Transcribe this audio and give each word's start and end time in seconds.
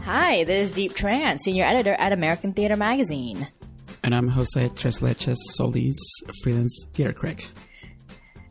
Hi, 0.05 0.45
this 0.45 0.71
is 0.71 0.77
Diep 0.77 0.93
Tran, 0.93 1.39
senior 1.39 1.65
editor 1.65 1.95
at 1.95 2.13
American 2.13 2.53
Theater 2.53 2.77
Magazine. 2.77 3.49
And 4.05 4.15
I'm 4.15 4.29
Jose 4.29 4.69
Tres 4.77 4.99
Leches 4.99 5.39
Solis, 5.55 5.97
freelance 6.43 6.87
theater 6.93 7.15
critic. 7.15 7.49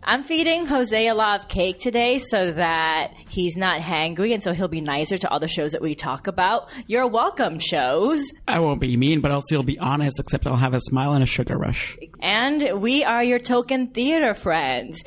I'm 0.10 0.24
feeding 0.24 0.66
Jose 0.66 1.08
a 1.08 1.14
lot 1.14 1.42
of 1.42 1.48
cake 1.50 1.78
today 1.78 2.18
so 2.18 2.52
that 2.54 3.14
he's 3.30 3.56
not 3.56 3.80
hangry 3.80 4.34
and 4.34 4.42
so 4.42 4.54
he'll 4.54 4.68
be 4.68 4.82
nicer 4.82 5.20
to 5.20 5.30
all 5.30 5.40
the 5.40 5.48
shows 5.48 5.74
that 5.74 5.84
we 5.84 5.94
talk 5.94 6.26
about. 6.26 6.68
You're 6.88 7.06
welcome, 7.06 7.60
shows. 7.60 8.32
I 8.48 8.60
won't 8.60 8.82
be 8.82 8.98
mean, 8.98 9.22
but 9.22 9.30
I'll 9.32 9.44
still 9.44 9.62
be 9.62 9.78
honest, 9.78 10.20
except 10.20 10.48
I'll 10.48 10.56
have 10.56 10.74
a 10.74 10.82
smile 10.82 11.14
and 11.14 11.22
a 11.22 11.28
sugar 11.28 11.56
rush. 11.56 11.96
And 12.24 12.82
we 12.82 13.04
are 13.04 13.24
your 13.24 13.38
token 13.38 13.90
theater 13.90 14.34
friends. 14.34 15.04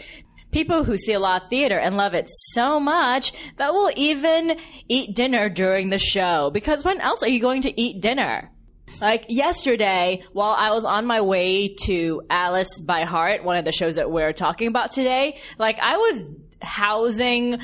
People 0.52 0.84
who 0.84 0.96
see 0.96 1.14
a 1.14 1.18
lot 1.18 1.42
of 1.42 1.50
theater 1.50 1.80
and 1.80 1.96
love 1.96 2.14
it 2.14 2.28
so 2.30 2.78
much 2.78 3.32
that 3.56 3.72
will 3.72 3.90
even 3.96 4.56
eat 4.86 5.16
dinner 5.16 5.48
during 5.48 5.90
the 5.90 5.98
show. 5.98 6.50
Because 6.50 6.84
when 6.84 7.00
else 7.00 7.24
are 7.24 7.28
you 7.28 7.40
going 7.40 7.62
to 7.62 7.80
eat 7.80 8.00
dinner? 8.00 8.52
Like 9.00 9.26
yesterday, 9.28 10.22
while 10.32 10.54
I 10.56 10.70
was 10.72 10.84
on 10.84 11.06
my 11.06 11.20
way 11.20 11.74
to 11.84 12.22
Alice 12.30 12.78
by 12.78 13.02
Heart, 13.02 13.44
one 13.44 13.56
of 13.56 13.64
the 13.64 13.72
shows 13.72 13.96
that 13.96 14.10
we're 14.10 14.32
talking 14.32 14.68
about 14.68 14.92
today, 14.92 15.38
like 15.58 15.78
I 15.80 15.96
was 15.96 16.24
housing 16.60 17.58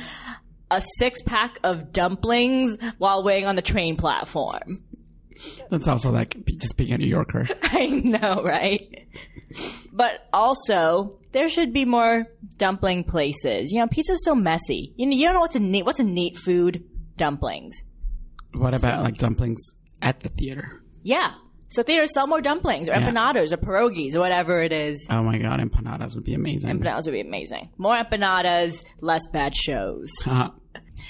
a 0.70 0.82
six 0.98 1.22
pack 1.22 1.58
of 1.62 1.92
dumplings 1.92 2.76
while 2.98 3.22
waiting 3.22 3.46
on 3.46 3.56
the 3.56 3.62
train 3.62 3.96
platform. 3.96 4.82
That's 5.70 5.86
also 5.86 6.10
like 6.10 6.44
just 6.58 6.76
being 6.76 6.92
a 6.92 6.98
New 6.98 7.06
Yorker. 7.06 7.46
I 7.62 7.88
know, 7.88 8.42
right? 8.42 9.06
But 9.92 10.26
also, 10.32 11.18
there 11.32 11.48
should 11.48 11.72
be 11.72 11.84
more 11.84 12.26
dumpling 12.56 13.04
places. 13.04 13.72
You 13.72 13.80
know, 13.80 13.86
pizza's 13.86 14.24
so 14.24 14.34
messy. 14.34 14.92
You 14.96 15.06
know, 15.06 15.16
you 15.16 15.24
don't 15.24 15.34
know 15.34 15.40
what's 15.40 15.56
a 15.56 15.60
neat 15.60 15.84
what's 15.84 16.00
a 16.00 16.04
neat 16.04 16.36
food? 16.36 16.84
Dumplings. 17.16 17.84
What 18.52 18.74
about 18.74 19.02
like 19.02 19.16
dumplings 19.16 19.60
at 20.02 20.20
the 20.20 20.28
theater? 20.28 20.77
Yeah. 21.02 21.32
So 21.70 21.82
theaters 21.82 22.12
sell 22.14 22.26
more 22.26 22.40
dumplings 22.40 22.88
or 22.88 22.92
Yeah. 22.92 23.10
empanadas 23.10 23.52
or 23.52 23.58
pierogies 23.58 24.14
or 24.14 24.20
whatever 24.20 24.62
it 24.62 24.72
is. 24.72 25.06
Oh 25.10 25.22
my 25.22 25.36
god, 25.38 25.60
empanadas 25.60 26.14
would 26.14 26.24
be 26.24 26.32
amazing. 26.34 26.70
Empanadas 26.78 27.04
would 27.04 27.12
be 27.12 27.20
amazing. 27.20 27.68
More 27.76 27.94
empanadas, 27.96 28.84
less 29.00 29.26
bad 29.32 29.54
shows. 29.54 30.10
Uh, 30.26 30.48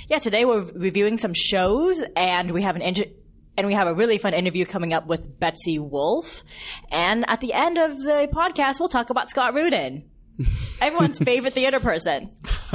Yeah, 0.09 0.19
today 0.19 0.45
we're 0.45 0.63
reviewing 0.63 1.17
some 1.19 1.33
shows 1.35 2.03
and 2.17 2.51
we 2.51 2.63
have 2.63 2.77
an 2.77 2.83
inter- 2.83 3.11
and 3.57 3.67
we 3.67 3.75
have 3.75 3.87
a 3.89 3.95
really 3.95 4.19
fun 4.19 4.33
interview 4.35 4.65
coming 4.65 4.93
up 4.93 5.07
with 5.07 5.39
Betsy 5.41 5.79
Wolfe. 5.79 6.45
And 6.91 7.25
at 7.29 7.41
the 7.41 7.53
end 7.53 7.77
of 7.79 7.99
the 8.01 8.29
podcast, 8.33 8.79
we'll 8.81 8.89
talk 8.89 9.11
about 9.11 9.31
Scott 9.31 9.55
Rudin. 9.55 10.05
Everyone's 10.81 11.19
favorite 11.19 11.55
theater 11.55 11.81
person. 11.81 12.29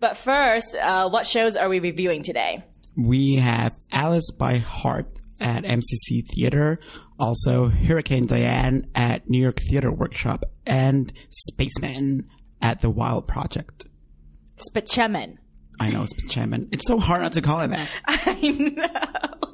but 0.00 0.16
first, 0.16 0.74
uh, 0.76 1.08
what 1.10 1.26
shows 1.26 1.56
are 1.56 1.68
we 1.68 1.78
reviewing 1.80 2.22
today? 2.22 2.64
We 2.96 3.36
have 3.36 3.78
Alice 3.92 4.30
by 4.30 4.56
Heart 4.56 5.18
at 5.40 5.64
MCC 5.64 6.26
Theater, 6.34 6.78
also 7.18 7.68
Hurricane 7.68 8.26
Diane 8.26 8.88
at 8.94 9.28
New 9.28 9.40
York 9.40 9.58
Theater 9.70 9.90
Workshop, 9.90 10.44
and 10.66 11.12
Spaceman 11.30 12.28
at 12.60 12.80
the 12.80 12.90
Wild 12.90 13.26
Project. 13.26 13.86
Spachemin. 14.56 15.38
I 15.80 15.90
know 15.90 16.06
Chairman. 16.28 16.68
It's 16.72 16.86
so 16.86 16.98
hard 16.98 17.22
not 17.22 17.32
to 17.32 17.40
call 17.42 17.60
it 17.60 17.68
that. 17.68 17.88
I 18.06 18.48
know. 18.50 19.50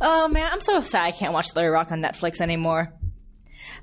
Oh 0.00 0.28
man, 0.28 0.50
I'm 0.50 0.62
so 0.62 0.80
sad 0.80 1.04
I 1.04 1.10
can't 1.12 1.34
watch 1.34 1.54
Larry 1.54 1.68
Rock 1.68 1.92
on 1.92 2.00
Netflix 2.00 2.40
anymore. 2.40 2.92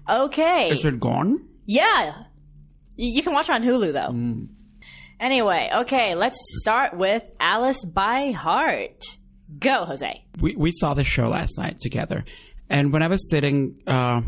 Okay. 0.09 0.71
Is 0.71 0.83
it 0.83 0.99
gone? 0.99 1.47
Yeah. 1.65 2.23
You 2.95 3.21
can 3.21 3.33
watch 3.33 3.47
it 3.49 3.53
on 3.53 3.63
Hulu 3.63 3.93
though. 3.93 4.11
Mm. 4.11 4.47
Anyway, 5.19 5.69
okay, 5.81 6.15
let's 6.15 6.37
start 6.61 6.95
with 6.95 7.23
Alice 7.39 7.83
by 7.83 8.31
Heart. 8.31 9.03
Go, 9.57 9.85
Jose. 9.85 10.23
we, 10.39 10.55
we 10.55 10.71
saw 10.71 10.93
the 10.93 11.03
show 11.03 11.27
last 11.27 11.57
night 11.57 11.77
together. 11.81 12.23
And 12.69 12.93
when 12.93 13.01
I 13.03 13.07
was 13.07 13.29
sitting 13.29 13.81
uh, 13.87 14.21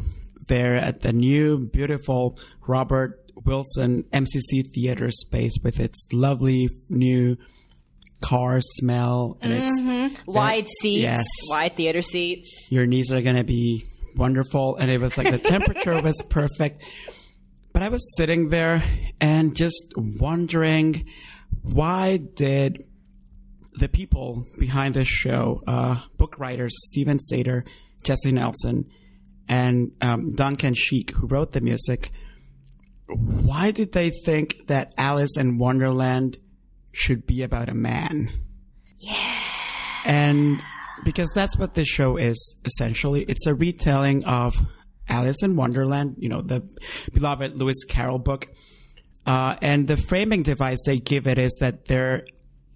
there 0.47 0.75
at 0.75 1.01
the 1.01 1.13
new, 1.13 1.67
beautiful 1.67 2.37
Robert 2.67 3.19
Wilson 3.45 4.03
MCC 4.11 4.67
theater 4.73 5.11
space 5.11 5.53
with 5.63 5.79
its 5.79 6.07
lovely 6.11 6.67
new 6.89 7.37
car 8.21 8.59
smell 8.61 9.37
and 9.41 9.53
its 9.53 10.21
Wide 10.25 10.67
seats, 10.67 11.01
yes. 11.03 11.23
wide 11.49 11.75
theater 11.77 12.01
seats. 12.01 12.67
your 12.71 12.85
knees 12.85 13.11
are 13.11 13.21
going 13.21 13.35
to 13.35 13.43
be 13.43 13.83
wonderful. 14.15 14.75
And 14.77 14.91
it 14.91 14.99
was 14.99 15.17
like 15.17 15.31
the 15.31 15.39
temperature 15.39 15.99
was 16.01 16.21
perfect. 16.29 16.83
But 17.73 17.83
I 17.83 17.89
was 17.89 18.15
sitting 18.17 18.49
there 18.49 18.83
and 19.19 19.55
just 19.55 19.93
wondering 19.95 21.05
why 21.61 22.17
did 22.17 22.85
the 23.73 23.87
people 23.87 24.45
behind 24.59 24.93
this 24.93 25.07
show, 25.07 25.63
uh, 25.67 26.01
book 26.17 26.37
writers 26.37 26.73
Steven 26.87 27.17
Sater, 27.31 27.63
Jessie 28.03 28.31
Nelson, 28.31 28.89
and 29.47 29.91
um, 30.01 30.33
Duncan 30.33 30.73
Sheik, 30.73 31.11
who 31.11 31.27
wrote 31.27 31.51
the 31.51 31.61
music, 31.61 32.11
why 33.07 33.71
did 33.71 33.91
they 33.91 34.09
think 34.09 34.67
that 34.67 34.93
Alice 34.97 35.37
in 35.37 35.57
Wonderland 35.57 36.37
should 36.91 37.25
be 37.25 37.43
about 37.43 37.69
a 37.69 37.73
man? 37.73 38.29
Yeah. 38.97 39.39
And 40.05 40.61
because 41.03 41.29
that's 41.33 41.57
what 41.57 41.73
this 41.73 41.87
show 41.87 42.17
is 42.17 42.57
essentially, 42.65 43.23
it's 43.23 43.45
a 43.47 43.55
retelling 43.55 44.23
of 44.25 44.55
Alice 45.11 45.43
in 45.43 45.55
Wonderland, 45.55 46.15
you 46.17 46.29
know, 46.29 46.41
the 46.41 46.63
beloved 47.13 47.55
Lewis 47.57 47.83
Carroll 47.83 48.17
book. 48.17 48.47
Uh, 49.25 49.55
and 49.61 49.87
the 49.87 49.97
framing 49.97 50.41
device 50.41 50.79
they 50.85 50.97
give 50.97 51.27
it 51.27 51.37
is 51.37 51.55
that 51.59 51.85
they're 51.85 52.25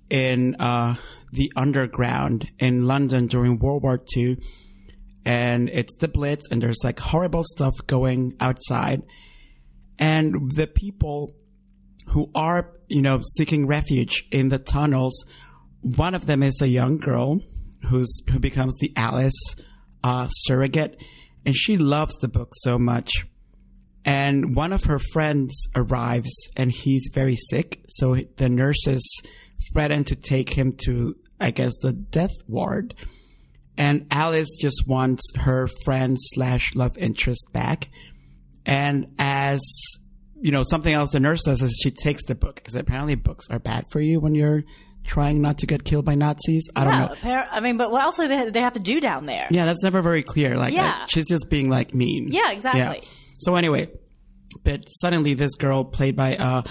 in 0.09 0.55
uh, 0.59 0.95
the 1.31 1.51
underground 1.55 2.47
in 2.59 2.85
London 2.85 3.27
during 3.27 3.57
World 3.57 3.81
War 3.81 3.99
II, 4.15 4.37
and 5.23 5.69
it's 5.69 5.95
the 5.97 6.07
Blitz, 6.07 6.47
and 6.51 6.61
there's 6.61 6.83
like 6.83 6.99
horrible 6.99 7.43
stuff 7.43 7.73
going 7.87 8.35
outside, 8.39 9.01
and 9.97 10.51
the 10.51 10.67
people 10.67 11.33
who 12.09 12.27
are 12.35 12.71
you 12.87 13.01
know 13.01 13.21
seeking 13.37 13.65
refuge 13.65 14.25
in 14.31 14.49
the 14.49 14.59
tunnels. 14.59 15.25
One 15.81 16.15
of 16.15 16.25
them 16.25 16.43
is 16.43 16.59
a 16.61 16.67
young 16.67 16.97
girl 16.97 17.39
who's 17.89 18.21
who 18.29 18.39
becomes 18.39 18.75
the 18.79 18.91
Alice 18.95 19.55
uh, 20.03 20.27
surrogate, 20.27 21.01
and 21.45 21.55
she 21.55 21.77
loves 21.77 22.15
the 22.17 22.27
book 22.27 22.53
so 22.55 22.79
much. 22.79 23.11
And 24.03 24.55
one 24.55 24.71
of 24.73 24.83
her 24.85 24.99
friends 24.99 25.67
arrives 25.75 26.31
and 26.55 26.71
he's 26.71 27.09
very 27.13 27.35
sick. 27.35 27.83
So 27.89 28.15
the 28.37 28.49
nurses 28.49 29.03
threaten 29.71 30.03
to 30.03 30.15
take 30.15 30.49
him 30.49 30.73
to 30.85 31.15
i 31.39 31.51
guess 31.51 31.73
the 31.81 31.93
death 31.93 32.33
ward. 32.47 32.93
And 33.77 34.07
alice 34.11 34.49
just 34.59 34.87
wants 34.87 35.23
her 35.37 35.67
friend 35.83 36.17
slash 36.19 36.75
love 36.75 36.97
interest 36.97 37.51
back. 37.51 37.89
And 38.65 39.15
as 39.19 39.61
you 40.39 40.51
know 40.51 40.63
something 40.63 40.93
else 40.93 41.11
the 41.11 41.19
nurse 41.19 41.43
does 41.43 41.61
is 41.61 41.79
she 41.81 41.91
takes 41.91 42.25
the 42.25 42.35
book 42.35 42.55
because 42.55 42.75
apparently 42.75 43.15
books 43.15 43.47
are 43.49 43.59
bad 43.59 43.85
for 43.89 43.99
you 44.01 44.19
when 44.19 44.35
you're 44.35 44.63
trying 45.05 45.41
not 45.41 45.59
to 45.59 45.65
get 45.67 45.83
killed 45.83 46.03
by 46.03 46.15
nazis 46.15 46.67
i 46.75 46.83
don't 46.83 46.99
know 46.99 47.07
appar- 47.15 47.47
I 47.51 47.59
mean, 47.59 47.77
but 47.77 47.91
what 47.91 48.03
else 48.03 48.17
do 48.17 48.27
they, 48.27 48.49
they 48.49 48.59
have 48.61 48.73
to 48.73 48.79
do 48.79 48.99
down 48.99 49.25
there? 49.25 49.47
yeah, 49.51 49.65
that's 49.65 49.83
never 49.83 50.01
very 50.01 50.23
clear. 50.23 50.57
Like, 50.57 50.73
Yeah. 50.73 50.99
like, 51.01 51.09
she's 51.11 51.27
just 51.27 51.49
being 51.49 51.69
like 51.69 51.93
mean. 51.93 52.29
Yeah, 52.31 52.51
exactly. 52.51 52.81
Yeah. 53.03 53.09
So 53.39 53.55
anyway, 53.55 53.89
but 54.63 54.85
suddenly 54.89 55.33
this 55.35 55.55
girl 55.55 55.85
played 55.85 56.15
by 56.15 56.35
uh, 56.37 56.63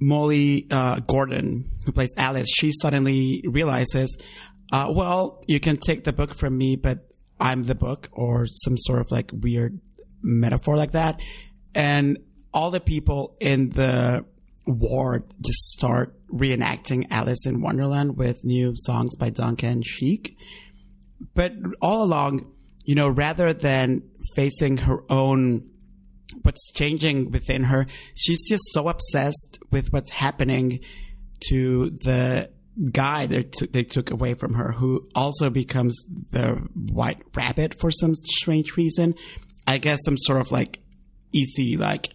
Molly 0.00 0.66
uh, 0.70 1.00
Gordon, 1.00 1.70
who 1.84 1.92
plays 1.92 2.10
Alice, 2.16 2.48
she 2.48 2.70
suddenly 2.82 3.42
realizes, 3.48 4.16
uh, 4.72 4.92
well, 4.94 5.42
you 5.46 5.58
can 5.60 5.76
take 5.76 6.04
the 6.04 6.12
book 6.12 6.34
from 6.34 6.56
me, 6.56 6.76
but 6.76 6.98
I'm 7.40 7.62
the 7.62 7.74
book, 7.74 8.08
or 8.12 8.46
some 8.46 8.76
sort 8.76 9.00
of 9.00 9.10
like 9.10 9.30
weird 9.32 9.80
metaphor 10.22 10.76
like 10.76 10.92
that, 10.92 11.20
and 11.74 12.18
all 12.52 12.70
the 12.70 12.80
people 12.80 13.36
in 13.40 13.70
the 13.70 14.24
ward 14.66 15.24
just 15.40 15.70
start 15.72 16.17
reenacting 16.32 17.06
Alice 17.10 17.46
in 17.46 17.60
Wonderland 17.60 18.16
with 18.16 18.44
new 18.44 18.72
songs 18.76 19.16
by 19.16 19.30
Duncan 19.30 19.82
Sheik 19.82 20.36
but 21.34 21.52
all 21.80 22.02
along, 22.02 22.52
you 22.84 22.94
know, 22.94 23.08
rather 23.08 23.52
than 23.52 24.02
facing 24.34 24.78
her 24.78 25.02
own 25.10 25.68
what's 26.42 26.72
changing 26.72 27.30
within 27.30 27.64
her, 27.64 27.86
she's 28.14 28.46
just 28.48 28.62
so 28.70 28.88
obsessed 28.88 29.58
with 29.70 29.92
what's 29.92 30.10
happening 30.10 30.80
to 31.48 31.90
the 31.90 32.50
guy 32.92 33.26
that 33.26 33.72
they 33.72 33.82
took 33.82 34.10
away 34.10 34.34
from 34.34 34.54
her, 34.54 34.72
who 34.72 35.08
also 35.14 35.50
becomes 35.50 35.96
the 36.30 36.54
white 36.74 37.22
rabbit 37.34 37.78
for 37.80 37.90
some 37.90 38.14
strange 38.14 38.76
reason. 38.76 39.14
I 39.66 39.78
guess 39.78 39.98
some 40.04 40.16
sort 40.16 40.40
of 40.40 40.52
like 40.52 40.80
easy 41.32 41.76
like 41.76 42.08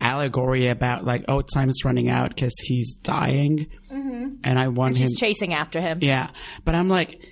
allegory 0.00 0.68
about 0.68 1.04
like 1.04 1.24
oh 1.28 1.42
time's 1.42 1.84
running 1.84 2.08
out 2.08 2.30
because 2.30 2.54
he's 2.62 2.94
dying, 2.94 3.66
mm-hmm. 3.90 4.36
and 4.44 4.58
I 4.58 4.68
want 4.68 4.96
him. 4.96 5.08
Chasing 5.16 5.54
after 5.54 5.80
him. 5.80 5.98
Yeah, 6.02 6.30
but 6.64 6.74
I'm 6.74 6.88
like, 6.88 7.24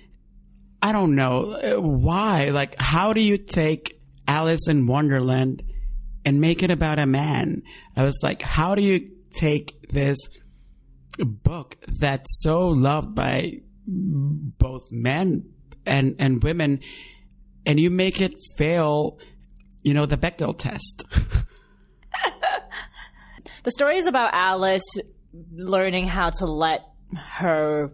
I 0.82 0.92
don't 0.92 1.14
know 1.14 1.80
why. 1.80 2.50
Like, 2.50 2.74
how 2.78 3.12
do 3.12 3.20
you 3.20 3.38
take 3.38 4.00
Alice 4.26 4.68
in 4.68 4.86
Wonderland 4.86 5.62
and 6.24 6.40
make 6.40 6.62
it 6.62 6.70
about 6.70 6.98
a 6.98 7.06
man? 7.06 7.62
I 7.96 8.02
was 8.02 8.18
like, 8.22 8.42
how 8.42 8.74
do 8.74 8.82
you 8.82 9.08
take 9.30 9.88
this 9.88 10.18
book 11.18 11.76
that's 11.86 12.42
so 12.42 12.68
loved 12.68 13.14
by 13.14 13.60
both 13.86 14.90
men 14.90 15.50
and 15.86 16.16
and 16.18 16.42
women, 16.42 16.80
and 17.66 17.78
you 17.78 17.90
make 17.90 18.20
it 18.20 18.34
fail? 18.56 19.18
You 19.82 19.92
know 19.92 20.06
the 20.06 20.16
Bechdel 20.16 20.56
test. 20.56 21.04
The 23.64 23.70
story 23.70 23.96
is 23.96 24.06
about 24.06 24.34
Alice 24.34 24.84
learning 25.52 26.06
how 26.06 26.28
to 26.30 26.44
let 26.44 26.84
her 27.16 27.92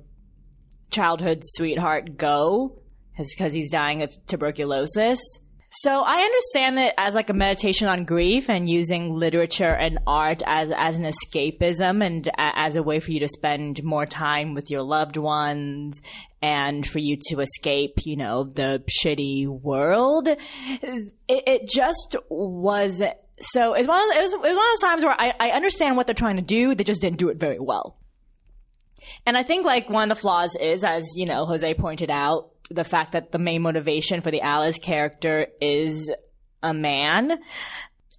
childhood 0.91 1.43
sweetheart 1.45 2.17
go 2.17 2.83
because 3.17 3.53
he's 3.53 3.71
dying 3.71 4.03
of 4.03 4.13
tuberculosis. 4.27 5.21
So 5.73 6.03
I 6.05 6.17
understand 6.17 6.81
it 6.81 6.95
as 6.99 7.15
like 7.15 7.31
a 7.31 7.35
meditation 7.35 7.87
on 7.87 8.05
grief 8.05 8.51
and 8.51 8.69
using 8.69 9.15
literature 9.15 9.73
and 9.73 10.01
art 10.05 10.43
as 10.45 10.73
as 10.75 10.99
an 10.99 11.05
escapism 11.05 12.05
and 12.05 12.29
as 12.37 12.75
a 12.75 12.83
way 12.83 12.99
for 12.99 13.13
you 13.13 13.21
to 13.21 13.29
spend 13.29 13.85
more 13.85 14.07
time 14.07 14.55
with 14.55 14.69
your 14.69 14.83
loved 14.83 15.17
ones 15.17 16.03
and 16.43 16.85
for 16.85 16.99
you 16.99 17.17
to 17.29 17.39
escape, 17.39 17.99
you 18.05 18.17
know, 18.17 18.43
the 18.43 18.83
shitty 19.05 19.47
world. 19.47 20.27
It, 20.27 21.13
it 21.29 21.69
just 21.69 22.17
was 22.29 23.01
so 23.41 23.75
it's 23.75 23.89
one 23.89 24.01
of 24.03 24.17
it 24.17 24.23
was, 24.23 24.33
it 24.33 24.41
was 24.41 24.57
one 24.57 24.67
of 24.67 24.73
those 24.73 24.81
times 24.81 25.05
where 25.05 25.19
I, 25.19 25.33
I 25.41 25.51
understand 25.51 25.97
what 25.97 26.07
they're 26.07 26.15
trying 26.15 26.37
to 26.37 26.43
do, 26.43 26.75
they 26.75 26.85
just 26.85 27.01
didn't 27.01 27.19
do 27.19 27.29
it 27.29 27.39
very 27.39 27.59
well. 27.59 27.97
And 29.27 29.37
I 29.37 29.43
think 29.43 29.65
like 29.65 29.89
one 29.89 30.11
of 30.11 30.17
the 30.17 30.21
flaws 30.21 30.57
is, 30.61 30.85
as 30.85 31.07
you 31.17 31.27
know, 31.27 31.47
Jose 31.47 31.75
pointed 31.75 32.11
out, 32.11 32.51
the 32.71 32.85
fact 32.85 33.13
that 33.13 33.33
the 33.33 33.39
main 33.39 33.63
motivation 33.63 34.21
for 34.21 34.31
the 34.31 34.43
Alice 34.43 34.79
character 34.79 35.49
is 35.61 36.11
a 36.63 36.73
man. 36.73 37.39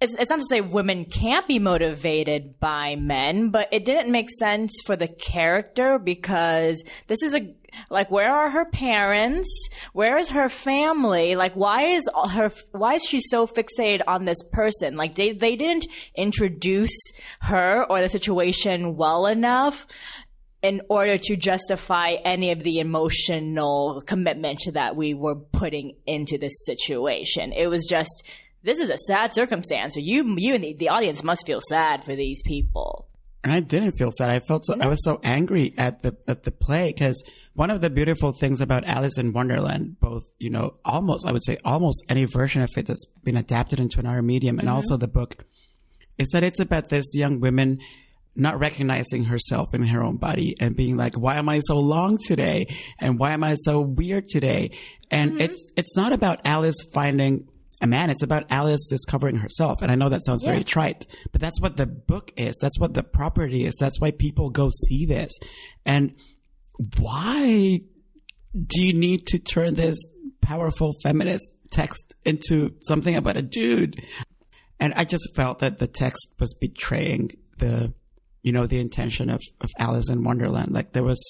It's, 0.00 0.14
it's 0.14 0.30
not 0.30 0.40
to 0.40 0.46
say 0.46 0.60
women 0.60 1.06
can't 1.06 1.46
be 1.48 1.58
motivated 1.58 2.58
by 2.60 2.96
men, 2.96 3.50
but 3.50 3.68
it 3.72 3.84
didn't 3.84 4.12
make 4.12 4.28
sense 4.30 4.74
for 4.84 4.96
the 4.96 5.08
character 5.08 5.98
because 5.98 6.82
this 7.06 7.22
is 7.22 7.34
a 7.34 7.54
like 7.90 8.10
where 8.10 8.32
are 8.32 8.50
her 8.50 8.64
parents? 8.66 9.68
Where 9.92 10.18
is 10.18 10.30
her 10.30 10.48
family? 10.48 11.34
Like 11.34 11.54
why 11.54 11.82
is 11.84 12.08
her 12.32 12.52
why 12.72 12.94
is 12.94 13.04
she 13.04 13.20
so 13.20 13.46
fixated 13.46 14.02
on 14.06 14.24
this 14.24 14.42
person? 14.52 14.96
Like 14.96 15.14
they 15.14 15.32
they 15.32 15.56
didn't 15.56 15.86
introduce 16.14 16.96
her 17.40 17.84
or 17.88 18.00
the 18.00 18.08
situation 18.08 18.96
well 18.96 19.26
enough 19.26 19.86
in 20.62 20.80
order 20.88 21.18
to 21.18 21.36
justify 21.36 22.12
any 22.24 22.52
of 22.52 22.62
the 22.62 22.78
emotional 22.78 24.00
commitment 24.06 24.62
that 24.72 24.94
we 24.94 25.12
were 25.12 25.34
putting 25.34 25.96
into 26.06 26.38
this 26.38 26.64
situation. 26.64 27.52
It 27.52 27.66
was 27.66 27.86
just, 27.88 28.22
this 28.62 28.78
is 28.78 28.88
a 28.88 28.96
sad 28.96 29.34
circumstance. 29.34 29.94
So 29.94 30.00
you, 30.00 30.36
you 30.38 30.54
and 30.54 30.62
the, 30.62 30.74
the 30.74 30.90
audience 30.90 31.24
must 31.24 31.46
feel 31.46 31.60
sad 31.60 32.04
for 32.04 32.14
these 32.14 32.42
people. 32.44 33.08
And 33.44 33.52
I 33.52 33.60
didn't 33.60 33.92
feel 33.92 34.10
sad. 34.12 34.30
I 34.30 34.38
felt 34.38 34.64
so, 34.64 34.76
I 34.80 34.86
was 34.86 35.02
so 35.02 35.18
angry 35.24 35.74
at 35.76 36.02
the 36.02 36.16
at 36.28 36.44
the 36.44 36.52
play 36.52 36.92
because 36.92 37.20
one 37.54 37.70
of 37.70 37.80
the 37.80 37.90
beautiful 37.90 38.32
things 38.32 38.60
about 38.60 38.84
Alice 38.84 39.18
in 39.18 39.32
Wonderland, 39.32 39.98
both 39.98 40.22
you 40.38 40.50
know, 40.50 40.74
almost 40.84 41.26
I 41.26 41.32
would 41.32 41.44
say 41.44 41.58
almost 41.64 42.04
any 42.08 42.24
version 42.24 42.62
of 42.62 42.70
it 42.76 42.86
that's 42.86 43.04
been 43.24 43.36
adapted 43.36 43.80
into 43.80 43.98
another 43.98 44.22
medium, 44.22 44.60
and 44.60 44.68
also 44.68 44.94
mm-hmm. 44.94 45.00
the 45.00 45.08
book, 45.08 45.44
is 46.18 46.28
that 46.28 46.44
it's 46.44 46.60
about 46.60 46.88
this 46.88 47.14
young 47.14 47.40
woman 47.40 47.80
not 48.34 48.58
recognizing 48.58 49.24
herself 49.24 49.74
in 49.74 49.86
her 49.86 50.02
own 50.02 50.16
body 50.16 50.56
and 50.58 50.74
being 50.76 50.96
like, 50.96 51.14
why 51.14 51.36
am 51.36 51.48
I 51.48 51.60
so 51.60 51.78
long 51.78 52.18
today? 52.18 52.66
And 52.98 53.18
why 53.18 53.32
am 53.32 53.44
I 53.44 53.56
so 53.56 53.80
weird 53.80 54.26
today? 54.26 54.70
And 55.10 55.32
mm-hmm. 55.32 55.40
it's, 55.42 55.66
it's 55.76 55.96
not 55.96 56.12
about 56.12 56.40
Alice 56.44 56.76
finding 56.94 57.48
a 57.82 57.86
man. 57.86 58.10
It's 58.10 58.22
about 58.22 58.46
Alice 58.48 58.86
discovering 58.88 59.36
herself. 59.36 59.82
And 59.82 59.90
I 59.90 59.94
know 59.94 60.08
that 60.08 60.24
sounds 60.24 60.42
very 60.42 60.64
trite, 60.64 61.06
but 61.32 61.40
that's 61.40 61.60
what 61.60 61.76
the 61.76 61.86
book 61.86 62.32
is. 62.36 62.56
That's 62.60 62.78
what 62.78 62.94
the 62.94 63.02
property 63.02 63.66
is. 63.66 63.74
That's 63.78 64.00
why 64.00 64.12
people 64.12 64.50
go 64.50 64.70
see 64.88 65.04
this. 65.04 65.32
And 65.84 66.16
why 66.98 67.80
do 68.66 68.82
you 68.82 68.94
need 68.94 69.26
to 69.26 69.38
turn 69.38 69.74
this 69.74 69.96
powerful 70.40 70.94
feminist 71.02 71.50
text 71.70 72.14
into 72.24 72.74
something 72.80 73.16
about 73.16 73.36
a 73.36 73.42
dude? 73.42 74.02
And 74.80 74.94
I 74.94 75.04
just 75.04 75.34
felt 75.34 75.58
that 75.58 75.78
the 75.78 75.86
text 75.86 76.28
was 76.38 76.54
betraying 76.54 77.32
the 77.58 77.92
you 78.42 78.52
know, 78.52 78.66
the 78.66 78.80
intention 78.80 79.30
of, 79.30 79.40
of 79.60 79.70
Alice 79.78 80.10
in 80.10 80.24
Wonderland. 80.24 80.72
Like 80.72 80.92
there 80.92 81.04
was 81.04 81.22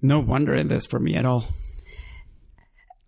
no 0.00 0.20
wonder 0.20 0.54
in 0.54 0.68
this 0.68 0.86
for 0.86 0.98
me 0.98 1.14
at 1.14 1.26
all. 1.26 1.44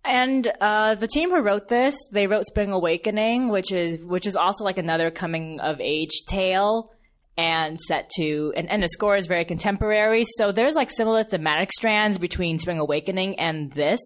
And 0.07 0.51
uh, 0.61 0.95
the 0.95 1.07
team 1.07 1.31
who 1.31 1.41
wrote 1.41 1.67
this, 1.67 1.97
they 2.11 2.27
wrote 2.27 2.45
Spring 2.45 2.71
Awakening, 2.71 3.49
which 3.49 3.71
is 3.71 3.99
which 4.05 4.27
is 4.27 4.35
also 4.35 4.63
like 4.63 4.77
another 4.77 5.09
coming 5.09 5.59
of 5.59 5.81
age 5.81 6.23
tale, 6.27 6.91
and 7.37 7.81
set 7.81 8.09
to 8.17 8.53
and, 8.55 8.69
and 8.69 8.81
the 8.81 8.87
score 8.87 9.15
is 9.15 9.27
very 9.27 9.45
contemporary. 9.45 10.23
So 10.37 10.51
there's 10.51 10.75
like 10.75 10.89
similar 10.89 11.23
thematic 11.23 11.71
strands 11.71 12.17
between 12.17 12.59
Spring 12.59 12.79
Awakening 12.79 13.39
and 13.39 13.71
this. 13.71 13.99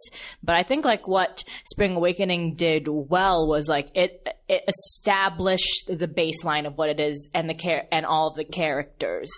But 0.43 0.55
I 0.55 0.63
think 0.63 0.85
like 0.85 1.07
what 1.07 1.43
Spring 1.71 1.95
Awakening 1.95 2.55
did 2.55 2.87
well 2.87 3.47
was 3.47 3.67
like 3.67 3.89
it 3.93 4.27
it 4.47 4.63
established 4.67 5.87
the 5.87 6.07
baseline 6.07 6.65
of 6.65 6.77
what 6.77 6.89
it 6.89 6.99
is 6.99 7.29
and 7.33 7.49
the 7.49 7.53
care 7.53 7.87
and 7.91 8.05
all 8.05 8.29
of 8.29 8.35
the 8.35 8.45
characters 8.45 9.29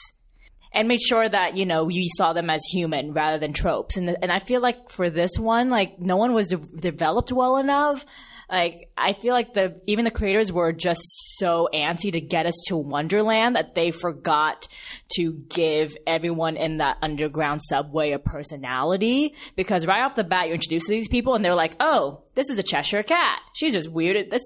and 0.73 0.88
made 0.88 1.01
sure 1.01 1.27
that 1.27 1.56
you 1.56 1.65
know 1.65 1.89
you 1.89 2.07
saw 2.18 2.33
them 2.33 2.50
as 2.50 2.63
human 2.71 3.13
rather 3.13 3.38
than 3.38 3.53
tropes. 3.53 3.97
And 3.97 4.15
and 4.21 4.31
I 4.31 4.39
feel 4.39 4.62
like 4.62 4.91
for 4.91 5.09
this 5.09 5.38
one, 5.38 5.69
like 5.69 6.00
no 6.00 6.18
one 6.18 6.33
was 6.33 6.47
de- 6.47 6.57
developed 6.57 7.31
well 7.31 7.57
enough. 7.57 8.06
Like 8.51 8.89
I 8.97 9.13
feel 9.13 9.33
like 9.33 9.53
the 9.53 9.81
even 9.88 10.03
the 10.03 10.12
creators 10.12 10.51
were 10.51 10.73
just 10.73 11.01
so 11.38 11.69
antsy 11.73 12.12
to 12.12 12.19
get 12.19 12.45
us 12.45 12.56
to 12.68 12.75
Wonderland 12.75 13.56
that 13.56 13.75
they 13.75 13.91
forgot 13.91 14.68
to 15.15 15.31
give 15.47 15.95
everyone 16.06 16.57
in 16.57 16.77
that 16.77 16.97
underground 17.01 17.62
subway 17.63 18.12
a 18.12 18.19
personality. 18.19 19.35
Because 19.56 19.88
right 19.88 20.01
off 20.03 20.15
the 20.18 20.25
bat, 20.25 20.47
you're 20.47 20.56
introduced 20.56 20.88
to 20.88 20.91
these 20.91 21.07
people, 21.07 21.33
and 21.33 21.45
they're 21.45 21.56
like, 21.56 21.77
"Oh, 21.79 22.23
this 22.35 22.50
is 22.50 22.59
a 22.59 22.63
Cheshire 22.63 23.03
cat. 23.03 23.39
She's 23.53 23.71
just 23.71 23.89
weird. 23.89 24.29
This 24.29 24.44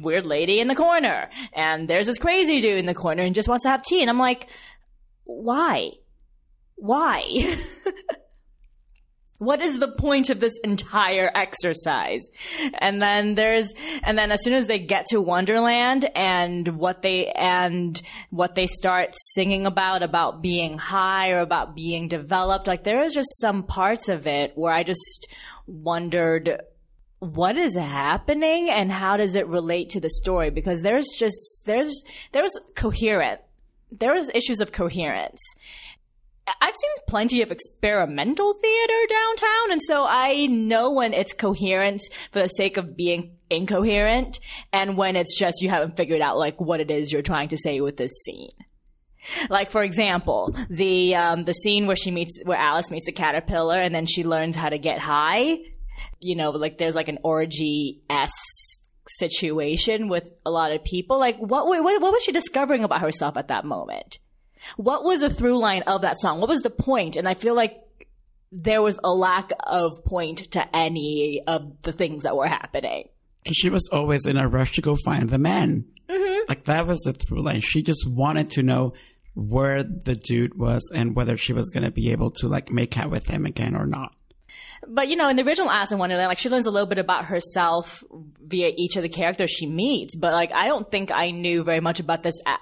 weird 0.00 0.26
lady 0.26 0.58
in 0.58 0.66
the 0.66 0.74
corner, 0.74 1.30
and 1.52 1.88
there's 1.88 2.06
this 2.06 2.18
crazy 2.18 2.60
dude 2.60 2.78
in 2.78 2.86
the 2.86 2.94
corner, 2.94 3.22
and 3.22 3.36
just 3.36 3.48
wants 3.48 3.62
to 3.62 3.70
have 3.70 3.82
tea." 3.82 4.00
And 4.00 4.10
I'm 4.10 4.18
like, 4.18 4.48
why? 5.24 5.90
Why? 6.76 7.56
what 9.38 9.60
is 9.60 9.78
the 9.78 9.88
point 9.88 10.30
of 10.30 10.40
this 10.40 10.58
entire 10.62 11.30
exercise? 11.34 12.28
And 12.78 13.00
then 13.00 13.34
there's, 13.34 13.72
and 14.02 14.16
then 14.16 14.30
as 14.30 14.42
soon 14.42 14.54
as 14.54 14.66
they 14.66 14.78
get 14.78 15.06
to 15.08 15.20
Wonderland 15.20 16.10
and 16.14 16.76
what 16.76 17.02
they, 17.02 17.28
and 17.28 18.00
what 18.30 18.54
they 18.54 18.66
start 18.66 19.14
singing 19.32 19.66
about, 19.66 20.02
about 20.02 20.42
being 20.42 20.78
high 20.78 21.30
or 21.30 21.40
about 21.40 21.74
being 21.74 22.08
developed, 22.08 22.66
like 22.66 22.84
there 22.84 23.02
is 23.02 23.14
just 23.14 23.40
some 23.40 23.62
parts 23.64 24.08
of 24.08 24.26
it 24.26 24.52
where 24.54 24.72
I 24.72 24.82
just 24.82 25.26
wondered, 25.66 26.60
what 27.18 27.56
is 27.56 27.74
happening 27.74 28.68
and 28.68 28.92
how 28.92 29.16
does 29.16 29.34
it 29.34 29.46
relate 29.46 29.90
to 29.90 30.00
the 30.00 30.10
story? 30.10 30.50
Because 30.50 30.82
there's 30.82 31.08
just, 31.18 31.64
there's, 31.64 32.02
there's 32.32 32.52
coherent 32.74 33.40
there 33.98 34.14
was 34.14 34.30
issues 34.34 34.60
of 34.60 34.72
coherence. 34.72 35.40
I've 36.60 36.74
seen 36.74 36.90
plenty 37.08 37.40
of 37.40 37.50
experimental 37.50 38.52
theater 38.52 39.06
downtown, 39.08 39.72
and 39.72 39.82
so 39.82 40.04
I 40.06 40.46
know 40.46 40.92
when 40.92 41.14
it's 41.14 41.32
coherent 41.32 42.02
for 42.32 42.40
the 42.40 42.48
sake 42.48 42.76
of 42.76 42.96
being 42.96 43.36
incoherent, 43.48 44.40
and 44.72 44.96
when 44.96 45.16
it's 45.16 45.38
just 45.38 45.62
you 45.62 45.70
haven't 45.70 45.96
figured 45.96 46.20
out 46.20 46.36
like 46.36 46.60
what 46.60 46.80
it 46.80 46.90
is 46.90 47.12
you're 47.12 47.22
trying 47.22 47.48
to 47.48 47.56
say 47.56 47.80
with 47.80 47.96
this 47.96 48.12
scene. 48.24 48.52
Like 49.48 49.70
for 49.70 49.82
example, 49.82 50.54
the 50.68 51.14
um, 51.14 51.44
the 51.44 51.54
scene 51.54 51.86
where 51.86 51.96
she 51.96 52.10
meets 52.10 52.38
where 52.44 52.58
Alice 52.58 52.90
meets 52.90 53.08
a 53.08 53.12
caterpillar, 53.12 53.80
and 53.80 53.94
then 53.94 54.04
she 54.04 54.22
learns 54.22 54.54
how 54.54 54.68
to 54.68 54.78
get 54.78 54.98
high. 54.98 55.58
You 56.20 56.36
know, 56.36 56.50
like 56.50 56.76
there's 56.76 56.94
like 56.94 57.08
an 57.08 57.18
orgy 57.22 58.02
s 58.10 58.30
situation 59.08 60.08
with 60.08 60.30
a 60.44 60.50
lot 60.50 60.72
of 60.72 60.84
people. 60.84 61.18
Like, 61.18 61.36
what, 61.38 61.66
what, 61.66 61.82
what 61.82 62.12
was 62.12 62.22
she 62.22 62.32
discovering 62.32 62.84
about 62.84 63.00
herself 63.00 63.36
at 63.36 63.48
that 63.48 63.64
moment? 63.64 64.18
What 64.76 65.04
was 65.04 65.20
the 65.20 65.30
through 65.30 65.58
line 65.58 65.82
of 65.82 66.02
that 66.02 66.18
song? 66.18 66.40
What 66.40 66.48
was 66.48 66.62
the 66.62 66.70
point? 66.70 67.16
And 67.16 67.28
I 67.28 67.34
feel 67.34 67.54
like 67.54 67.80
there 68.50 68.82
was 68.82 68.98
a 69.04 69.12
lack 69.12 69.50
of 69.60 70.04
point 70.04 70.50
to 70.52 70.76
any 70.76 71.42
of 71.46 71.82
the 71.82 71.92
things 71.92 72.22
that 72.22 72.36
were 72.36 72.46
happening. 72.46 73.08
Because 73.42 73.56
she 73.56 73.68
was 73.68 73.88
always 73.92 74.24
in 74.24 74.38
a 74.38 74.48
rush 74.48 74.72
to 74.72 74.80
go 74.80 74.96
find 75.04 75.28
the 75.28 75.38
man. 75.38 75.84
Mm-hmm. 76.08 76.48
Like, 76.48 76.64
that 76.64 76.86
was 76.86 77.00
the 77.00 77.12
through 77.12 77.42
line. 77.42 77.60
She 77.60 77.82
just 77.82 78.08
wanted 78.08 78.50
to 78.52 78.62
know 78.62 78.94
where 79.34 79.82
the 79.82 80.14
dude 80.14 80.56
was 80.58 80.88
and 80.94 81.14
whether 81.14 81.36
she 81.36 81.52
was 81.52 81.68
going 81.70 81.84
to 81.84 81.90
be 81.90 82.12
able 82.12 82.30
to, 82.30 82.48
like, 82.48 82.70
make 82.70 82.96
out 82.96 83.10
with 83.10 83.26
him 83.26 83.44
again 83.44 83.76
or 83.76 83.86
not 83.86 84.14
But 84.88 85.08
you 85.08 85.16
know, 85.16 85.28
in 85.28 85.36
the 85.36 85.44
original 85.44 85.70
Alice 85.70 85.92
in 85.92 85.98
Wonderland, 85.98 86.28
like 86.28 86.38
she 86.38 86.48
learns 86.48 86.66
a 86.66 86.70
little 86.70 86.86
bit 86.88 86.98
about 86.98 87.26
herself 87.26 88.02
via 88.40 88.72
each 88.76 88.96
of 88.96 89.02
the 89.02 89.08
characters 89.08 89.50
she 89.50 89.66
meets. 89.66 90.16
But 90.16 90.32
like, 90.32 90.52
I 90.52 90.66
don't 90.66 90.90
think 90.90 91.10
I 91.12 91.30
knew 91.30 91.62
very 91.64 91.80
much 91.80 92.00
about 92.00 92.22
this 92.22 92.34
A- 92.46 92.58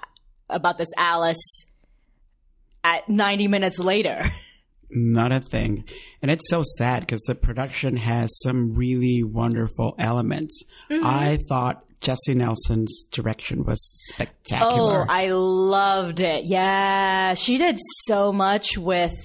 about 0.55 0.77
this 0.77 0.89
Alice 0.97 1.65
at 2.83 3.07
90 3.09 3.47
minutes 3.47 3.79
later. 3.79 4.23
Not 4.89 5.31
a 5.31 5.39
thing. 5.39 5.85
And 6.21 6.29
it's 6.29 6.47
so 6.49 6.63
sad 6.77 6.99
because 7.01 7.21
the 7.23 7.33
production 7.33 7.97
has 7.97 8.31
some 8.43 8.75
really 8.75 9.23
wonderful 9.23 9.95
elements. 9.97 10.61
Mm-hmm. 10.91 11.05
I 11.05 11.39
thought 11.49 11.83
Jessie 11.99 12.35
Nelson's 12.35 13.05
direction 13.11 13.63
was 13.63 13.79
spectacular. 14.09 14.71
Oh, 14.71 15.05
spectacular. 15.05 15.05
I 15.09 15.31
loved 15.31 16.19
it. 16.19 16.45
Yeah, 16.45 17.33
she 17.33 17.57
did 17.57 17.77
so 18.05 18.31
much 18.31 18.77
with 18.77 19.15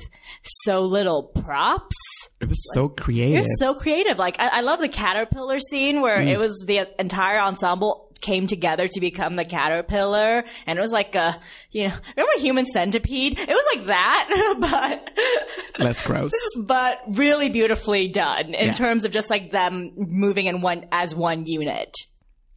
so 0.64 0.82
little 0.82 1.22
props. 1.24 1.94
it 2.40 2.48
was 2.48 2.60
so 2.74 2.88
creative. 2.88 3.34
You're 3.34 3.56
so 3.58 3.74
creative. 3.74 4.18
Like 4.18 4.36
I, 4.38 4.48
I 4.48 4.60
love 4.62 4.80
the 4.80 4.88
caterpillar 4.88 5.58
scene 5.58 6.00
where 6.00 6.18
Mm. 6.18 6.28
it 6.28 6.38
was 6.38 6.64
the 6.66 6.88
entire 7.00 7.38
ensemble 7.40 8.06
came 8.20 8.48
together 8.48 8.88
to 8.88 9.00
become 9.00 9.36
the 9.36 9.44
caterpillar, 9.44 10.44
and 10.66 10.76
it 10.78 10.82
was 10.82 10.90
like 10.92 11.14
a 11.14 11.40
you 11.70 11.88
know 11.88 11.94
remember 12.16 12.40
Human 12.40 12.66
Centipede? 12.66 13.38
It 13.38 13.48
was 13.48 13.76
like 13.76 13.86
that, 13.86 14.56
but 15.78 15.80
Less 15.84 16.02
gross. 16.04 16.32
but 16.66 16.98
really 17.08 17.48
beautifully 17.48 18.08
done 18.08 18.54
in 18.54 18.66
Yeah. 18.68 18.72
terms 18.74 19.04
of 19.04 19.12
just 19.12 19.30
like 19.30 19.52
them 19.52 19.92
moving 19.96 20.46
in 20.46 20.60
one 20.60 20.86
as 20.90 21.14
one 21.14 21.44
unit. 21.46 21.94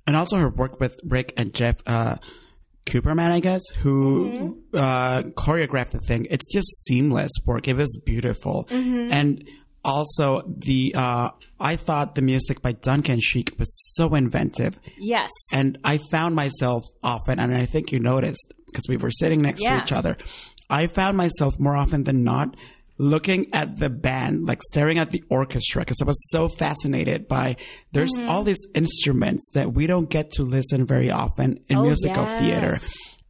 and 0.08 0.16
also 0.16 0.38
her 0.38 0.50
work 0.50 0.80
with 0.80 1.00
Rick 1.06 1.34
and 1.38 1.54
Jeff 1.54 1.76
uh, 1.86 2.16
Kuperman, 2.86 3.32
I 3.32 3.40
guess, 3.40 3.62
who 3.78 4.58
uh, 4.74 5.24
choreographed 5.24 5.92
the 5.92 6.00
thing. 6.00 6.28
It's 6.30 6.52
just 6.52 6.68
seamless 6.86 7.32
work. 7.46 7.68
It 7.68 7.76
was 7.76 8.00
beautiful, 8.06 8.68
and 8.72 9.48
also 9.84 10.44
the 10.48 10.94
uh, 10.96 11.30
I 11.60 11.76
thought 11.76 12.16
the 12.16 12.22
music 12.22 12.62
by 12.62 12.72
Duncan 12.74 13.20
Sheik 13.20 13.54
was 13.60 13.72
so 13.96 14.16
inventive, 14.16 14.80
Yes, 14.98 15.30
and 15.54 15.78
I 15.84 16.00
found 16.12 16.36
myself 16.36 16.84
often, 17.04 17.40
and 17.40 17.56
I 17.56 17.66
think 17.66 17.92
you 17.92 18.00
noticed 18.00 18.54
because 18.68 18.86
we 18.90 18.98
were 18.98 19.12
sitting 19.12 19.42
next 19.42 19.62
Yeah. 19.62 19.78
to 19.80 19.84
each 19.86 19.92
other. 19.92 20.18
I 20.70 20.88
found 20.88 21.18
myself 21.18 21.60
more 21.60 21.76
often 21.76 22.04
than 22.06 22.24
not 22.24 22.56
looking 22.98 23.54
at 23.54 23.78
the 23.78 23.90
band, 23.90 24.46
like 24.46 24.62
staring 24.64 25.00
at 25.00 25.10
the 25.12 25.24
orchestra, 25.30 25.82
because 25.82 25.98
I 26.02 26.06
was 26.06 26.20
so 26.30 26.48
fascinated 26.48 27.28
by 27.28 27.56
there's 27.92 28.12
Mm-hmm. 28.18 28.30
all 28.30 28.44
these 28.44 28.66
instruments 28.76 29.50
that 29.54 29.74
we 29.74 29.88
don't 29.88 30.10
get 30.10 30.32
to 30.34 30.44
listen 30.44 30.86
very 30.86 31.10
often 31.10 31.60
in 31.70 31.78
Oh, 31.78 31.84
musical 31.84 32.24
yes. 32.24 32.40
theater. 32.40 32.78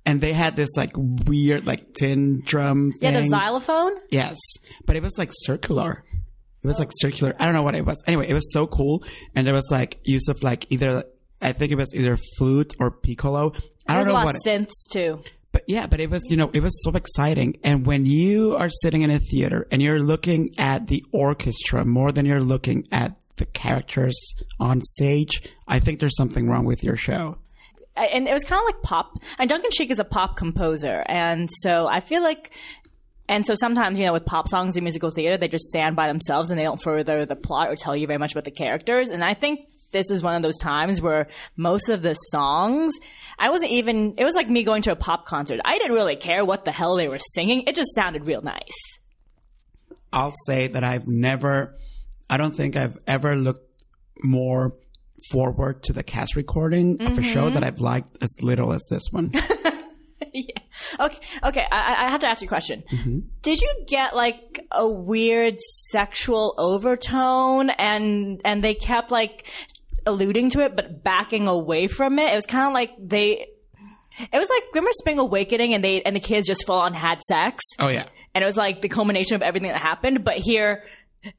And 0.06 0.20
they 0.20 0.34
had 0.34 0.56
this 0.56 0.70
like 0.76 0.92
weird, 0.96 1.68
like 1.68 1.94
tin 1.94 2.42
drum 2.44 2.94
yeah, 3.00 3.12
the 3.22 3.28
xylophone. 3.28 3.94
Yes, 4.10 4.38
but 4.86 4.96
it 4.96 5.04
was 5.04 5.18
like 5.18 5.30
circular. 5.32 6.04
It 6.64 6.68
was 6.68 6.80
like 6.80 6.90
circular. 6.94 7.36
I 7.40 7.46
don't 7.46 7.54
know 7.54 7.64
what 7.64 7.76
it 7.76 7.86
was. 7.86 8.04
Anyway, 8.08 8.28
it 8.28 8.34
was 8.34 8.52
so 8.52 8.68
cool, 8.68 9.04
and 9.36 9.46
there 9.48 9.54
was 9.54 9.68
like 9.72 10.00
use 10.04 10.28
of 10.28 10.42
like 10.44 10.66
either 10.72 11.04
I 11.42 11.54
think 11.54 11.72
it 11.72 11.76
was 11.76 11.94
either 11.96 12.18
flute 12.38 12.74
or 12.80 12.92
piccolo. 12.92 13.54
I 13.88 13.94
There's 13.96 14.06
don't 14.06 14.06
a 14.06 14.06
know 14.08 14.14
lot 14.14 14.26
what. 14.26 14.36
of 14.36 14.42
It, 14.46 14.68
synths 14.70 14.92
too. 14.92 15.24
But 15.52 15.64
yeah, 15.68 15.86
but 15.88 16.00
it 16.00 16.10
was 16.10 16.24
you 16.30 16.38
know 16.38 16.50
it 16.54 16.62
was 16.64 16.82
so 16.84 16.92
exciting. 16.92 17.58
And 17.64 17.86
when 17.86 18.06
you 18.06 18.56
are 18.56 18.70
sitting 18.70 19.02
in 19.02 19.12
a 19.12 19.20
theater 19.20 19.68
and 19.72 19.82
you're 19.82 20.02
looking 20.02 20.52
at 20.58 20.88
the 20.88 21.04
orchestra 21.12 21.86
more 21.86 22.12
than 22.12 22.26
you're 22.26 22.42
looking 22.42 22.88
at 22.92 23.22
the 23.38 23.46
characters 23.46 24.16
on 24.60 24.82
stage, 24.82 25.42
I 25.68 25.80
think 25.80 26.00
there's 26.00 26.16
something 26.16 26.48
wrong 26.48 26.66
with 26.66 26.84
your 26.84 26.96
show. 26.96 27.38
and 27.96 28.28
it 28.28 28.34
was 28.34 28.44
kind 28.44 28.60
of 28.60 28.66
like 28.66 28.82
pop. 28.82 29.20
And 29.38 29.50
Duncan 29.50 29.72
Sheik 29.72 29.92
is 29.92 30.00
a 30.00 30.06
pop 30.06 30.38
composer, 30.38 31.04
and 31.08 31.50
so 31.52 31.88
I 31.88 32.00
feel 32.00 32.22
like, 32.22 32.52
and 33.28 33.46
so 33.46 33.56
sometimes 33.56 34.00
you 34.00 34.06
know 34.06 34.14
with 34.14 34.26
pop 34.26 34.48
songs 34.48 34.78
in 34.78 34.84
musical 34.84 35.10
theater, 35.10 35.38
they 35.38 35.48
just 35.50 35.66
stand 35.66 35.96
by 35.96 36.08
themselves 36.08 36.50
and 36.50 36.60
they 36.60 36.64
don't 36.64 36.82
further 36.82 37.26
the 37.26 37.36
plot 37.36 37.68
or 37.70 37.76
tell 37.76 37.96
you 37.96 38.08
very 38.08 38.20
much 38.20 38.32
about 38.32 38.46
the 38.46 38.52
characters. 38.52 39.10
And 39.10 39.24
I 39.24 39.34
think 39.34 39.68
this 39.92 40.10
was 40.10 40.24
one 40.24 40.36
of 40.36 40.42
those 40.42 40.58
times 40.58 41.02
where 41.02 41.28
most 41.56 41.90
of 41.90 42.02
the 42.02 42.14
songs, 42.14 42.94
I 43.38 43.50
wasn't 43.50 43.72
even. 43.72 44.16
It 44.18 44.24
was 44.24 44.36
like 44.36 44.50
me 44.50 44.64
going 44.64 44.82
to 44.84 44.92
a 44.92 44.96
pop 44.96 45.26
concert. 45.26 45.60
I 45.66 45.78
didn't 45.78 45.94
really 45.94 46.16
care 46.16 46.44
what 46.46 46.66
the 46.66 46.72
hell 46.72 46.96
they 46.96 47.08
were 47.08 47.20
singing. 47.20 47.64
It 47.68 47.76
just 47.76 47.94
sounded 47.96 48.26
real 48.26 48.42
nice. 48.42 49.00
I'll 50.14 50.34
say 50.46 50.68
that 50.68 50.84
I've 50.84 51.08
never, 51.08 51.78
I 52.30 52.38
don't 52.38 52.54
think 52.54 52.76
I've 52.76 52.98
ever 53.08 53.36
looked 53.36 53.68
more 54.24 54.74
forward 55.30 55.84
to 55.84 55.94
the 55.94 56.04
cast 56.04 56.36
recording 56.36 57.02
of 57.02 57.08
a 57.08 57.12
mm-hmm. 57.12 57.22
show 57.22 57.50
that 57.50 57.64
I've 57.64 57.80
liked 57.80 58.18
as 58.22 58.36
little 58.42 58.74
as 58.74 58.86
this 58.90 59.04
one. 59.12 59.32
yeah. 60.34 60.60
Okay. 61.00 61.20
Okay. 61.44 61.66
I, 61.72 62.06
I 62.06 62.10
have 62.10 62.22
to 62.22 62.28
ask 62.28 62.42
you 62.42 62.48
a 62.48 62.50
question. 62.50 62.84
Mm-hmm. 62.92 63.20
Did 63.42 63.62
you 63.62 63.86
get 63.88 64.16
like 64.16 64.66
a 64.72 64.88
weird 64.88 65.60
sexual 65.62 66.56
overtone, 66.58 67.70
and 67.72 68.42
and 68.44 68.64
they 68.64 68.74
kept 68.74 69.12
like 69.12 69.46
alluding 70.06 70.50
to 70.52 70.62
it, 70.62 70.76
but 70.76 71.04
backing 71.04 71.48
away 71.48 71.88
from 71.88 72.20
it? 72.20 72.32
It 72.32 72.36
was 72.36 72.46
kind 72.46 72.68
of 72.68 72.74
like 72.74 72.92
they. 73.00 73.48
It 74.20 74.38
was 74.38 74.50
like 74.50 74.64
remember 74.74 74.92
Spring 74.94 75.20
Awakening, 75.20 75.74
and 75.74 75.84
they 75.84 76.02
and 76.02 76.16
the 76.16 76.20
kids 76.20 76.46
just 76.48 76.66
full 76.66 76.76
on 76.76 76.94
had 76.94 77.22
sex, 77.22 77.64
oh 77.80 77.88
yeah. 77.88 78.06
and 78.36 78.44
it 78.44 78.46
was 78.46 78.58
like 78.58 78.82
the 78.82 78.90
culmination 78.90 79.36
of 79.36 79.42
everything 79.42 79.70
that 79.70 79.80
happened. 79.82 80.24
But 80.26 80.38
here, 80.38 80.84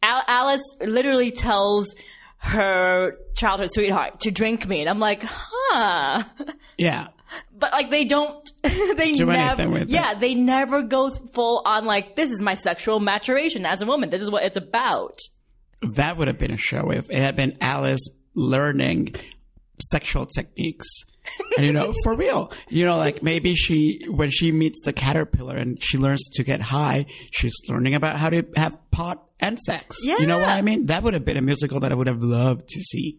Al- 0.02 0.24
Alice 0.26 0.62
literally 0.80 1.30
tells 1.32 1.94
her 2.38 3.18
childhood 3.36 3.70
sweetheart 3.72 4.20
to 4.20 4.30
drink 4.30 4.66
me, 4.66 4.80
and 4.80 4.88
I'm 4.90 4.98
like, 4.98 5.22
huh 5.22 6.24
Yeah. 6.76 7.08
but 7.56 7.72
like 7.72 7.90
they 7.90 8.04
don't 8.04 8.50
they 8.62 9.12
Do 9.12 9.26
never 9.26 9.68
with 9.68 9.82
it. 9.82 9.88
yeah 9.90 10.14
they 10.14 10.34
never 10.34 10.82
go 10.82 11.10
full 11.34 11.62
on 11.64 11.84
like 11.86 12.16
this 12.16 12.30
is 12.30 12.42
my 12.42 12.54
sexual 12.54 13.00
maturation 13.00 13.64
as 13.64 13.80
a 13.80 13.86
woman 13.86 14.10
this 14.10 14.20
is 14.20 14.30
what 14.30 14.42
it's 14.44 14.56
about 14.58 15.18
That 15.82 16.16
would 16.16 16.28
have 16.28 16.36
been 16.38 16.50
a 16.50 16.56
show 16.58 16.90
if 16.90 17.08
it 17.10 17.16
had 17.16 17.36
been 17.36 17.56
Alice 17.60 18.06
learning 18.34 19.14
sexual 19.80 20.26
techniques. 20.26 20.88
And 21.56 21.66
you 21.66 21.72
know, 21.72 21.92
for 22.04 22.14
real, 22.16 22.52
you 22.68 22.84
know, 22.84 22.96
like 22.96 23.22
maybe 23.22 23.54
she, 23.54 24.04
when 24.08 24.30
she 24.30 24.52
meets 24.52 24.80
the 24.84 24.92
caterpillar 24.92 25.56
and 25.56 25.82
she 25.82 25.98
learns 25.98 26.28
to 26.34 26.42
get 26.44 26.60
high, 26.60 27.06
she's 27.30 27.54
learning 27.68 27.94
about 27.94 28.16
how 28.16 28.28
to 28.30 28.44
have 28.56 28.76
pot 28.90 29.24
and 29.40 29.58
sex. 29.58 29.98
Yeah. 30.02 30.18
You 30.18 30.26
know 30.26 30.38
what 30.38 30.48
I 30.48 30.62
mean? 30.62 30.86
That 30.86 31.02
would 31.02 31.14
have 31.14 31.24
been 31.24 31.36
a 31.36 31.42
musical 31.42 31.80
that 31.80 31.92
I 31.92 31.94
would 31.94 32.06
have 32.08 32.22
loved 32.22 32.68
to 32.68 32.80
see. 32.80 33.18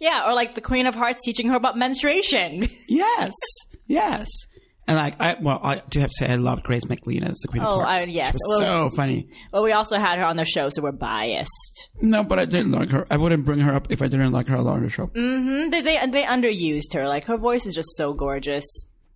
yeah 0.00 0.26
or 0.28 0.34
like 0.34 0.54
the 0.54 0.60
queen 0.60 0.86
of 0.86 0.94
hearts 0.94 1.20
teaching 1.24 1.48
her 1.48 1.56
about 1.56 1.76
menstruation 1.78 2.68
Yes. 2.88 3.32
yes. 3.86 4.28
And 4.92 4.98
like, 4.98 5.20
I, 5.20 5.36
well, 5.40 5.58
I 5.62 5.82
do 5.88 6.00
have 6.00 6.10
to 6.10 6.16
say, 6.18 6.30
I 6.30 6.36
love 6.36 6.62
Grace 6.62 6.86
McLean 6.88 7.22
as 7.24 7.38
the 7.38 7.48
Queen 7.48 7.62
Oh, 7.62 7.76
of 7.80 7.84
Hearts. 7.84 7.98
I- 7.98 8.04
yes. 8.04 8.32
She 8.32 8.38
was 8.48 8.60
Well- 8.62 8.90
so 8.90 8.96
funny. 8.96 9.28
well 9.52 9.62
we 9.62 9.72
also 9.72 9.96
had 9.96 10.18
her 10.18 10.24
on 10.24 10.36
the 10.36 10.44
show 10.44 10.68
so 10.70 10.82
we're 10.82 10.92
biased 10.92 11.88
No, 12.00 12.22
but 12.24 12.38
I 12.38 12.44
didn't 12.44 12.72
like 12.72 12.90
her. 12.90 13.06
I 13.10 13.16
wouldn't 13.16 13.44
bring 13.44 13.60
her 13.60 13.72
up 13.72 13.90
if 13.90 14.02
I 14.02 14.08
didn't 14.08 14.32
like 14.32 14.48
her 14.48 14.56
a 14.56 14.62
lot 14.62 14.74
on 14.76 14.82
the 14.82 14.88
show. 14.90 15.06
mm, 15.08 15.70
they, 15.70 15.80
they 15.80 16.06
they 16.06 16.22
underused 16.24 16.92
her 16.94 17.06
like 17.08 17.26
her 17.26 17.36
voice 17.38 17.64
is 17.66 17.74
just 17.74 17.96
so 17.96 18.12
gorgeous 18.12 18.64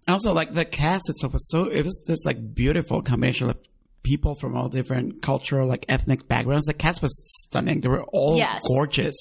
Also, 0.09 0.33
like 0.33 0.53
the 0.53 0.65
cast 0.65 1.09
itself 1.09 1.33
was 1.33 1.49
so 1.51 1.65
it 1.65 1.83
was 1.85 2.03
this 2.07 2.25
like 2.25 2.55
beautiful 2.55 3.03
combination 3.03 3.51
of 3.51 3.57
people 4.03 4.37
from 4.37 4.57
all 4.57 4.69
different 4.69 5.21
cultural, 5.21 5.67
like 5.67 5.85
ethnic 5.89 6.29
backgrounds. 6.29 6.65
The 6.67 6.75
cast 6.75 7.03
was 7.03 7.13
stunning. 7.43 7.81
They 7.81 7.89
were 7.89 8.05
all 8.05 8.37
Yes. 8.37 8.63
gorgeous. 8.65 9.17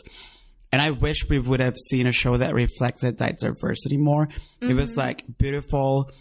And 0.71 0.79
I 0.81 0.91
wish 0.91 1.27
we 1.27 1.39
would 1.39 1.59
have 1.59 1.75
seen 1.89 2.05
a 2.05 2.11
show 2.11 2.37
that 2.37 2.53
reflected 2.53 3.17
that 3.17 3.39
diversity 3.39 3.97
more. 3.97 4.23
It 4.25 4.65
Mm-hmm. 4.65 4.75
was 4.75 4.95
like 4.97 5.23
beautiful, 5.39 6.11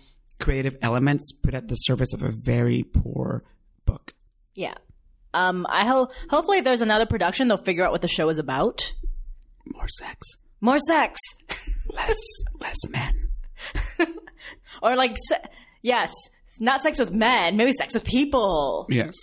creative 0.41 0.77
elements 0.83 1.33
put 1.33 1.55
at 1.55 1.69
the 1.69 1.75
service 1.77 2.13
of 2.13 2.23
a 2.23 2.29
very 2.31 2.83
poor 2.83 3.45
book. 3.87 4.13
yeah 4.55 4.75
um 5.33 5.67
i 5.69 5.85
hope 5.85 6.13
hopefully 6.31 6.59
if 6.59 6.65
there's 6.65 6.83
another 6.83 7.07
production 7.07 7.49
they'll 7.49 7.57
figure 7.57 7.85
out 7.85 7.93
what 7.93 8.03
the 8.03 8.09
show 8.09 8.29
is 8.29 8.39
about 8.39 8.93
More 9.67 9.89
sex, 9.89 10.19
more 10.61 10.79
sex 10.79 11.19
less 11.89 12.19
less 12.61 12.77
men. 12.89 13.29
or 14.83 14.97
like 14.97 15.17
se- 15.29 15.49
yes 15.83 16.13
not 16.61 16.83
sex 16.83 16.99
with 16.99 17.13
men 17.13 17.57
maybe 17.57 17.73
sex 17.73 17.95
with 17.95 18.05
people 18.05 18.87
Yes. 18.91 19.15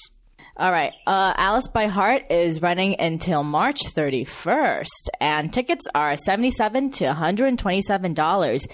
All 0.61 0.71
right. 0.71 0.93
Uh, 1.07 1.33
Alice 1.37 1.67
by 1.69 1.87
Heart 1.87 2.25
is 2.29 2.61
running 2.61 2.99
until 2.99 3.41
March 3.41 3.81
31st, 3.81 5.09
and 5.19 5.51
tickets 5.51 5.85
are 5.95 6.15
77 6.15 6.91
to 6.91 7.05
$127. 7.05 8.67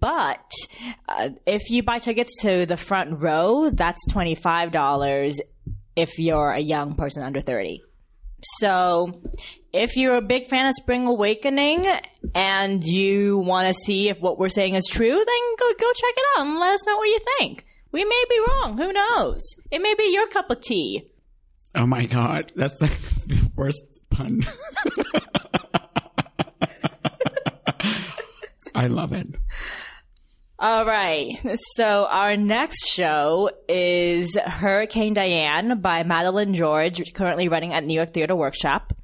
But 0.00 0.50
uh, 1.06 1.28
if 1.44 1.68
you 1.68 1.82
buy 1.82 1.98
tickets 1.98 2.40
to 2.40 2.64
the 2.64 2.78
front 2.78 3.20
row, 3.20 3.68
that's 3.68 4.00
$25 4.10 5.38
if 5.94 6.18
you're 6.18 6.52
a 6.52 6.60
young 6.60 6.94
person 6.94 7.22
under 7.22 7.42
30. 7.42 7.82
So 8.58 9.20
if 9.74 9.94
you're 9.94 10.16
a 10.16 10.22
big 10.22 10.48
fan 10.48 10.64
of 10.64 10.72
Spring 10.72 11.04
Awakening 11.04 11.84
and 12.34 12.82
you 12.82 13.36
want 13.36 13.68
to 13.68 13.74
see 13.74 14.08
if 14.08 14.18
what 14.20 14.38
we're 14.38 14.48
saying 14.48 14.74
is 14.74 14.86
true, 14.90 15.10
then 15.10 15.56
go, 15.58 15.72
go 15.78 15.92
check 15.92 16.14
it 16.16 16.24
out 16.38 16.46
and 16.46 16.58
let 16.58 16.72
us 16.72 16.86
know 16.86 16.96
what 16.96 17.04
you 17.04 17.20
think. 17.36 17.66
We 17.92 18.06
may 18.06 18.24
be 18.30 18.40
wrong. 18.48 18.78
Who 18.78 18.90
knows? 18.90 19.42
It 19.70 19.82
may 19.82 19.94
be 19.94 20.14
your 20.14 20.28
cup 20.28 20.50
of 20.50 20.62
tea. 20.62 21.10
Oh 21.76 21.86
my 21.86 22.06
god, 22.06 22.52
that's 22.56 22.80
like 22.80 22.90
the 23.26 23.50
worst 23.54 23.84
pun. 24.10 24.40
I 28.74 28.86
love 28.88 29.12
it. 29.12 29.26
All 30.58 30.86
right. 30.86 31.28
So 31.74 32.06
our 32.06 32.36
next 32.36 32.86
show 32.86 33.50
is 33.68 34.34
Hurricane 34.36 35.12
Diane 35.12 35.80
by 35.80 36.02
Madeleine 36.02 36.54
George, 36.54 37.12
currently 37.12 37.48
running 37.48 37.74
at 37.74 37.84
New 37.84 37.92
York 37.94 38.12
Theater 38.12 38.34
Workshop. 38.34 38.94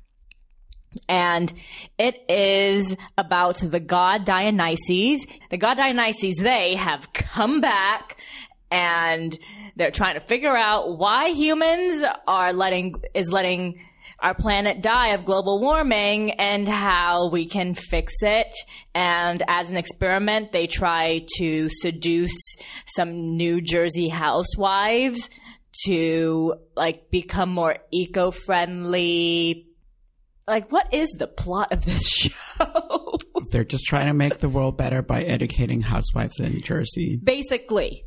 And 1.08 1.52
it 1.98 2.16
is 2.28 2.96
about 3.18 3.58
the 3.58 3.80
god 3.80 4.24
Dionysus. 4.24 5.26
The 5.50 5.58
god 5.58 5.76
Dionysus, 5.76 6.38
they 6.38 6.74
have 6.74 7.12
come 7.12 7.60
back 7.60 8.16
and 8.70 9.38
they're 9.76 9.90
trying 9.90 10.14
to 10.14 10.26
figure 10.26 10.56
out 10.56 10.98
why 10.98 11.28
humans 11.28 12.04
are 12.26 12.52
letting, 12.52 12.94
is 13.14 13.30
letting 13.32 13.82
our 14.22 14.34
planet 14.34 14.82
die 14.82 15.08
of 15.08 15.24
global 15.24 15.60
warming 15.60 16.30
and 16.32 16.68
how 16.68 17.28
we 17.28 17.44
can 17.44 17.74
fix 17.74 18.14
it. 18.22 18.54
And 18.94 19.42
as 19.48 19.68
an 19.68 19.76
experiment, 19.76 20.52
they 20.52 20.68
try 20.68 21.26
to 21.38 21.68
seduce 21.68 22.56
some 22.94 23.36
New 23.36 23.60
Jersey 23.60 24.08
housewives 24.08 25.28
to 25.86 26.54
like 26.76 27.10
become 27.10 27.50
more 27.50 27.78
eco-friendly. 27.90 29.66
Like, 30.46 30.70
what 30.70 30.92
is 30.92 31.10
the 31.18 31.26
plot 31.26 31.72
of 31.72 31.84
this 31.84 32.06
show? 32.06 33.18
They're 33.50 33.64
just 33.64 33.84
trying 33.84 34.06
to 34.06 34.14
make 34.14 34.38
the 34.38 34.48
world 34.48 34.76
better 34.76 35.02
by 35.02 35.22
educating 35.24 35.80
housewives 35.80 36.38
in 36.40 36.60
Jersey. 36.60 37.16
basically, 37.22 38.04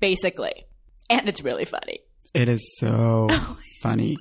basically. 0.00 0.66
And 1.10 1.28
it's 1.28 1.42
really 1.42 1.64
funny. 1.64 2.00
It 2.34 2.48
is 2.48 2.76
so 2.78 3.28
funny. 3.82 4.18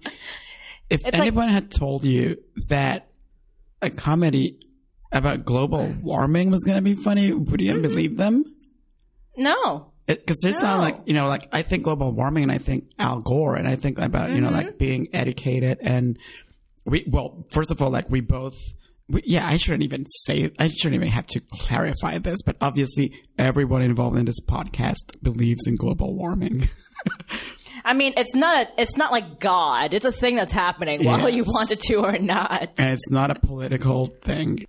If 0.89 1.01
It's 1.01 1.03
like- 1.05 1.15
anyone 1.15 1.49
had 1.49 1.71
told 1.71 2.03
you 2.03 2.37
that 2.69 3.09
a 3.81 3.89
comedy 3.89 4.59
about 5.11 5.45
global 5.45 5.93
warming 6.01 6.51
was 6.51 6.63
going 6.63 6.77
to 6.77 6.81
be 6.81 6.93
funny, 6.93 7.31
would 7.31 7.61
you 7.61 7.73
mm-hmm. 7.73 7.81
believe 7.81 8.17
them? 8.17 8.45
No. 9.35 9.91
Because 10.05 10.39
they 10.39 10.53
sound 10.53 10.81
like, 10.81 10.97
you 11.05 11.13
know, 11.13 11.27
like 11.27 11.49
I 11.51 11.61
think 11.63 11.83
global 11.83 12.13
warming 12.13 12.43
and 12.43 12.51
I 12.51 12.59
think 12.59 12.85
Al 12.97 13.19
Gore 13.19 13.55
and 13.55 13.67
I 13.67 13.75
think 13.75 13.99
about, 13.99 14.31
you 14.31 14.39
know, 14.39 14.49
like 14.49 14.67
mm-hmm. 14.67 14.77
being 14.77 15.07
educated 15.11 15.79
and 15.81 16.17
we, 16.85 17.05
well, 17.09 17.45
first 17.51 17.71
of 17.71 17.81
all, 17.81 17.89
like 17.89 18.09
we 18.09 18.21
both, 18.21 18.57
yeah, 19.09 19.47
I 19.47 19.57
shouldn't 19.57 19.83
even 19.83 20.05
say, 20.25 20.51
I 20.59 20.67
shouldn't 20.67 20.95
even 20.95 21.07
have 21.09 21.27
to 21.27 21.39
clarify 21.39 22.17
this, 22.17 22.39
but 22.45 22.57
obviously 22.61 23.13
everyone 23.37 23.81
involved 23.81 24.17
in 24.17 24.25
this 24.25 24.41
podcast 24.41 25.21
believes 25.21 25.65
in 25.67 25.75
global 25.75 26.15
warming. 26.15 26.67
I 27.85 27.93
mean, 27.93 28.13
it's 28.17 28.35
not 28.35 28.67
a, 28.67 28.81
it's 28.81 28.97
not 28.97 29.11
like 29.11 29.39
God. 29.39 29.93
It's 29.93 30.05
a 30.05 30.11
thing 30.11 30.35
that's 30.35 30.51
happening 30.51 31.05
whether 31.05 31.29
you 31.29 31.43
Yes. 31.45 31.53
want 31.53 31.71
it 31.71 31.79
to 31.81 31.95
or 32.03 32.17
not. 32.17 32.71
and 32.77 32.91
it's 32.93 33.09
not 33.09 33.31
a 33.31 33.35
political 33.35 34.07
thing. 34.23 34.65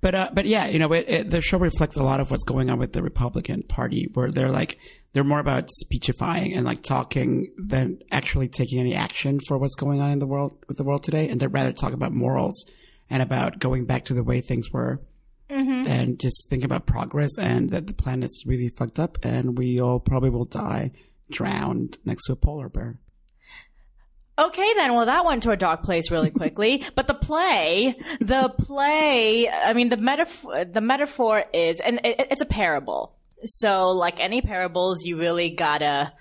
But 0.00 0.14
uh, 0.14 0.30
but 0.32 0.46
yeah, 0.46 0.66
you 0.66 0.78
know, 0.78 0.92
it, 0.92 1.04
it, 1.08 1.30
the 1.30 1.40
show 1.40 1.58
reflects 1.58 1.96
a 1.96 2.02
lot 2.02 2.20
of 2.20 2.30
what's 2.30 2.44
going 2.44 2.70
on 2.70 2.78
with 2.78 2.92
the 2.92 3.02
Republican 3.02 3.62
Party, 3.64 4.08
where 4.14 4.30
they're 4.30 4.50
like 4.50 4.78
they're 5.12 5.24
more 5.24 5.40
about 5.40 5.70
speechifying 5.70 6.52
and 6.54 6.64
like 6.64 6.82
talking 6.82 7.52
than 7.58 7.98
actually 8.12 8.46
taking 8.48 8.78
any 8.78 8.94
action 8.94 9.40
for 9.48 9.58
what's 9.58 9.74
going 9.74 10.00
on 10.00 10.10
in 10.10 10.18
the 10.18 10.26
world 10.26 10.56
with 10.68 10.76
the 10.76 10.84
world 10.84 11.02
today, 11.02 11.28
and 11.28 11.40
they'd 11.40 11.46
rather 11.48 11.72
talk 11.72 11.92
about 11.92 12.12
morals 12.12 12.64
and 13.10 13.22
about 13.22 13.58
going 13.58 13.84
back 13.84 14.04
to 14.06 14.14
the 14.14 14.24
way 14.24 14.40
things 14.40 14.70
were. 14.72 15.00
Mm-hmm. 15.50 15.88
And 15.88 16.18
just 16.18 16.48
think 16.50 16.64
about 16.64 16.86
progress 16.86 17.38
and 17.38 17.70
that 17.70 17.86
the 17.86 17.94
planet's 17.94 18.44
really 18.46 18.68
fucked 18.68 18.98
up 18.98 19.18
and 19.22 19.56
we 19.56 19.80
all 19.80 20.00
probably 20.00 20.30
will 20.30 20.44
die 20.44 20.90
drowned 21.30 21.98
next 22.04 22.26
to 22.26 22.32
a 22.32 22.36
polar 22.36 22.68
bear. 22.68 22.98
Okay, 24.38 24.74
then. 24.74 24.92
Well, 24.92 25.06
that 25.06 25.24
went 25.24 25.44
to 25.44 25.50
a 25.50 25.56
dark 25.56 25.82
place 25.82 26.10
really 26.10 26.30
quickly. 26.42 26.84
but 26.94 27.06
the 27.06 27.14
play, 27.14 27.96
the 28.20 28.52
play, 28.58 29.48
I 29.48 29.72
mean, 29.72 29.88
the 29.88 29.96
metaphor, 29.96 30.64
the 30.64 30.80
metaphor 30.80 31.44
is, 31.54 31.80
and 31.80 32.00
it, 32.04 32.26
it's 32.30 32.42
a 32.42 32.46
parable. 32.46 33.14
So, 33.44 33.90
like 33.90 34.18
any 34.18 34.42
parables, 34.42 35.04
you 35.04 35.18
really 35.18 35.50
gotta, 35.50 36.12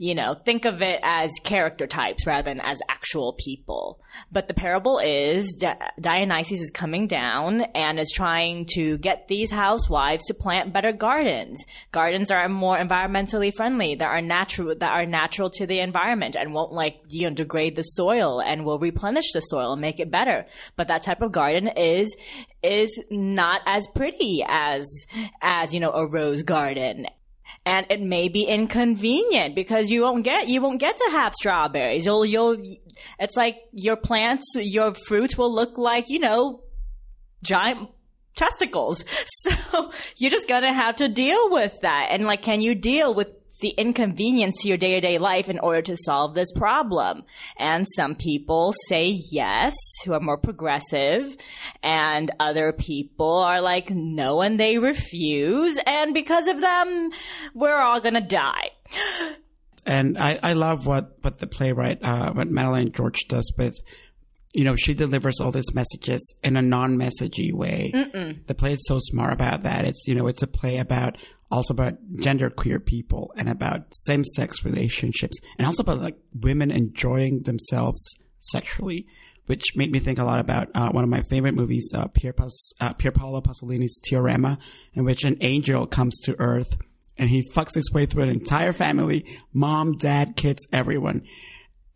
you 0.00 0.14
know, 0.14 0.32
think 0.32 0.64
of 0.64 0.80
it 0.80 0.98
as 1.02 1.30
character 1.44 1.86
types 1.86 2.26
rather 2.26 2.48
than 2.48 2.58
as 2.58 2.80
actual 2.88 3.34
people. 3.38 4.00
But 4.32 4.48
the 4.48 4.54
parable 4.54 4.98
is 4.98 5.52
Di- 5.52 5.76
Dionysus 6.00 6.58
is 6.58 6.70
coming 6.70 7.06
down 7.06 7.60
and 7.74 8.00
is 8.00 8.10
trying 8.10 8.64
to 8.76 8.96
get 8.96 9.28
these 9.28 9.50
housewives 9.50 10.24
to 10.24 10.32
plant 10.32 10.72
better 10.72 10.92
gardens. 10.92 11.62
Gardens 11.92 12.30
are 12.30 12.48
more 12.48 12.78
environmentally 12.78 13.52
friendly, 13.52 13.94
that 13.96 14.06
are 14.06 14.22
natural, 14.22 14.74
that 14.74 14.90
are 14.90 15.04
natural 15.04 15.50
to 15.50 15.66
the 15.66 15.80
environment 15.80 16.34
and 16.34 16.54
won't 16.54 16.72
like, 16.72 16.96
you 17.10 17.28
know, 17.28 17.34
degrade 17.34 17.76
the 17.76 17.82
soil 17.82 18.40
and 18.40 18.64
will 18.64 18.78
replenish 18.78 19.30
the 19.34 19.40
soil 19.40 19.72
and 19.72 19.82
make 19.82 20.00
it 20.00 20.10
better. 20.10 20.46
But 20.76 20.88
that 20.88 21.02
type 21.02 21.20
of 21.20 21.30
garden 21.30 21.68
is, 21.76 22.16
is 22.62 22.98
not 23.10 23.60
as 23.66 23.86
pretty 23.94 24.42
as, 24.48 24.88
as, 25.42 25.74
you 25.74 25.80
know, 25.80 25.92
a 25.92 26.06
rose 26.06 26.42
garden 26.42 27.06
and 27.66 27.86
it 27.90 28.00
may 28.00 28.28
be 28.28 28.44
inconvenient 28.44 29.54
because 29.54 29.90
you 29.90 30.02
won't 30.02 30.24
get 30.24 30.48
you 30.48 30.60
won't 30.60 30.80
get 30.80 30.96
to 30.96 31.08
have 31.10 31.34
strawberries. 31.34 32.04
You'll 32.04 32.24
you'll 32.24 32.56
it's 33.18 33.36
like 33.36 33.56
your 33.72 33.96
plants, 33.96 34.44
your 34.56 34.94
fruits 34.94 35.36
will 35.36 35.54
look 35.54 35.76
like 35.78 36.08
you 36.08 36.18
know 36.18 36.62
giant 37.42 37.88
testicles. 38.34 39.04
So 39.42 39.90
you're 40.18 40.30
just 40.30 40.48
gonna 40.48 40.72
have 40.72 40.96
to 40.96 41.08
deal 41.08 41.50
with 41.50 41.80
that. 41.80 42.08
And 42.10 42.24
like, 42.24 42.42
can 42.42 42.60
you 42.60 42.74
deal 42.74 43.14
with 43.14 43.28
the 43.60 43.70
inconvenience 43.70 44.62
to 44.62 44.68
your 44.68 44.76
day 44.76 44.94
to 44.94 45.00
day 45.00 45.18
life 45.18 45.48
in 45.48 45.58
order 45.58 45.82
to 45.82 45.96
solve 45.96 46.34
this 46.34 46.52
problem? 46.52 47.24
And 47.56 47.86
some 47.96 48.14
people 48.14 48.72
say 48.88 49.18
yes, 49.30 49.74
who 50.04 50.12
are 50.12 50.20
more 50.20 50.38
progressive, 50.38 51.36
and 51.82 52.30
other 52.40 52.72
people 52.72 53.38
are 53.38 53.60
like 53.60 53.90
no, 53.90 54.40
and 54.42 54.58
they 54.58 54.78
refuse. 54.78 55.78
And 55.86 56.14
because 56.14 56.48
of 56.48 56.60
them, 56.60 57.10
we're 57.54 57.78
all 57.80 58.00
gonna 58.00 58.20
die. 58.20 58.70
and 59.86 60.18
I, 60.18 60.38
I 60.42 60.52
love 60.54 60.86
what 60.86 61.16
what 61.22 61.38
the 61.38 61.46
playwright 61.46 61.98
uh, 62.02 62.32
what 62.32 62.50
Madeleine 62.50 62.92
George 62.92 63.26
does 63.28 63.52
with 63.56 63.80
you 64.54 64.64
know 64.64 64.76
she 64.76 64.94
delivers 64.94 65.40
all 65.40 65.50
these 65.52 65.74
messages 65.74 66.34
in 66.42 66.56
a 66.56 66.62
non-messagey 66.62 67.52
way. 67.52 67.90
The 68.46 68.54
play 68.54 68.72
is 68.72 68.84
so 68.86 68.98
smart 68.98 69.32
about 69.32 69.62
that. 69.62 69.84
It's 69.84 70.06
you 70.06 70.14
know 70.14 70.26
it's 70.26 70.42
a 70.42 70.46
play 70.46 70.78
about 70.78 71.16
also 71.50 71.74
about 71.74 71.94
gender 72.20 72.48
queer 72.50 72.78
people 72.78 73.32
and 73.36 73.48
about 73.48 73.92
same-sex 73.92 74.64
relationships 74.64 75.36
and 75.58 75.66
also 75.66 75.82
about 75.82 76.00
like 76.00 76.16
women 76.40 76.70
enjoying 76.70 77.42
themselves 77.42 78.00
sexually. 78.38 79.06
Which 79.46 79.74
made 79.74 79.90
me 79.90 79.98
think 79.98 80.20
a 80.20 80.24
lot 80.24 80.38
about 80.38 80.68
uh, 80.76 80.90
one 80.90 81.02
of 81.02 81.10
my 81.10 81.22
favorite 81.22 81.56
movies, 81.56 81.90
uh, 81.92 82.06
Pier, 82.06 82.32
Pas- 82.32 82.72
uh, 82.80 82.92
Pier 82.92 83.10
Paolo 83.10 83.40
Pasolini's 83.40 83.98
Teorema, 83.98 84.58
in 84.94 85.04
which 85.04 85.24
an 85.24 85.38
angel 85.40 85.88
comes 85.88 86.20
to 86.20 86.36
Earth 86.38 86.76
and 87.18 87.28
he 87.28 87.42
fucks 87.42 87.74
his 87.74 87.92
way 87.92 88.06
through 88.06 88.22
an 88.22 88.28
entire 88.30 88.72
family 88.72 89.26
mom, 89.52 89.92
dad, 89.92 90.36
kids, 90.36 90.66
everyone. 90.72 91.22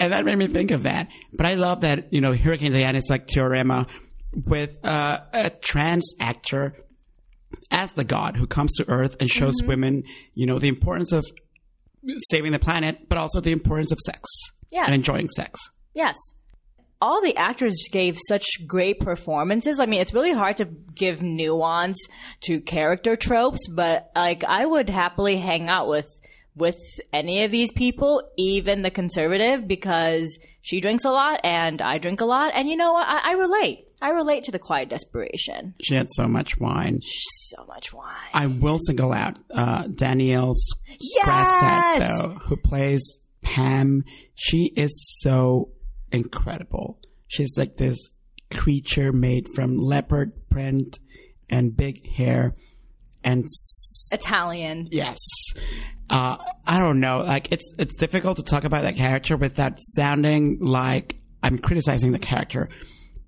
And 0.04 0.12
that 0.12 0.24
made 0.24 0.36
me 0.36 0.46
think 0.46 0.70
of 0.70 0.84
that. 0.84 1.08
But 1.32 1.46
I 1.46 1.54
love 1.54 1.80
that, 1.82 2.12
you 2.12 2.20
know, 2.20 2.32
Hurricane 2.34 2.72
Diana 2.72 2.98
is 2.98 3.06
like 3.10 3.26
Teorema 3.26 3.88
with 4.46 4.78
uh, 4.84 5.20
a 5.32 5.50
trans 5.50 6.14
actor 6.20 6.76
as 7.70 7.92
the 7.92 8.04
god 8.04 8.36
who 8.36 8.46
comes 8.46 8.72
to 8.76 8.88
Earth 8.88 9.16
and 9.20 9.30
shows 9.30 9.54
women, 9.62 10.02
you 10.34 10.46
know, 10.46 10.58
the 10.58 10.68
importance 10.68 11.12
of 11.12 11.24
saving 12.30 12.52
the 12.52 12.58
planet, 12.58 13.08
but 13.08 13.16
also 13.18 13.40
the 13.40 13.52
importance 13.52 13.92
of 13.92 13.98
sex 14.04 14.20
Yes. 14.70 14.86
and 14.86 14.94
enjoying 14.94 15.28
sex. 15.30 15.60
Yes. 15.94 16.16
All 17.00 17.20
the 17.22 17.36
actors 17.36 17.76
gave 17.92 18.18
such 18.28 18.44
great 18.66 18.98
performances. 18.98 19.78
I 19.78 19.86
mean, 19.86 20.00
it's 20.00 20.14
really 20.14 20.32
hard 20.32 20.56
to 20.58 20.64
give 20.64 21.22
nuance 21.22 21.98
to 22.44 22.60
character 22.60 23.14
tropes, 23.14 23.68
but 23.68 24.10
like 24.16 24.42
I 24.42 24.64
would 24.66 24.88
happily 24.88 25.36
hang 25.36 25.68
out 25.68 25.86
with 25.88 26.06
with 26.56 26.78
any 27.12 27.44
of 27.44 27.50
these 27.50 27.72
people, 27.72 28.22
even 28.36 28.82
the 28.82 28.90
conservative, 28.90 29.66
because 29.66 30.38
she 30.62 30.80
drinks 30.80 31.04
a 31.04 31.10
lot 31.10 31.40
and 31.44 31.82
I 31.82 31.98
drink 31.98 32.20
a 32.20 32.24
lot, 32.24 32.52
and 32.54 32.68
you 32.68 32.76
know 32.76 32.92
what? 32.92 33.06
I, 33.08 33.30
I 33.30 33.32
relate. 33.34 33.86
I 34.02 34.10
relate 34.10 34.44
to 34.44 34.52
the 34.52 34.58
quiet 34.58 34.88
desperation. 34.90 35.74
She 35.82 35.94
had 35.94 36.08
so 36.10 36.28
much 36.28 36.58
wine. 36.60 37.00
So 37.02 37.64
much 37.66 37.92
wine. 37.92 38.14
I 38.34 38.46
will 38.48 38.78
single 38.86 39.12
out 39.12 39.38
uh, 39.54 39.86
Danielle 39.88 40.52
Yes! 40.98 41.98
Though, 42.20 42.28
who 42.44 42.56
plays 42.56 43.18
Pam. 43.40 44.04
She 44.34 44.72
is 44.76 44.92
so 45.20 45.70
incredible. 46.12 46.98
She's 47.28 47.56
like 47.56 47.76
this 47.78 48.12
creature 48.52 49.12
made 49.12 49.48
from 49.54 49.78
leopard 49.78 50.32
print 50.50 50.98
and 51.48 51.76
big 51.76 52.06
hair. 52.06 52.54
And 53.22 53.44
s- 53.44 54.08
Italian. 54.12 54.88
yes, 54.90 55.18
uh, 56.14 56.36
I 56.64 56.78
don't 56.78 57.00
know. 57.00 57.18
Like 57.18 57.50
it's 57.50 57.74
it's 57.76 57.96
difficult 57.96 58.36
to 58.36 58.44
talk 58.44 58.62
about 58.62 58.82
that 58.82 58.94
character 58.94 59.36
without 59.36 59.78
sounding 59.80 60.60
like 60.60 61.16
I'm 61.42 61.58
criticizing 61.58 62.12
the 62.12 62.20
character. 62.20 62.68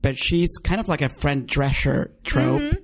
But 0.03 0.17
she's 0.17 0.57
kind 0.63 0.81
of 0.81 0.89
like 0.89 1.03
a 1.03 1.09
Fran 1.09 1.47
Drescher 1.47 2.11
trope. 2.23 2.75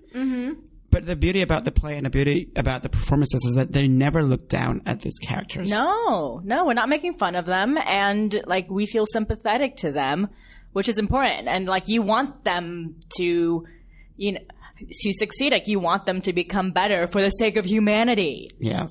But 0.91 1.07
the 1.07 1.15
beauty 1.15 1.41
about 1.41 1.65
the 1.65 1.71
play 1.71 1.97
and 1.97 2.05
the 2.05 2.11
beauty 2.11 2.51
about 2.57 2.83
the 2.83 2.89
performances 2.89 3.45
is 3.47 3.55
that 3.55 3.73
they 3.73 3.87
never 3.87 4.25
look 4.25 4.49
down 4.49 4.83
at 4.87 5.01
these 5.01 5.19
characters. 5.21 5.71
No, 5.71 6.43
no, 6.45 6.67
we're 6.67 6.75
not 6.75 6.89
making 6.89 7.15
fun 7.15 7.35
of 7.37 7.47
them, 7.47 7.79
and 7.79 8.43
like 8.47 8.69
we 8.69 8.87
feel 8.87 9.07
sympathetic 9.07 9.77
to 9.77 9.93
them, 9.93 10.29
which 10.73 10.89
is 10.89 10.99
important. 10.99 11.47
And 11.49 11.67
like 11.67 11.89
you 11.89 12.03
want 12.03 12.45
them 12.45 12.97
to, 13.19 13.67
you 14.17 14.33
know, 14.33 14.41
to 14.79 15.13
succeed. 15.13 15.53
Like 15.53 15.69
you 15.69 15.81
want 15.81 16.07
them 16.07 16.21
to 16.23 16.33
become 16.33 16.73
better 16.73 17.07
for 17.07 17.21
the 17.21 17.31
sake 17.31 17.57
of 17.57 17.65
humanity. 17.65 18.51
Yes. 18.59 18.91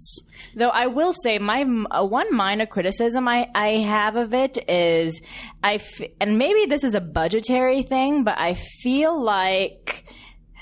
Though 0.55 0.69
I 0.69 0.87
will 0.87 1.13
say, 1.13 1.39
my 1.39 1.63
uh, 1.91 2.05
one 2.05 2.33
minor 2.33 2.65
criticism 2.65 3.27
I, 3.27 3.47
I 3.53 3.77
have 3.77 4.15
of 4.15 4.33
it 4.33 4.57
is, 4.69 5.21
I 5.63 5.75
f- 5.75 6.01
and 6.19 6.37
maybe 6.37 6.65
this 6.65 6.83
is 6.83 6.95
a 6.95 7.01
budgetary 7.01 7.83
thing, 7.83 8.23
but 8.23 8.37
I 8.37 8.53
feel 8.53 9.23
like 9.23 10.05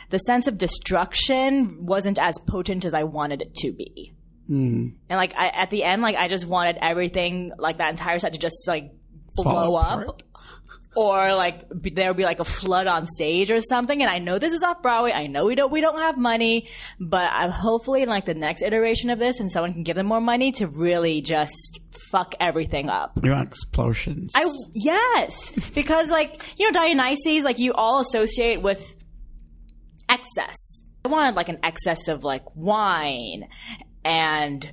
the 0.09 0.17
sense 0.17 0.47
of 0.47 0.57
destruction 0.57 1.85
wasn't 1.85 2.19
as 2.19 2.35
potent 2.47 2.85
as 2.85 2.93
I 2.93 3.03
wanted 3.03 3.41
it 3.41 3.53
to 3.55 3.71
be. 3.71 4.13
Mm. 4.49 4.93
And 5.09 5.17
like 5.17 5.33
I, 5.37 5.49
at 5.49 5.69
the 5.69 5.83
end, 5.83 6.01
like 6.01 6.15
I 6.15 6.27
just 6.27 6.47
wanted 6.47 6.77
everything, 6.81 7.51
like 7.57 7.77
that 7.77 7.91
entire 7.91 8.17
set, 8.17 8.33
to 8.33 8.39
just 8.39 8.67
like 8.67 8.91
blow 9.35 9.75
up. 9.75 10.23
Or 10.95 11.33
like 11.35 11.65
be- 11.81 11.91
there'll 11.91 12.13
be 12.13 12.23
like 12.23 12.39
a 12.39 12.45
flood 12.45 12.87
on 12.87 13.05
stage 13.05 13.51
or 13.51 13.61
something. 13.61 14.01
And 14.01 14.09
I 14.09 14.19
know 14.19 14.39
this 14.39 14.53
is 14.53 14.63
off 14.63 14.81
Broadway. 14.81 15.11
I 15.11 15.27
know 15.27 15.45
we 15.45 15.55
don't 15.55 15.71
we 15.71 15.81
don't 15.81 15.99
have 15.99 16.17
money, 16.17 16.69
but 16.99 17.29
I'm 17.31 17.51
hopefully 17.51 18.01
in 18.01 18.09
like 18.09 18.25
the 18.25 18.33
next 18.33 18.61
iteration 18.61 19.09
of 19.09 19.19
this, 19.19 19.39
and 19.39 19.51
someone 19.51 19.73
can 19.73 19.83
give 19.83 19.95
them 19.95 20.07
more 20.07 20.21
money 20.21 20.51
to 20.53 20.67
really 20.67 21.21
just 21.21 21.79
fuck 22.11 22.33
everything 22.39 22.89
up. 22.89 23.11
You 23.23 23.31
want 23.31 23.47
explosions. 23.47 24.31
I 24.35 24.51
yes, 24.73 25.51
because 25.75 26.09
like 26.09 26.59
you 26.59 26.65
know 26.65 26.71
Dionysus, 26.71 27.43
like 27.43 27.59
you 27.59 27.73
all 27.73 27.99
associate 27.99 28.61
with 28.61 28.95
excess. 30.09 30.83
I 31.05 31.09
wanted 31.09 31.35
like 31.35 31.49
an 31.49 31.59
excess 31.63 32.07
of 32.07 32.23
like 32.23 32.43
wine 32.55 33.47
and 34.03 34.69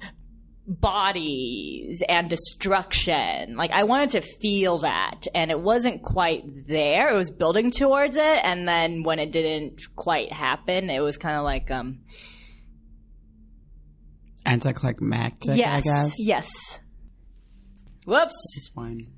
bodies 0.66 2.02
and 2.08 2.28
destruction. 2.28 3.54
Like 3.56 3.70
I 3.70 3.84
wanted 3.84 4.10
to 4.10 4.20
feel 4.20 4.78
that 4.78 5.26
and 5.34 5.50
it 5.50 5.60
wasn't 5.60 6.02
quite 6.02 6.66
there. 6.66 7.08
It 7.08 7.16
was 7.16 7.30
building 7.30 7.70
towards 7.70 8.16
it 8.16 8.40
and 8.44 8.68
then 8.68 9.02
when 9.04 9.18
it 9.18 9.30
didn't 9.32 9.80
quite 9.94 10.32
happen, 10.32 10.90
it 10.90 11.00
was 11.00 11.16
kind 11.16 11.36
of 11.36 11.44
like 11.44 11.70
um 11.70 12.00
Anticlimactic, 14.44 15.56
yes. 15.56 15.68
I 15.68 15.80
guess. 15.80 16.14
Yes. 16.18 16.48
Whoops. 18.06 18.34
It's 18.56 18.70
wine. 18.76 19.08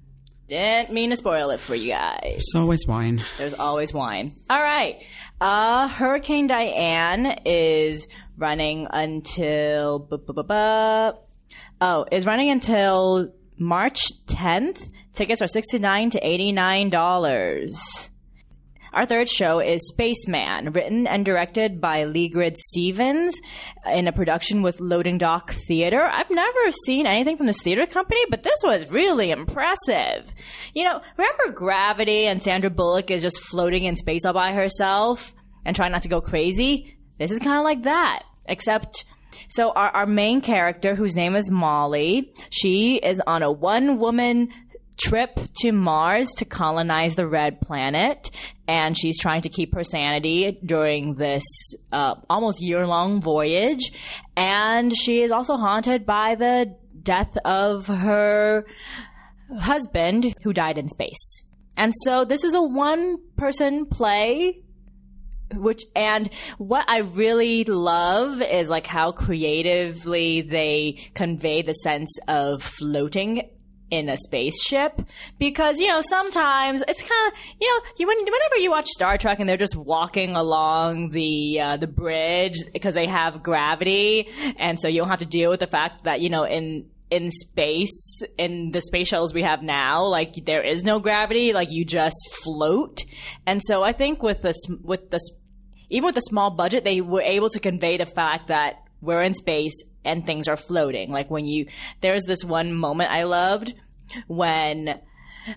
Didn't 0.49 0.93
mean 0.95 1.11
to 1.11 1.17
spoil 1.19 1.51
it 1.51 1.61
for 1.61 1.75
you 1.75 1.91
guys. 1.93 2.37
It's 2.37 2.55
always 2.55 2.87
wine. 2.87 3.23
There's 3.37 3.53
always 3.53 3.93
wine. 3.93 4.37
All 4.49 4.63
right. 4.63 4.99
Uh, 5.39 5.87
Hurricane 5.89 6.47
Diane 6.47 7.41
is 7.45 8.07
running 8.39 8.87
until. 8.91 9.99
bu- 9.99 10.17
bu- 10.17 10.43
bu- 10.43 11.13
Oh, 11.81 12.07
is 12.11 12.27
running 12.27 12.51
until 12.51 13.33
March 13.57 14.01
10th. 14.27 14.91
Tickets 15.13 15.41
are 15.41 15.47
69 15.47 16.11
to 16.11 16.21
$89. 16.21 18.11
Our 18.93 19.07
third 19.07 19.29
show 19.29 19.61
is 19.61 19.87
Spaceman, 19.89 20.73
written 20.73 21.07
and 21.07 21.25
directed 21.25 21.81
by 21.81 22.05
Leegrid 22.05 22.57
Stevens 22.57 23.39
in 23.87 24.09
a 24.09 24.13
production 24.13 24.63
with 24.63 24.81
Loading 24.81 25.19
Dock 25.19 25.53
Theater. 25.53 26.01
I've 26.01 26.31
never 26.31 26.71
seen 26.85 27.07
anything 27.07 27.37
from 27.37 27.47
this 27.47 27.63
theater 27.63 27.87
company, 27.87 28.23
but 28.29 28.43
this 28.43 28.61
was 28.65 28.91
really 28.91 29.31
impressive. 29.31 30.33
You 30.75 30.85
know, 30.85 31.01
remember 31.17 31.53
Gravity 31.53 32.27
and 32.27 32.43
Sandra 32.43 32.71
Bullock 32.71 33.11
is 33.11 33.23
just 33.23 33.39
floating 33.39 33.85
in 33.85 33.95
space 33.95 34.25
all 34.25 34.33
by 34.33 34.53
herself 34.53 35.33
and 35.65 35.77
trying 35.77 35.93
not 35.93 36.03
to 36.03 36.09
go 36.09 36.21
crazy? 36.21 36.97
This 37.19 37.31
is 37.31 37.39
kind 37.39 37.59
of 37.59 37.65
like 37.65 37.85
that, 37.85 38.23
except 38.47 39.05
so 39.49 39.71
our, 39.71 39.91
our 39.91 40.07
main 40.07 40.41
character, 40.41 40.95
whose 40.95 41.15
name 41.15 41.35
is 41.35 41.51
Molly, 41.51 42.33
she 42.51 42.97
is 42.97 43.21
on 43.27 43.43
a 43.43 43.51
one 43.51 43.99
woman 43.99 44.49
trip 45.01 45.39
to 45.61 45.73
Mars 45.73 46.29
to 46.37 46.45
colonize 46.45 47.15
the 47.15 47.27
red 47.27 47.61
planet. 47.61 48.31
And 48.67 48.99
she's 48.99 49.19
trying 49.19 49.43
to 49.43 49.49
keep 49.49 49.75
her 49.75 49.85
sanity 49.85 50.59
during 50.65 51.15
this 51.15 51.45
uh, 51.93 52.17
almost 52.29 52.61
year 52.61 52.87
long 52.87 53.23
voyage. 53.23 53.93
And 54.37 54.95
she 54.97 55.23
is 55.23 55.31
also 55.31 55.57
haunted 55.57 56.05
by 56.05 56.35
the 56.35 56.77
death 57.03 57.37
of 57.45 57.87
her 57.87 58.67
husband 59.57 60.35
who 60.43 60.53
died 60.53 60.79
in 60.79 60.89
space. 60.89 61.45
And 61.77 61.93
so 62.05 62.25
this 62.25 62.45
is 62.45 62.55
a 62.55 62.63
one 62.63 63.19
person 63.37 63.87
play 63.87 64.61
which 65.55 65.85
and 65.95 66.29
what 66.59 66.85
I 66.89 66.99
really 66.99 67.65
love 67.65 68.43
is 68.43 68.69
like 68.69 68.87
how 68.87 69.13
creatively 69.13 70.43
they 70.43 70.99
convey 71.15 71.63
the 71.63 71.75
sense 71.75 72.11
of 72.29 72.63
floating 72.63 73.49
in 73.91 74.09
a 74.09 74.17
spaceship. 74.17 75.01
Because 75.39 75.81
you 75.81 75.89
know 75.89 76.01
sometimes 76.01 76.83
it's 76.87 77.01
kind 77.01 77.33
of 77.33 77.39
you 77.61 77.69
know 77.69 77.91
you 77.99 78.07
when, 78.07 78.19
whenever 78.19 78.57
you 78.59 78.71
watch 78.71 78.89
Star 78.89 79.19
Trek 79.19 79.41
and 79.41 79.49
they're 79.49 79.57
just 79.57 79.77
walking 79.77 80.35
along 80.35 81.11
the 81.11 81.61
uh, 81.61 81.77
the 81.77 81.87
bridge 81.87 82.59
because 82.73 82.95
they 82.95 83.07
have 83.07 83.43
gravity 83.43 84.29
and 84.59 84.79
so 84.81 84.89
you 84.89 85.01
don't 85.01 85.11
have 85.11 85.21
to 85.21 85.27
deal 85.27 85.51
with 85.51 85.61
the 85.61 85.67
fact 85.67 86.05
that 86.05 86.21
you 86.21 86.31
know 86.31 86.45
in 86.45 86.89
in 87.11 87.31
space 87.31 88.23
in 88.37 88.71
the 88.73 88.83
space 88.83 89.09
shuttles 89.09 89.33
we 89.33 89.43
have 89.43 89.63
now 89.63 90.05
like 90.05 90.35
there 90.45 90.63
is 90.63 90.85
no 90.85 91.01
gravity 91.01 91.53
like 91.55 91.71
you 91.71 91.85
just 91.85 92.17
float. 92.43 93.05
And 93.47 93.63
so 93.65 93.83
i 93.83 93.93
think 93.93 94.23
with 94.23 94.43
this 94.43 94.59
with 94.83 95.11
this 95.11 95.31
even 95.91 96.07
with 96.07 96.17
a 96.17 96.23
small 96.23 96.51
budget 96.51 96.85
they 96.85 97.01
were 97.01 97.23
able 97.23 97.49
to 97.49 97.61
convey 97.61 97.97
the 97.97 98.07
fact 98.07 98.49
that 98.49 98.83
we're 99.01 99.23
in 99.23 99.35
space 99.35 99.83
and 100.05 100.27
things 100.27 100.49
are 100.49 100.57
floating 100.57 101.11
like 101.11 101.31
when 101.31 101.47
you 101.47 101.67
there's 102.01 102.25
this 102.25 102.45
one 102.45 102.73
moment 102.73 103.11
i 103.11 103.25
loved 103.25 103.75
when 104.27 105.01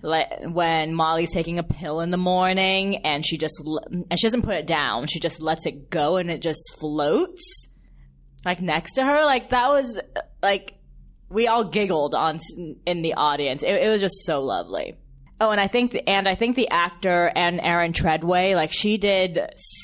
like 0.04 0.30
when 0.48 0.94
Molly's 0.94 1.34
taking 1.34 1.60
a 1.60 1.63
pill 1.63 2.00
in 2.00 2.12
the 2.12 2.17
morning 2.17 3.06
and 3.06 3.26
she 3.26 3.38
just 3.38 3.62
and 3.65 4.17
she 4.17 4.26
doesn't 4.26 4.44
put 4.44 4.56
it 4.56 4.65
down 4.65 5.06
she 5.08 5.20
just 5.20 5.41
lets 5.41 5.65
it 5.65 5.89
go 5.89 6.15
and 6.15 6.32
it 6.32 6.41
just 6.41 6.62
floats 6.80 7.67
like 8.46 8.62
next 8.62 8.94
to 8.94 9.04
her 9.04 9.26
like 9.26 9.50
that 9.50 9.67
was 9.67 10.00
like 10.41 10.76
we 11.32 11.48
all 11.48 11.63
giggled 11.63 12.13
on 12.13 12.39
in 12.86 13.02
the 13.02 13.13
audience. 13.13 13.63
It, 13.63 13.82
it 13.82 13.89
was 13.89 14.02
just 14.02 14.26
so 14.26 14.41
lovely. 14.41 14.98
Oh, 15.42 15.50
and 15.50 15.60
I 15.60 15.68
think 15.68 15.90
the, 15.90 16.08
and 16.08 16.28
I 16.28 16.36
think 16.36 16.56
the 16.56 16.70
actor 16.70 17.32
and 17.36 17.60
Erin 17.60 17.94
Treadway, 17.94 18.54
like 18.54 18.72
she 18.72 19.00
did 19.00 19.40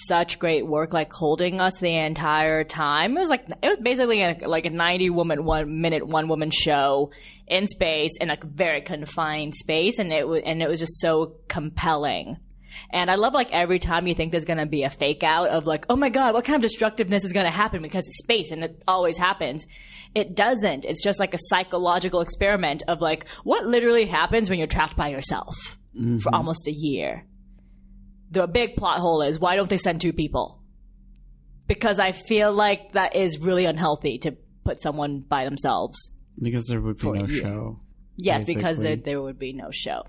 such 0.07 0.37
great 0.37 0.67
work, 0.67 0.93
like 0.93 1.11
holding 1.11 1.59
us 1.59 1.79
the 1.79 1.95
entire 1.95 2.63
time. 2.63 3.17
It 3.17 3.19
was 3.19 3.29
like 3.29 3.49
it 3.63 3.67
was 3.67 3.79
basically 3.81 4.21
a, 4.21 4.37
like 4.45 4.67
a 4.67 4.69
ninety 4.69 5.09
woman 5.09 5.43
one 5.43 5.81
minute 5.81 6.05
one 6.05 6.27
woman 6.27 6.51
show 6.51 7.09
in 7.47 7.65
space 7.65 8.11
in 8.21 8.29
a 8.29 8.37
very 8.43 8.81
confined 8.81 9.55
space, 9.55 9.97
and 9.97 10.13
it 10.13 10.27
was 10.27 10.43
and 10.45 10.61
it 10.61 10.69
was 10.69 10.79
just 10.79 10.99
so 10.99 11.37
compelling. 11.47 12.37
And 12.91 13.11
I 13.11 13.15
love 13.15 13.33
like 13.33 13.51
every 13.51 13.79
time 13.79 14.07
you 14.07 14.13
think 14.13 14.31
there's 14.31 14.45
gonna 14.45 14.65
be 14.65 14.83
a 14.83 14.89
fake 14.89 15.23
out 15.23 15.49
of 15.49 15.65
like, 15.65 15.85
oh 15.89 15.95
my 15.95 16.09
god, 16.09 16.33
what 16.33 16.45
kind 16.45 16.55
of 16.55 16.61
destructiveness 16.61 17.23
is 17.23 17.33
gonna 17.33 17.51
happen 17.51 17.81
because 17.81 18.05
it's 18.05 18.19
space 18.19 18.51
and 18.51 18.63
it 18.63 18.81
always 18.87 19.17
happens. 19.17 19.67
It 20.15 20.35
doesn't. 20.35 20.85
It's 20.85 21.03
just 21.03 21.19
like 21.19 21.33
a 21.33 21.39
psychological 21.39 22.21
experiment 22.21 22.83
of 22.87 23.01
like 23.01 23.27
what 23.43 23.65
literally 23.65 24.05
happens 24.05 24.49
when 24.49 24.59
you're 24.59 24.67
trapped 24.67 24.95
by 24.95 25.09
yourself 25.09 25.77
mm-hmm. 25.95 26.17
for 26.19 26.33
almost 26.33 26.67
a 26.67 26.73
year. 26.73 27.25
The 28.31 28.47
big 28.47 28.75
plot 28.75 28.99
hole 28.99 29.21
is 29.21 29.39
why 29.39 29.55
don't 29.55 29.69
they 29.69 29.77
send 29.77 30.01
two 30.01 30.13
people? 30.13 30.61
Because 31.67 31.99
I 31.99 32.11
feel 32.13 32.51
like 32.53 32.93
that 32.93 33.15
is 33.15 33.39
really 33.39 33.65
unhealthy 33.65 34.19
to 34.19 34.37
put 34.63 34.81
someone 34.81 35.19
by 35.19 35.45
themselves. 35.45 36.11
Because 36.41 36.67
there 36.67 36.81
would 36.81 36.97
be 36.97 37.11
no 37.11 37.27
show. 37.27 37.79
Yes, 38.15 38.43
because 38.43 38.79
there, 38.79 38.95
there 38.95 39.21
would 39.21 39.37
be 39.37 39.53
no 39.53 39.69
show. 39.71 40.03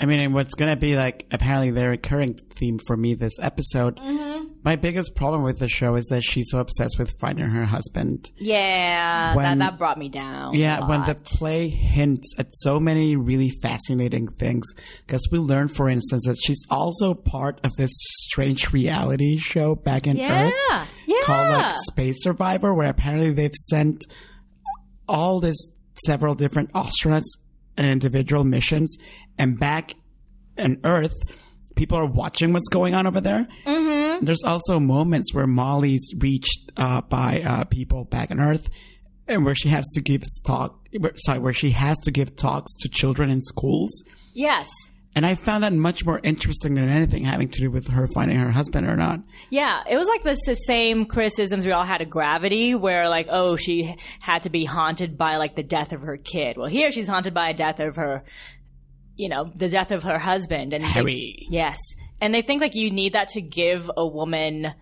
I 0.00 0.06
mean, 0.06 0.20
and 0.20 0.32
what's 0.34 0.54
going 0.54 0.70
to 0.70 0.80
be 0.80 0.96
like 0.96 1.26
apparently 1.30 1.70
the 1.72 1.88
recurring 1.90 2.34
theme 2.34 2.78
for 2.86 2.96
me 2.96 3.14
this 3.14 3.38
episode. 3.38 3.96
Mm-hmm. 3.98 4.46
My 4.62 4.76
biggest 4.76 5.14
problem 5.14 5.42
with 5.42 5.58
the 5.58 5.68
show 5.68 5.94
is 5.94 6.06
that 6.06 6.22
she's 6.22 6.48
so 6.50 6.58
obsessed 6.58 6.98
with 6.98 7.12
finding 7.20 7.48
her 7.50 7.64
husband. 7.66 8.30
Yeah, 8.36 9.34
When- 9.34 9.58
that, 9.58 9.58
that 9.72 9.78
brought 9.78 9.98
me 9.98 10.08
down. 10.08 10.54
Yeah, 10.54 10.86
when 10.88 11.04
the 11.04 11.14
play 11.14 11.68
hints 11.68 12.34
at 12.38 12.48
so 12.52 12.80
many 12.80 13.16
really 13.16 13.50
fascinating 13.62 14.28
things, 14.28 14.66
because 15.06 15.26
we 15.30 15.38
learn, 15.38 15.68
for 15.68 15.88
instance, 15.88 16.24
that 16.26 16.36
she's 16.42 16.62
also 16.70 17.12
part 17.14 17.60
of 17.64 17.72
this 17.76 17.90
strange 17.94 18.72
reality 18.72 19.36
show 19.38 19.74
back 19.74 20.06
in 20.06 20.16
Yeah, 20.16 20.46
Earth 20.48 20.86
yeah. 21.06 21.16
called 21.24 21.50
like 21.54 21.76
Space 21.90 22.22
Survivor, 22.22 22.74
where 22.74 22.88
apparently 22.88 23.32
they've 23.32 23.54
sent 23.54 24.06
all 25.08 25.40
this 25.40 25.56
several 26.06 26.34
different 26.34 26.72
astronauts 26.72 27.24
and 27.76 27.86
individual 27.86 28.44
missions, 28.44 28.96
and 29.38 29.58
back 29.58 29.94
on 30.58 30.78
Earth, 30.84 31.14
people 31.76 31.98
are 31.98 32.06
watching 32.06 32.52
what's 32.52 32.68
going 32.68 32.94
on 32.94 33.06
over 33.06 33.20
there. 33.20 33.46
Mm-hmm. 33.64 34.24
There's 34.24 34.44
also 34.44 34.78
moments 34.78 35.32
where 35.32 35.46
Molly's 35.46 36.12
reached 36.18 36.72
uh, 36.76 37.00
by 37.00 37.42
uh, 37.42 37.64
people 37.64 38.04
back 38.04 38.30
on 38.30 38.40
Earth, 38.40 38.68
and 39.26 39.44
where 39.44 39.54
she 39.54 39.68
has 39.68 39.86
to 39.94 40.00
give 40.00 40.22
talk. 40.44 40.88
Sorry, 41.16 41.38
where 41.38 41.52
she 41.52 41.70
has 41.70 41.98
to 42.00 42.10
give 42.10 42.36
talks 42.36 42.74
to 42.80 42.88
children 42.88 43.30
in 43.30 43.40
schools. 43.40 44.04
Yes. 44.34 44.68
And 45.16 45.26
I 45.26 45.34
found 45.34 45.64
that 45.64 45.72
much 45.72 46.04
more 46.06 46.20
interesting 46.22 46.74
than 46.74 46.88
anything 46.88 47.24
having 47.24 47.48
to 47.48 47.60
do 47.60 47.70
with 47.70 47.88
her 47.88 48.06
finding 48.06 48.38
her 48.38 48.52
husband 48.52 48.86
or 48.86 48.96
not. 48.96 49.20
Yeah, 49.50 49.82
it 49.88 49.96
was 49.96 50.06
like 50.06 50.22
the, 50.22 50.38
the 50.46 50.54
same 50.54 51.04
criticisms 51.04 51.66
we 51.66 51.72
all 51.72 51.84
had 51.84 52.00
of 52.00 52.08
Gravity, 52.08 52.76
where 52.76 53.08
like, 53.08 53.26
oh, 53.28 53.56
she 53.56 53.96
had 54.20 54.44
to 54.44 54.50
be 54.50 54.64
haunted 54.64 55.18
by 55.18 55.36
like 55.36 55.56
the 55.56 55.64
death 55.64 55.92
of 55.92 56.02
her 56.02 56.16
kid. 56.16 56.56
Well, 56.56 56.68
here 56.68 56.92
she's 56.92 57.08
haunted 57.08 57.34
by 57.34 57.50
a 57.50 57.54
death 57.54 57.80
of 57.80 57.96
her, 57.96 58.22
you 59.20 59.28
know, 59.28 59.52
the 59.54 59.68
death 59.68 59.90
of 59.90 60.02
her 60.04 60.18
husband. 60.18 60.72
And 60.72 60.82
they- 60.82 60.88
Harry. 60.88 61.46
yes, 61.50 61.78
and 62.20 62.34
they 62.34 62.42
think 62.42 62.60
like 62.60 62.74
you 62.74 62.90
need 62.90 63.12
that 63.12 63.28
to 63.30 63.42
give 63.42 63.90
a 63.96 64.06
woman 64.06 64.72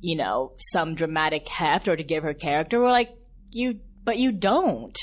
you 0.00 0.16
know, 0.16 0.52
some 0.58 0.94
dramatic 0.94 1.48
heft 1.48 1.88
or 1.88 1.96
to 1.96 2.04
give 2.04 2.24
her 2.24 2.34
character. 2.34 2.78
We're 2.78 2.90
like, 2.90 3.08
you, 3.52 3.80
but 4.04 4.18
you 4.18 4.32
don't. 4.32 4.94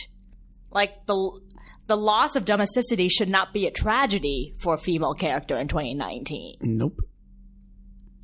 Like 0.69 0.91
the 1.07 1.39
the 1.87 1.97
loss 1.97 2.35
of 2.35 2.45
domesticity 2.45 3.09
should 3.09 3.27
not 3.27 3.51
be 3.51 3.65
a 3.65 3.71
tragedy 3.71 4.53
for 4.59 4.75
a 4.75 4.77
female 4.77 5.15
character 5.15 5.57
in 5.59 5.67
2019. 5.67 6.57
Nope. 6.61 6.99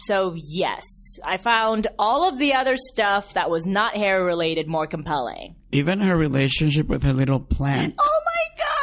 So 0.01 0.35
yes, 0.37 0.83
I 1.25 1.37
found 1.37 1.87
all 1.97 2.29
of 2.29 2.37
the 2.37 2.53
other 2.53 2.75
stuff 2.77 3.33
that 3.33 3.49
was 3.49 3.65
not 3.65 3.97
hair 3.97 4.23
related 4.23 4.67
more 4.67 4.85
compelling. 4.85 5.55
Even 5.71 5.99
her 6.01 6.15
relationship 6.15 6.87
with 6.87 7.01
her 7.01 7.13
little 7.13 7.39
plant. 7.39 7.95
Oh 7.97 8.19
my 8.25 8.63
god! 8.63 8.76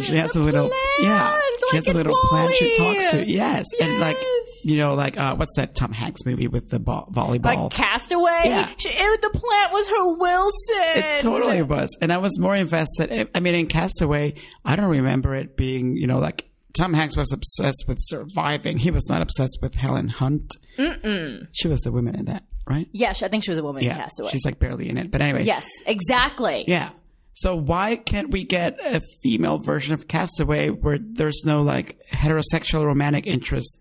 She 0.00 0.16
has 0.16 0.34
a 0.36 0.40
little 0.40 0.70
yeah 1.00 1.28
plants, 1.30 1.64
she 1.70 1.76
has 1.76 1.86
a 1.86 1.90
in 1.90 1.96
little 1.96 2.16
plant 2.28 2.54
she 2.54 2.76
talks 2.76 3.10
to 3.10 3.26
yes. 3.26 3.66
and 3.80 3.98
like 4.00 4.16
you 4.64 4.76
know 4.78 4.94
like 4.94 5.18
uh 5.18 5.34
what's 5.36 5.54
that 5.56 5.74
tom 5.74 5.92
hanks 5.92 6.24
movie 6.24 6.48
with 6.48 6.70
the 6.70 6.78
ball, 6.78 7.08
volleyball 7.12 7.64
Like 7.64 7.72
Castaway. 7.72 8.42
Yeah. 8.44 8.70
She, 8.78 8.88
it, 8.90 9.20
the 9.22 9.30
plant 9.30 9.72
was 9.72 9.88
her 9.88 10.16
Wilson. 10.16 11.16
it 11.16 11.20
totally 11.22 11.62
was 11.62 11.96
and 12.00 12.12
i 12.12 12.18
was 12.18 12.38
more 12.38 12.54
invested 12.56 13.28
i 13.34 13.40
mean 13.40 13.54
in 13.54 13.66
castaway 13.66 14.34
i 14.64 14.76
don't 14.76 14.86
remember 14.90 15.34
it 15.34 15.56
being 15.56 15.96
you 15.96 16.06
know 16.06 16.18
like 16.18 16.48
tom 16.74 16.92
hanks 16.94 17.16
was 17.16 17.32
obsessed 17.32 17.84
with 17.88 17.98
surviving 18.00 18.78
he 18.78 18.90
was 18.90 19.08
not 19.08 19.20
obsessed 19.22 19.58
with 19.62 19.74
helen 19.74 20.08
hunt 20.08 20.56
Mm-mm. 20.78 21.46
she 21.52 21.68
was 21.68 21.80
the 21.80 21.92
woman 21.92 22.14
in 22.14 22.24
that 22.26 22.44
right 22.66 22.86
Yeah, 22.92 23.12
she- 23.12 23.24
I 23.24 23.28
think 23.28 23.44
she 23.44 23.50
was 23.50 23.58
a 23.58 23.62
woman 23.62 23.82
in 23.82 23.88
yeah 23.90 23.96
Castaway. 23.98 24.30
she's 24.30 24.44
like 24.44 24.58
barely 24.58 24.88
in 24.88 24.96
it 24.96 25.10
but 25.10 25.20
anyway 25.20 25.44
yes, 25.44 25.66
exactly. 25.84 26.64
Yeah. 26.68 26.90
So 27.34 27.56
why 27.56 27.96
can't 27.96 28.30
we 28.30 28.44
get 28.44 28.78
a 28.84 29.00
female 29.22 29.58
version 29.58 29.94
of 29.94 30.06
Castaway 30.08 30.68
where 30.68 30.98
there's 31.00 31.42
no 31.44 31.62
like 31.62 31.98
heterosexual 32.10 32.84
romantic 32.84 33.26
interest 33.26 33.78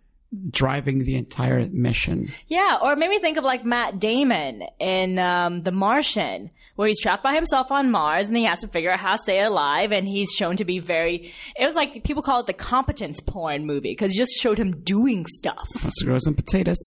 driving 0.50 1.00
the 1.00 1.16
entire 1.16 1.68
mission? 1.70 2.30
Yeah, 2.48 2.78
or 2.82 2.96
maybe 2.96 3.20
think 3.20 3.38
of 3.38 3.44
like 3.44 3.66
Matt 3.66 4.00
Damon 4.00 4.64
in 4.80 5.20
um, 5.20 5.64
The 5.64 5.72
Martian, 5.72 6.50
where 6.78 6.88
he's 6.88 7.02
trapped 7.02 7.24
by 7.24 7.34
himself 7.34 7.72
on 7.72 7.92
Mars 7.92 8.28
and 8.28 8.38
he 8.38 8.46
has 8.46 8.60
to 8.60 8.68
figure 8.70 8.92
out 8.92 9.00
how 9.00 9.12
to 9.12 9.18
stay 9.18 9.42
alive. 9.42 9.92
And 9.92 10.08
he's 10.08 10.32
shown 10.32 10.56
to 10.58 10.66
be 10.66 10.80
very. 10.80 11.34
It 11.60 11.66
was 11.66 11.76
like 11.76 12.06
people 12.06 12.24
call 12.24 12.40
it 12.40 12.48
the 12.48 12.54
competence 12.54 13.20
porn 13.20 13.66
movie 13.66 13.92
because 13.92 14.14
it 14.14 14.18
just 14.18 14.32
showed 14.40 14.58
him 14.58 14.78
doing 14.82 15.26
stuff. 15.26 15.68
Let's 15.84 16.02
grow 16.02 16.18
some 16.20 16.36
potatoes. 16.36 16.80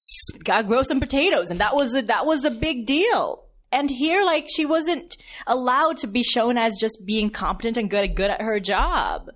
Gotta 0.42 0.64
grow 0.66 0.82
some 0.82 1.00
potatoes, 1.00 1.50
and 1.50 1.60
that 1.60 1.74
was 1.74 1.94
a, 1.94 2.02
that 2.02 2.24
was 2.24 2.44
a 2.46 2.50
big 2.50 2.86
deal. 2.86 3.42
And 3.74 3.90
here, 3.90 4.24
like, 4.24 4.46
she 4.48 4.64
wasn't 4.64 5.16
allowed 5.48 5.96
to 5.98 6.06
be 6.06 6.22
shown 6.22 6.56
as 6.56 6.78
just 6.78 7.04
being 7.04 7.28
competent 7.28 7.76
and 7.76 7.90
good 7.90 8.14
good 8.14 8.30
at 8.30 8.40
her 8.40 8.60
job. 8.60 9.28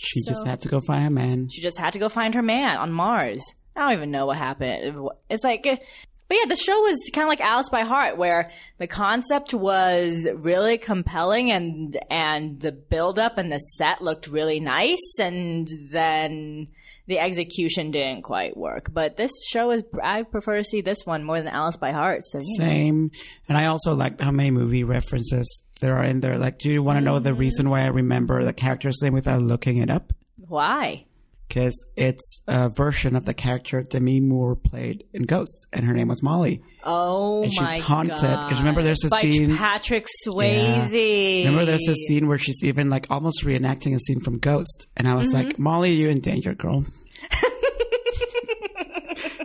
She 0.00 0.22
just 0.24 0.46
had 0.46 0.60
to 0.60 0.68
go 0.68 0.80
find 0.80 1.06
a 1.06 1.10
man. 1.10 1.48
She 1.50 1.60
just 1.60 1.78
had 1.78 1.92
to 1.92 1.98
go 1.98 2.08
find 2.08 2.34
her 2.34 2.42
man 2.42 2.78
on 2.78 2.90
Mars. 2.90 3.44
I 3.76 3.80
don't 3.80 3.92
even 3.92 4.10
know 4.10 4.24
what 4.24 4.38
happened. 4.38 5.10
It's 5.28 5.44
like, 5.44 5.64
but 5.64 6.36
yeah, 6.36 6.46
the 6.48 6.56
show 6.56 6.80
was 6.80 6.98
kind 7.12 7.26
of 7.26 7.28
like 7.28 7.42
Alice 7.42 7.68
by 7.68 7.82
Heart, 7.82 8.16
where 8.16 8.50
the 8.78 8.86
concept 8.86 9.52
was 9.52 10.26
really 10.34 10.78
compelling 10.78 11.50
and 11.50 11.94
and 12.10 12.60
the 12.60 12.72
build 12.72 13.18
up 13.18 13.36
and 13.36 13.52
the 13.52 13.58
set 13.58 14.00
looked 14.00 14.28
really 14.28 14.60
nice, 14.60 15.18
and 15.20 15.68
then 15.90 16.68
the 17.08 17.18
execution 17.18 17.90
didn't 17.90 18.22
quite 18.22 18.56
work. 18.56 18.90
But 18.92 19.16
this 19.16 19.32
show 19.50 19.70
is, 19.72 19.82
I 20.02 20.22
prefer 20.22 20.58
to 20.58 20.64
see 20.64 20.82
this 20.82 21.04
one 21.04 21.24
more 21.24 21.40
than 21.40 21.48
Alice 21.48 21.76
by 21.76 21.90
Heart. 21.90 22.24
So 22.26 22.38
you 22.38 22.58
know. 22.58 22.64
Same. 22.64 23.10
And 23.48 23.58
I 23.58 23.66
also 23.66 23.94
liked 23.94 24.20
how 24.20 24.30
many 24.30 24.50
movie 24.52 24.84
references 24.84 25.62
there 25.80 25.96
are 25.96 26.04
in 26.04 26.20
there. 26.20 26.38
Like, 26.38 26.58
do 26.58 26.70
you 26.70 26.82
want 26.82 26.98
to 26.98 27.04
know 27.04 27.14
mm-hmm. 27.14 27.24
the 27.24 27.34
reason 27.34 27.70
why 27.70 27.82
I 27.82 27.86
remember 27.86 28.44
the 28.44 28.52
character's 28.52 29.02
name 29.02 29.14
without 29.14 29.42
looking 29.42 29.78
it 29.78 29.90
up? 29.90 30.12
why? 30.48 31.04
Because 31.48 31.82
it's 31.96 32.42
a 32.46 32.68
version 32.68 33.16
of 33.16 33.24
the 33.24 33.32
character 33.32 33.82
Demi 33.82 34.20
Moore 34.20 34.54
played 34.54 35.04
in 35.14 35.22
Ghost, 35.22 35.66
and 35.72 35.86
her 35.86 35.94
name 35.94 36.08
was 36.08 36.22
Molly. 36.22 36.60
Oh 36.84 37.42
And 37.44 37.50
she's 37.52 37.60
my 37.62 37.78
haunted, 37.78 38.16
'cause 38.18 38.20
god! 38.50 38.58
remember 38.58 38.82
there's 38.82 39.02
a 39.04 39.08
By 39.08 39.20
scene- 39.22 39.56
Patrick 39.56 40.06
Swayze. 40.26 41.44
Remember, 41.46 41.64
there's 41.64 41.88
a 41.88 41.94
scene 41.94 42.28
where 42.28 42.36
she's 42.38 42.62
even 42.62 42.90
like 42.90 43.06
almost 43.10 43.44
reenacting 43.44 43.94
a 43.94 43.98
scene 43.98 44.20
from 44.20 44.38
Ghost, 44.38 44.86
and 44.96 45.08
I 45.08 45.14
was 45.14 45.28
Mm-hmm. 45.28 45.36
like, 45.36 45.58
"Molly, 45.58 45.92
you 45.92 46.10
in 46.10 46.20
danger, 46.20 46.54
girl." 46.54 46.84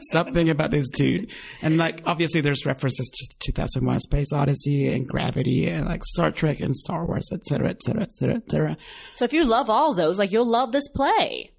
Stop 0.09 0.27
thinking 0.27 0.49
about 0.49 0.69
this 0.69 0.89
dude. 0.89 1.31
And 1.61 1.77
like, 1.77 2.01
obviously, 2.05 2.41
there's 2.41 2.65
references 2.65 3.07
to 3.07 3.35
2001: 3.51 3.99
Space 4.01 4.31
Odyssey 4.33 4.87
and 4.89 5.07
Gravity, 5.07 5.67
and 5.67 5.85
like 5.85 6.03
Star 6.05 6.29
Trek 6.31 6.59
and 6.59 6.75
Star 6.75 7.05
Wars, 7.05 7.29
etc., 7.31 7.69
etc., 7.69 8.03
etc., 8.03 8.35
etc. 8.35 8.77
So 9.15 9.25
if 9.25 9.33
you 9.33 9.45
love 9.45 9.69
all 9.69 9.93
those, 9.93 10.19
like 10.19 10.31
you'll 10.31 10.49
love 10.49 10.71
this 10.71 10.87
play. 10.89 11.51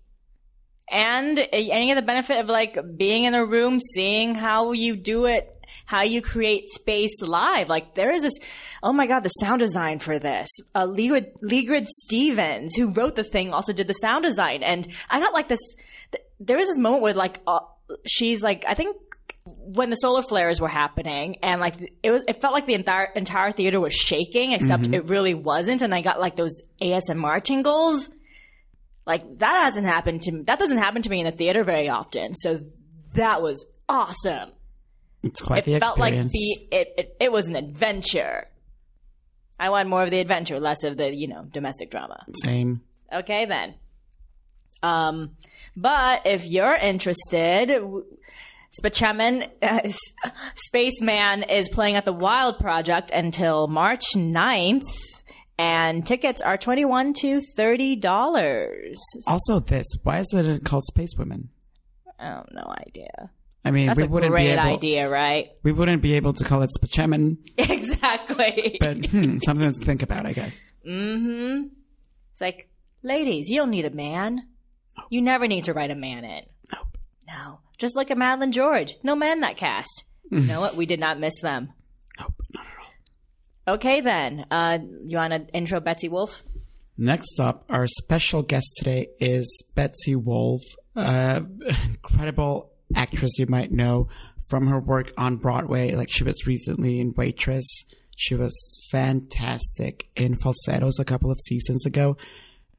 And 0.91 1.39
any 1.53 1.91
of 1.91 1.97
the 1.97 2.03
benefit 2.03 2.41
of 2.41 2.47
like 2.47 2.79
being 2.97 3.25
in 3.25 3.35
a 3.35 3.45
room, 3.45 3.81
seeing 3.81 4.35
how 4.35 4.73
you 4.73 4.97
do 4.97 5.27
it, 5.27 5.51
how 5.87 6.03
you 6.03 6.23
create 6.23 6.69
space 6.69 7.23
live. 7.23 7.69
Like 7.69 7.95
there 7.95 8.11
is 8.13 8.23
this, 8.23 8.35
oh 8.83 8.93
my 8.93 9.07
god, 9.07 9.23
the 9.23 9.29
sound 9.29 9.61
design 9.61 9.99
for 9.99 10.19
this. 10.19 10.49
Uh, 10.75 10.87
Leegrid 10.87 11.87
Stevens, 11.87 12.75
who 12.75 12.89
wrote 12.89 13.17
the 13.17 13.25
thing, 13.25 13.53
also 13.53 13.73
did 13.73 13.87
the 13.87 13.95
sound 13.95 14.25
design. 14.25 14.63
And 14.63 14.89
I 15.11 15.21
got 15.21 15.33
like 15.33 15.49
this, 15.49 15.61
th- 16.13 16.25
there 16.41 16.57
was 16.57 16.69
this 16.69 16.79
moment 16.79 17.03
where 17.03 17.15
like, 17.15 17.41
uh, 17.47 17.61
she's 18.07 18.43
like, 18.43 18.65
I 18.67 18.75
think 18.75 18.97
when 19.47 19.91
the 19.91 19.97
solar 19.97 20.23
flares 20.23 20.59
were 20.59 20.69
happening 20.69 21.37
and 21.43 21.61
like 21.61 21.75
it 22.03 22.11
was 22.11 22.23
it 22.27 22.41
felt 22.41 22.55
like 22.55 22.65
the 22.65 22.73
entire 22.73 23.05
entire 23.15 23.51
theater 23.51 23.79
was 23.79 23.93
shaking 23.93 24.53
except 24.53 24.87
it 24.87 25.05
really 25.05 25.35
wasn't 25.35 25.83
and 25.83 25.95
I 25.95 26.01
got 26.01 26.19
like 26.19 26.35
those 26.35 26.63
ASMR 26.81 27.45
tingles 27.45 28.09
like 29.07 29.39
that 29.39 29.63
hasn't 29.65 29.87
happened 29.87 30.23
to 30.23 30.33
me 30.33 30.43
that 30.43 30.59
doesn't 30.59 30.79
happen 30.79 31.03
to 31.03 31.11
me 31.11 31.21
in 31.21 31.27
the 31.27 31.33
theater 31.33 31.65
very 31.65 31.89
often 31.89 32.35
so 32.35 32.61
that 33.15 33.43
was 33.43 33.67
awesome 33.89 34.51
It's 35.23 35.41
quite 35.41 35.65
the 35.65 35.75
experience. 35.75 35.77
it 35.77 35.81
the 35.81 35.87
felt 35.87 35.99
like 35.99 36.15
the 36.31 36.77
it, 36.77 36.89
it 36.99 37.17
it 37.21 37.33
was 37.33 37.49
an 37.49 37.57
adventure 37.57 38.47
I 39.59 39.71
want 39.71 39.89
more 39.89 40.03
of 40.03 40.11
the 40.11 40.19
adventure 40.21 40.59
less 40.61 40.83
of 40.85 40.97
the 40.97 41.15
you 41.15 41.29
know 41.29 41.45
domestic 41.51 41.91
drama 41.91 42.25
Same. 42.43 42.83
Okay, 43.13 43.45
then. 43.47 43.75
Um, 44.83 45.37
but 45.77 46.27
if 46.27 46.45
you're 46.45 46.75
interested, 46.75 47.71
Spaceman, 48.71 49.45
uh, 49.63 49.93
Spaceman 50.57 51.45
is 51.45 51.69
playing 51.69 51.95
at 51.95 52.05
the 52.05 52.13
Wild 52.13 52.59
Project 52.59 53.11
until 53.13 53.69
March 53.69 54.03
9th, 54.17 54.83
and 55.59 56.07
tickets 56.07 56.41
are 56.43 56.57
21 56.57 57.13
to 57.21 57.41
$30. 57.59 58.95
Also, 59.27 59.61
this. 59.61 59.87
Why 60.03 60.19
is 60.21 60.33
it 60.33 60.65
called 60.65 60.85
Space 60.85 61.15
Women? 61.17 61.51
I 62.19 62.27
have 62.27 62.49
no 62.53 62.73
idea. 62.87 63.31
I 63.65 63.71
mean, 63.71 63.87
That's 63.87 64.01
we 64.01 64.07
a 64.07 64.09
wouldn't 64.09 64.31
be 64.33 64.35
great 64.35 64.53
able. 64.53 64.63
idea, 64.63 65.09
right? 65.09 65.53
We 65.63 65.73
wouldn't 65.73 66.03
be 66.03 66.15
able 66.15 66.35
to 66.35 66.45
call 66.45 66.63
it 66.63 66.71
Spacemen, 66.71 67.39
exactly. 67.59 68.77
but 68.79 69.07
hmm, 69.07 69.39
something 69.39 69.73
to 69.73 69.79
think 69.81 70.03
about, 70.03 70.27
I 70.27 70.33
guess. 70.35 70.61
mm-hmm. 70.87 71.69
It's 72.33 72.41
like, 72.41 72.69
ladies, 73.03 73.49
you 73.49 73.57
don't 73.59 73.71
need 73.71 73.87
a 73.87 73.91
man. 73.91 74.47
You 75.09 75.23
never 75.23 75.47
need 75.49 75.65
to 75.65 75.73
write 75.73 75.91
a 75.91 75.95
man 75.95 76.25
in. 76.25 76.43
Nope. 76.73 76.99
No. 77.27 77.61
Just 77.79 77.97
look 77.97 78.11
at 78.11 78.19
Madeleine 78.19 78.53
George. 78.53 78.97
No 79.03 79.17
man 79.17 79.41
that 79.41 79.57
cast. 79.57 80.05
You 80.31 80.41
know 80.41 80.61
what? 80.61 80.75
We 80.75 80.85
did 80.87 81.01
not 81.01 81.19
miss 81.21 81.41
them. 81.41 81.73
Nope, 82.19 82.33
not 82.53 82.67
at 82.67 82.79
all. 82.81 82.84
Okay, 83.67 84.01
then. 84.01 84.47
Uh, 84.51 84.79
you 85.07 85.17
want 85.17 85.33
to 85.33 85.55
intro 85.55 85.81
Betsy 85.81 86.09
Wolfe? 86.09 86.43
Next 86.97 87.41
up, 87.41 87.65
our 87.69 87.87
special 87.87 88.43
guest 88.43 88.67
today 88.79 89.09
is 89.19 89.65
Betsy 89.75 90.15
Wolfe, 90.15 90.63
uh, 90.95 91.41
incredible 91.85 92.71
actress 92.95 93.39
you 93.39 93.47
might 93.49 93.73
know 93.73 94.09
from 94.49 94.69
her 94.69 94.79
work 94.79 95.13
on 95.17 95.37
Broadway. 95.37 95.93
Like 95.93 96.09
she 96.11 96.23
was 96.23 96.47
recently 96.47 97.01
in 97.01 97.13
Waitress. 97.17 97.67
She 98.17 98.37
was 98.37 98.87
fantastic 98.93 100.09
in 100.15 100.37
Falsettos 100.37 101.01
a 101.01 101.05
couple 101.05 101.33
of 101.33 101.41
seasons 101.41 101.85
ago. 101.85 102.17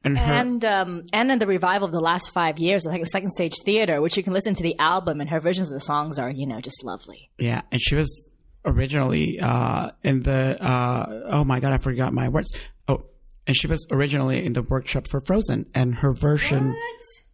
And 0.02 0.16
her, 0.16 0.32
And 0.32 0.64
um, 0.64 1.02
and 1.12 1.30
in 1.30 1.38
the 1.38 1.46
revival 1.46 1.86
of 1.86 1.92
the 1.92 2.00
last 2.00 2.30
five 2.30 2.58
years, 2.58 2.86
I 2.86 2.92
think 2.92 3.02
the 3.02 3.10
Second 3.10 3.30
Stage 3.30 3.54
Theater, 3.64 4.00
which 4.00 4.16
you 4.16 4.22
can 4.22 4.32
listen 4.32 4.54
to 4.54 4.62
the 4.62 4.78
album, 4.78 5.20
and 5.20 5.28
her 5.28 5.40
versions 5.40 5.66
of 5.66 5.74
the 5.74 5.80
songs 5.80 6.18
are, 6.18 6.30
you 6.30 6.46
know, 6.46 6.60
just 6.60 6.84
lovely. 6.84 7.28
yeah, 7.38 7.62
and 7.72 7.80
she 7.82 7.96
was 7.96 8.28
originally 8.66 9.40
uh, 9.40 9.90
in 10.02 10.20
the 10.20 10.56
uh, 10.60 11.22
oh 11.26 11.44
my 11.44 11.60
god, 11.60 11.72
I 11.72 11.78
forgot 11.78 12.12
my 12.12 12.28
words. 12.28 12.52
Oh, 12.88 13.06
and 13.46 13.56
she 13.56 13.66
was 13.66 13.86
originally 13.90 14.44
in 14.44 14.52
the 14.52 14.62
workshop 14.62 15.08
for 15.08 15.20
Frozen, 15.20 15.66
and 15.74 15.94
her 15.96 16.12
version. 16.12 16.76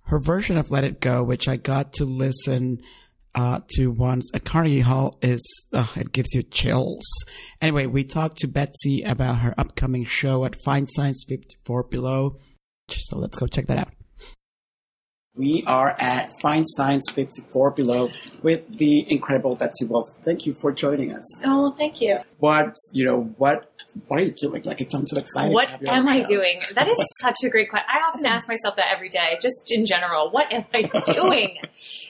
her 0.07 0.19
version 0.19 0.59
of 0.59 0.71
Let 0.71 0.85
It 0.85 1.01
Go, 1.01 1.23
which 1.25 1.49
I 1.49 1.57
got 1.57 1.95
to 1.95 2.05
listen 2.05 2.83
uh, 3.35 3.61
to 3.77 3.91
once 3.91 4.31
at 4.35 4.45
Carnegie 4.45 4.81
Hall, 4.81 5.19
is 5.23 5.41
uh, 5.73 5.87
it 5.97 6.13
gives 6.13 6.35
you 6.35 6.43
chills. 6.43 7.05
Anyway, 7.61 7.87
we 7.87 8.05
talked 8.05 8.39
to 8.39 8.49
Betsy 8.49 9.03
about 9.03 9.39
her 9.39 9.55
upcoming 9.57 10.05
show 10.05 10.45
at 10.45 10.61
Feinstein's 10.63 11.25
54 11.29 11.85
Below. 11.85 12.37
So 12.89 13.19
let's 13.19 13.39
go 13.39 13.47
check 13.47 13.69
that 13.69 13.79
out. 13.79 13.93
We 15.35 15.65
are 15.67 15.97
at 15.99 16.31
Feinstein's 16.43 17.11
54 17.11 17.71
Below 17.71 18.11
with 18.43 18.69
the 18.77 19.11
incredible 19.11 19.57
Betsy 19.57 19.87
Wolfe. 19.87 20.11
Thank 20.27 20.45
you 20.45 20.53
for 20.53 20.73
joining 20.73 21.15
us. 21.15 21.25
Oh, 21.43 21.73
thank 21.73 22.03
you. 22.03 22.19
What 22.39 22.77
you 22.93 23.07
know? 23.07 23.33
What 23.39 23.73
what 24.09 24.21
are 24.21 24.25
you 24.25 24.31
doing? 24.31 24.63
Like 24.65 24.83
it 24.83 24.93
sounds 24.93 25.11
so 25.11 25.19
exciting. 25.19 25.55
What 25.55 25.65
to 25.67 25.71
have 25.73 25.81
you 25.81 25.89
am 25.89 26.07
I 26.07 26.21
doing? 26.21 26.61
That 26.75 26.87
is 26.87 26.99
such 27.21 27.39
a 27.45 27.49
great 27.49 27.71
question. 27.71 27.89
I 27.91 28.01
often 28.01 28.27
ask 28.27 28.47
myself 28.47 28.77
that 28.77 28.93
every 28.95 29.09
day, 29.09 29.39
just 29.41 29.73
in 29.73 29.87
general. 29.87 30.31
What 30.31 30.53
am 30.53 30.67
I 30.75 30.83
doing? 31.07 31.57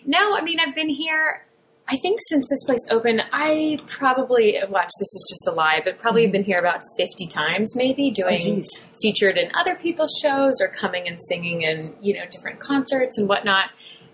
no, 0.04 0.36
I 0.36 0.42
mean, 0.42 0.58
I've 0.58 0.74
been 0.74 0.88
here. 0.88 1.46
I 1.92 1.96
think 1.96 2.20
since 2.26 2.48
this 2.48 2.64
place 2.64 2.80
opened, 2.90 3.22
I 3.34 3.78
probably 3.86 4.58
watch. 4.70 4.88
This 4.98 5.12
is 5.14 5.26
just 5.28 5.46
a 5.46 5.50
lie, 5.50 5.82
but 5.84 5.98
probably 5.98 6.22
have 6.22 6.32
been 6.32 6.42
here 6.42 6.56
about 6.56 6.80
fifty 6.96 7.26
times, 7.26 7.76
maybe 7.76 8.10
doing 8.10 8.40
geez. 8.40 8.82
featured 9.02 9.36
in 9.36 9.50
other 9.54 9.74
people's 9.74 10.18
shows 10.22 10.54
or 10.62 10.68
coming 10.68 11.06
and 11.06 11.18
singing 11.28 11.62
in 11.62 11.94
you 12.00 12.14
know 12.14 12.24
different 12.30 12.60
concerts 12.60 13.18
and 13.18 13.28
whatnot. 13.28 13.72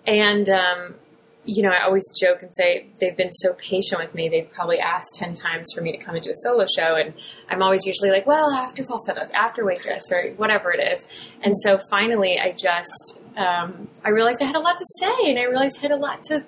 And 0.08 0.48
um, 0.48 0.96
you 1.44 1.62
know, 1.62 1.70
I 1.70 1.84
always 1.84 2.02
joke 2.20 2.42
and 2.42 2.50
say 2.52 2.88
they've 2.98 3.16
been 3.16 3.30
so 3.30 3.52
patient 3.52 4.00
with 4.00 4.12
me. 4.12 4.28
They've 4.28 4.50
probably 4.50 4.80
asked 4.80 5.14
10 5.14 5.34
times 5.34 5.68
for 5.72 5.80
me 5.80 5.92
to 5.92 5.98
come 5.98 6.16
and 6.16 6.24
do 6.24 6.30
a 6.30 6.34
solo 6.34 6.66
show. 6.76 6.96
And 6.96 7.14
I'm 7.48 7.62
always 7.62 7.86
usually 7.86 8.10
like, 8.10 8.26
well, 8.26 8.50
after 8.50 8.82
falsettos, 8.82 9.30
after 9.30 9.64
waitress, 9.64 10.02
or 10.12 10.30
whatever 10.36 10.72
it 10.72 10.92
is. 10.92 11.06
And 11.42 11.54
so 11.56 11.78
finally, 11.90 12.38
I 12.38 12.52
just, 12.52 13.20
um, 13.36 13.88
I 14.04 14.10
realized 14.10 14.42
I 14.42 14.46
had 14.46 14.56
a 14.56 14.60
lot 14.60 14.76
to 14.76 14.84
say 14.98 15.30
and 15.30 15.38
I 15.38 15.44
realized 15.44 15.78
I 15.78 15.82
had 15.82 15.92
a 15.92 15.96
lot 15.96 16.22
to, 16.24 16.44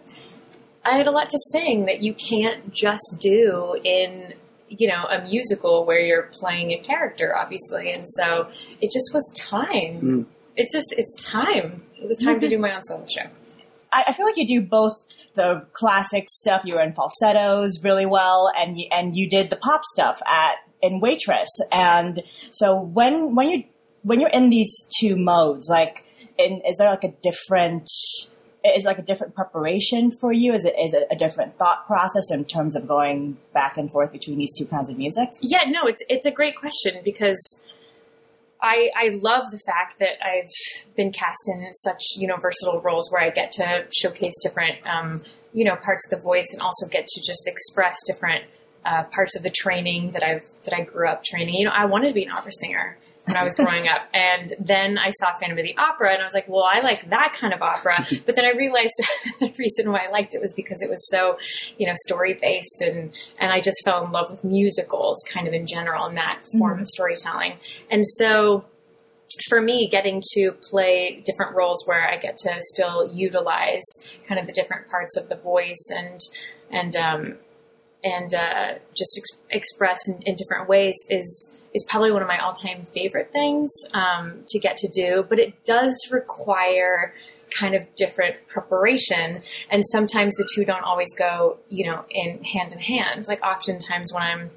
I 0.85 0.97
had 0.97 1.07
a 1.07 1.11
lot 1.11 1.29
to 1.31 1.39
sing 1.53 1.87
that 1.87 2.03
you 2.03 2.15
can't 2.15 2.73
just 2.73 3.17
do 3.21 3.79
in, 3.85 4.35
you 4.69 4.89
know, 4.89 5.05
a 5.05 5.23
musical 5.23 5.85
where 5.85 6.01
you're 6.01 6.31
playing 6.33 6.71
a 6.71 6.79
character, 6.79 7.37
obviously. 7.37 7.93
And 7.93 8.09
so 8.09 8.49
it 8.81 8.91
just 8.93 9.11
was 9.13 9.31
time. 9.37 10.01
Mm. 10.01 10.27
It's 10.57 10.73
just, 10.73 10.95
it's 10.97 11.25
time. 11.25 11.83
It 11.95 12.09
was 12.09 12.19
time 12.19 12.41
to 12.41 12.49
do 12.49 12.59
my 12.59 12.75
own 12.75 12.85
solo 12.85 13.07
show. 13.07 13.29
I, 13.93 14.05
I 14.09 14.13
feel 14.13 14.25
like 14.27 14.37
you 14.37 14.47
do 14.47 14.63
both 14.67 14.95
the 15.35 15.67
classic 15.73 16.25
stuff. 16.31 16.63
You 16.65 16.77
were 16.77 16.83
in 16.83 16.95
falsettos 16.95 17.83
really 17.83 18.07
well, 18.07 18.51
and 18.57 18.77
you, 18.77 18.87
and 18.91 19.15
you 19.15 19.29
did 19.29 19.51
the 19.51 19.57
pop 19.57 19.83
stuff 19.85 20.21
at 20.27 20.57
in 20.83 21.01
Waitress. 21.01 21.49
And 21.71 22.23
so 22.51 22.81
when 22.81 23.35
when 23.35 23.51
you 23.51 23.65
when 24.03 24.21
you're 24.21 24.31
in 24.31 24.49
these 24.49 24.89
two 24.99 25.17
modes, 25.17 25.69
like, 25.69 26.05
in, 26.39 26.63
is 26.67 26.79
there 26.79 26.89
like 26.89 27.05
a 27.05 27.13
different 27.23 27.89
is 28.65 28.85
like 28.85 28.99
a 28.99 29.03
different 29.03 29.35
preparation 29.35 30.11
for 30.11 30.33
you? 30.33 30.53
Is 30.53 30.65
it 30.65 30.75
is 30.79 30.93
it 30.93 31.07
a 31.11 31.17
different 31.17 31.57
thought 31.59 31.87
process 31.87 32.31
in 32.31 32.45
terms 32.45 32.77
of 32.77 32.87
going 32.87 33.39
back 33.53 33.77
and 33.77 33.91
forth 33.91 34.13
between 34.13 34.39
these 34.39 34.53
two 34.57 34.67
kinds 34.67 34.91
of 34.91 34.99
music? 34.99 35.31
Yeah, 35.41 35.65
no, 35.69 35.87
it's 35.87 36.03
it's 36.09 36.27
a 36.27 36.31
great 36.31 36.57
question 36.57 37.01
because 37.05 37.63
I 38.63 38.91
I 38.97 39.11
love 39.23 39.51
the 39.51 39.59
fact 39.59 39.99
that 39.99 40.25
I've 40.25 40.51
been 40.95 41.13
cast 41.13 41.51
in 41.55 41.73
such 41.73 42.03
you 42.17 42.27
know 42.27 42.37
versatile 42.37 42.81
roles 42.81 43.11
where 43.11 43.23
I 43.23 43.31
get 43.31 43.51
to 43.53 43.87
showcase 43.97 44.35
different 44.43 44.87
um, 44.87 45.23
you 45.53 45.65
know 45.65 45.77
parts 45.77 46.07
of 46.07 46.19
the 46.19 46.23
voice 46.23 46.53
and 46.53 46.61
also 46.61 46.87
get 46.89 47.07
to 47.07 47.23
just 47.27 47.49
express 47.49 47.97
different 48.07 48.45
uh, 48.85 49.05
parts 49.05 49.37
of 49.37 49.43
the 49.43 49.51
training 49.51 50.13
that 50.13 50.23
I've 50.23 50.47
that 50.65 50.75
I 50.75 50.83
grew 50.83 51.09
up 51.09 51.23
training. 51.25 51.55
You 51.55 51.67
know, 51.67 51.73
I 51.75 51.87
wanted 51.87 52.09
to 52.09 52.15
be 52.15 52.25
an 52.25 52.31
opera 52.31 52.53
singer 52.53 52.99
when 53.27 53.37
I 53.37 53.45
was 53.45 53.55
growing 53.55 53.89
up, 53.89 54.09
and 54.15 54.53
then 54.59 54.99
I 54.99 55.11
saw 55.11 55.37
Phantom 55.39 55.59
of 55.59 55.65
the 55.65 55.77
Opera, 55.77 56.13
and 56.13 56.21
I 56.21 56.25
was 56.25 56.35
like, 56.35 56.49
well, 56.49 56.69
I 56.71 56.81
like 56.81 57.09
that 57.11 57.37
kind 57.39 57.53
of 57.53 57.63
opera. 57.63 58.07
But 58.27 58.37
then 58.37 58.45
I 58.45 58.51
realized 58.51 58.93
the 59.41 59.53
reason 59.59 59.91
why 59.91 60.07
I 60.07 60.11
liked 60.11 60.35
it 60.35 60.41
was 60.41 60.53
because 60.55 60.83
it 60.83 60.91
was 60.91 61.09
so, 61.09 61.39
you 61.79 61.87
know, 61.87 61.95
story 62.07 62.37
based, 62.41 62.83
and 62.83 63.15
and 63.39 63.53
I 63.53 63.61
just 63.61 63.83
fell 63.85 64.05
in 64.05 64.13
love 64.13 64.31
with 64.31 64.45
musicals, 64.45 65.23
kind 65.29 65.47
of 65.47 65.55
in 65.55 65.67
general, 65.67 66.07
and 66.07 66.17
that 66.17 66.41
form 66.53 66.81
of 66.81 66.89
storytelling. 66.89 67.55
And 67.91 68.05
so 68.07 68.65
for 69.49 69.61
me, 69.61 69.89
getting 69.89 70.23
to 70.35 70.53
play 70.53 71.23
different 71.25 71.55
roles 71.55 71.87
where 71.87 72.09
I 72.09 72.17
get 72.17 72.37
to 72.39 72.57
still 72.61 73.11
utilize 73.13 73.85
kind 74.27 74.41
of 74.41 74.47
the 74.47 74.53
different 74.53 74.89
parts 74.89 75.17
of 75.17 75.29
the 75.29 75.37
voice 75.37 75.91
and 75.91 76.21
and 76.71 76.97
um, 76.97 77.39
and 78.05 78.35
uh, 78.35 78.75
just 78.97 79.19
ex- 79.19 79.41
express 79.51 80.09
in, 80.09 80.21
in, 80.23 80.35
different 80.35 80.69
ways 80.69 80.95
is 81.11 81.57
is 81.75 81.85
probably 81.89 82.11
one 82.11 82.23
of 82.23 82.29
my 82.29 82.39
all 82.39 82.55
time 82.55 82.87
favorite 82.95 83.31
things 83.33 83.71
um, 83.93 84.45
to 84.49 84.59
get 84.59 84.77
to 84.79 84.89
do. 84.89 85.25
But 85.29 85.39
it 85.39 85.65
does 85.65 85.95
require 86.11 87.15
kind 87.59 87.75
of 87.75 87.83
different 87.97 88.37
preparation, 88.49 89.41
and 89.71 89.85
sometimes 89.87 90.35
the 90.37 90.49
two 90.55 90.65
don't 90.65 90.85
always 90.85 91.13
go, 91.17 91.59
you 91.69 91.91
know, 91.91 92.05
in 92.11 92.43
hand 92.45 92.73
in 92.73 92.79
hand. 92.79 93.27
Like 93.29 93.43
oftentimes 93.43 94.13
when 94.13 94.23
I'm 94.23 94.51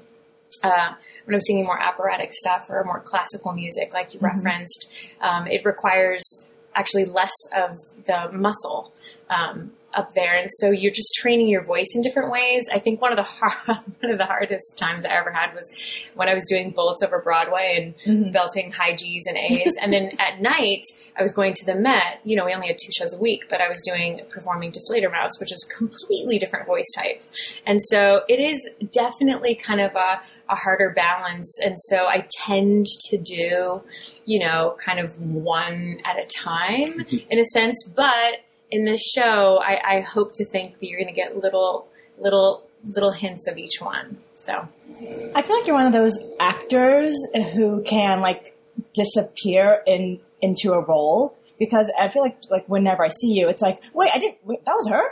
uh, 0.62 0.94
when 1.24 1.34
I'm 1.34 1.40
singing 1.40 1.64
more 1.64 1.80
operatic 1.80 2.32
stuff 2.32 2.66
or 2.68 2.82
more 2.84 3.00
classical 3.00 3.52
music, 3.52 3.92
like 3.92 4.14
you 4.14 4.20
mm-hmm. 4.20 4.36
referenced, 4.36 5.10
um, 5.20 5.46
it 5.46 5.64
requires 5.64 6.46
actually 6.74 7.04
less 7.04 7.32
of 7.56 7.78
the 8.06 8.30
muscle 8.32 8.92
um, 9.30 9.72
up 9.96 10.12
there, 10.14 10.34
and 10.34 10.48
so 10.58 10.70
you're 10.70 10.92
just 10.92 11.14
training 11.14 11.48
your 11.48 11.62
voice 11.62 11.92
in 11.94 12.02
different 12.02 12.30
ways. 12.30 12.68
I 12.72 12.78
think 12.78 13.00
one 13.00 13.12
of 13.12 13.18
the 13.18 13.24
hard, 13.28 13.78
one 14.00 14.12
of 14.12 14.18
the 14.18 14.26
hardest 14.26 14.76
times 14.78 15.04
I 15.04 15.10
ever 15.10 15.30
had 15.30 15.54
was 15.54 15.70
when 16.14 16.28
I 16.28 16.34
was 16.34 16.46
doing 16.46 16.70
bullets 16.70 17.02
over 17.02 17.20
Broadway 17.20 17.76
and 17.80 18.18
mm-hmm. 18.18 18.32
belting 18.32 18.72
high 18.72 18.94
G's 18.94 19.26
and 19.26 19.36
A's, 19.36 19.76
and 19.80 19.92
then 19.92 20.12
at 20.18 20.40
night 20.40 20.84
I 21.18 21.22
was 21.22 21.32
going 21.32 21.54
to 21.54 21.64
the 21.64 21.74
Met. 21.74 22.20
You 22.24 22.36
know, 22.36 22.44
we 22.44 22.54
only 22.54 22.68
had 22.68 22.76
two 22.78 22.92
shows 22.92 23.12
a 23.12 23.18
week, 23.18 23.44
but 23.48 23.60
I 23.60 23.68
was 23.68 23.80
doing 23.82 24.22
performing 24.30 24.72
to 24.72 24.80
Fledermaus, 24.90 25.40
which 25.40 25.52
is 25.52 25.64
completely 25.76 26.38
different 26.38 26.66
voice 26.66 26.90
type, 26.94 27.22
and 27.66 27.80
so 27.82 28.22
it 28.28 28.40
is 28.40 28.68
definitely 28.92 29.54
kind 29.54 29.80
of 29.80 29.94
a 29.94 30.20
a 30.48 30.54
harder 30.54 30.90
balance. 30.90 31.58
And 31.62 31.78
so 31.78 32.06
I 32.06 32.26
tend 32.46 32.86
to 33.10 33.18
do, 33.18 33.82
you 34.24 34.38
know, 34.38 34.76
kind 34.84 34.98
of 34.98 35.18
one 35.20 36.00
at 36.04 36.16
a 36.18 36.26
time 36.26 37.00
in 37.30 37.38
a 37.38 37.44
sense. 37.44 37.76
But 37.94 38.36
in 38.74 38.84
this 38.84 39.00
show, 39.00 39.60
I, 39.62 39.98
I 39.98 40.00
hope 40.00 40.32
to 40.34 40.44
think 40.44 40.80
that 40.80 40.88
you're 40.88 40.98
going 40.98 41.14
to 41.14 41.14
get 41.14 41.36
little, 41.36 41.86
little, 42.18 42.66
little 42.84 43.12
hints 43.12 43.46
of 43.46 43.56
each 43.56 43.80
one. 43.80 44.18
So 44.34 44.52
I 45.32 45.42
feel 45.42 45.56
like 45.56 45.68
you're 45.68 45.76
one 45.76 45.86
of 45.86 45.92
those 45.92 46.18
actors 46.40 47.14
who 47.52 47.84
can 47.84 48.20
like 48.20 48.58
disappear 48.92 49.80
in 49.86 50.18
into 50.42 50.72
a 50.72 50.84
role 50.84 51.38
because 51.58 51.90
I 51.96 52.08
feel 52.08 52.22
like 52.22 52.36
like 52.50 52.68
whenever 52.68 53.04
I 53.04 53.08
see 53.08 53.28
you, 53.28 53.48
it's 53.48 53.62
like, 53.62 53.80
wait, 53.94 54.10
I 54.12 54.18
didn't. 54.18 54.38
Wait, 54.44 54.64
that 54.64 54.74
was 54.74 54.88
her. 54.88 55.04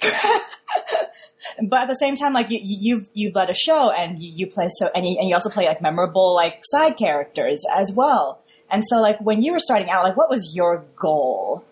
but 1.68 1.82
at 1.82 1.88
the 1.88 1.94
same 1.94 2.16
time, 2.16 2.32
like 2.32 2.50
you, 2.50 2.58
you, 2.62 3.06
you've 3.14 3.34
led 3.36 3.48
a 3.48 3.54
show 3.54 3.90
and 3.90 4.18
you, 4.18 4.32
you 4.34 4.46
play 4.48 4.66
so, 4.68 4.90
and 4.94 5.06
you, 5.06 5.18
and 5.20 5.28
you 5.28 5.34
also 5.34 5.50
play 5.50 5.66
like 5.66 5.80
memorable 5.80 6.34
like 6.34 6.62
side 6.64 6.96
characters 6.96 7.62
as 7.76 7.92
well. 7.92 8.42
And 8.70 8.82
so, 8.84 9.00
like 9.00 9.20
when 9.20 9.40
you 9.40 9.52
were 9.52 9.60
starting 9.60 9.88
out, 9.88 10.02
like 10.02 10.16
what 10.16 10.28
was 10.28 10.52
your 10.54 10.84
goal? 10.96 11.64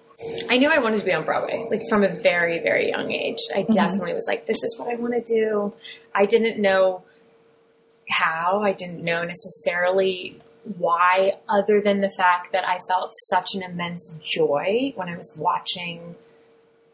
I 0.49 0.57
knew 0.57 0.71
I 0.71 0.79
wanted 0.79 1.01
to 1.01 1.05
be 1.05 1.13
on 1.13 1.25
Broadway, 1.25 1.67
like 1.71 1.83
from 1.89 2.03
a 2.03 2.09
very, 2.09 2.61
very 2.61 2.89
young 2.89 3.13
age. 3.13 3.39
I 3.55 3.63
mm-hmm. 3.63 3.73
definitely 3.73 4.15
was 4.15 4.27
like, 4.27 4.47
this 4.47 4.63
is 4.63 4.77
what 4.79 4.89
I 4.89 4.97
want 4.97 5.15
to 5.15 5.23
do. 5.23 5.75
I 6.15 6.25
didn't 6.27 6.61
know 6.61 7.03
how. 8.09 8.63
I 8.63 8.73
didn't 8.73 9.03
know 9.03 9.25
necessarily 9.25 10.41
why, 10.79 11.35
other 11.49 11.81
than 11.81 11.99
the 11.99 12.09
fact 12.09 12.53
that 12.53 12.67
I 12.67 12.79
felt 12.89 13.11
such 13.29 13.55
an 13.55 13.63
immense 13.63 14.17
joy 14.23 14.93
when 14.97 15.09
I 15.09 15.17
was 15.17 15.33
watching 15.37 16.17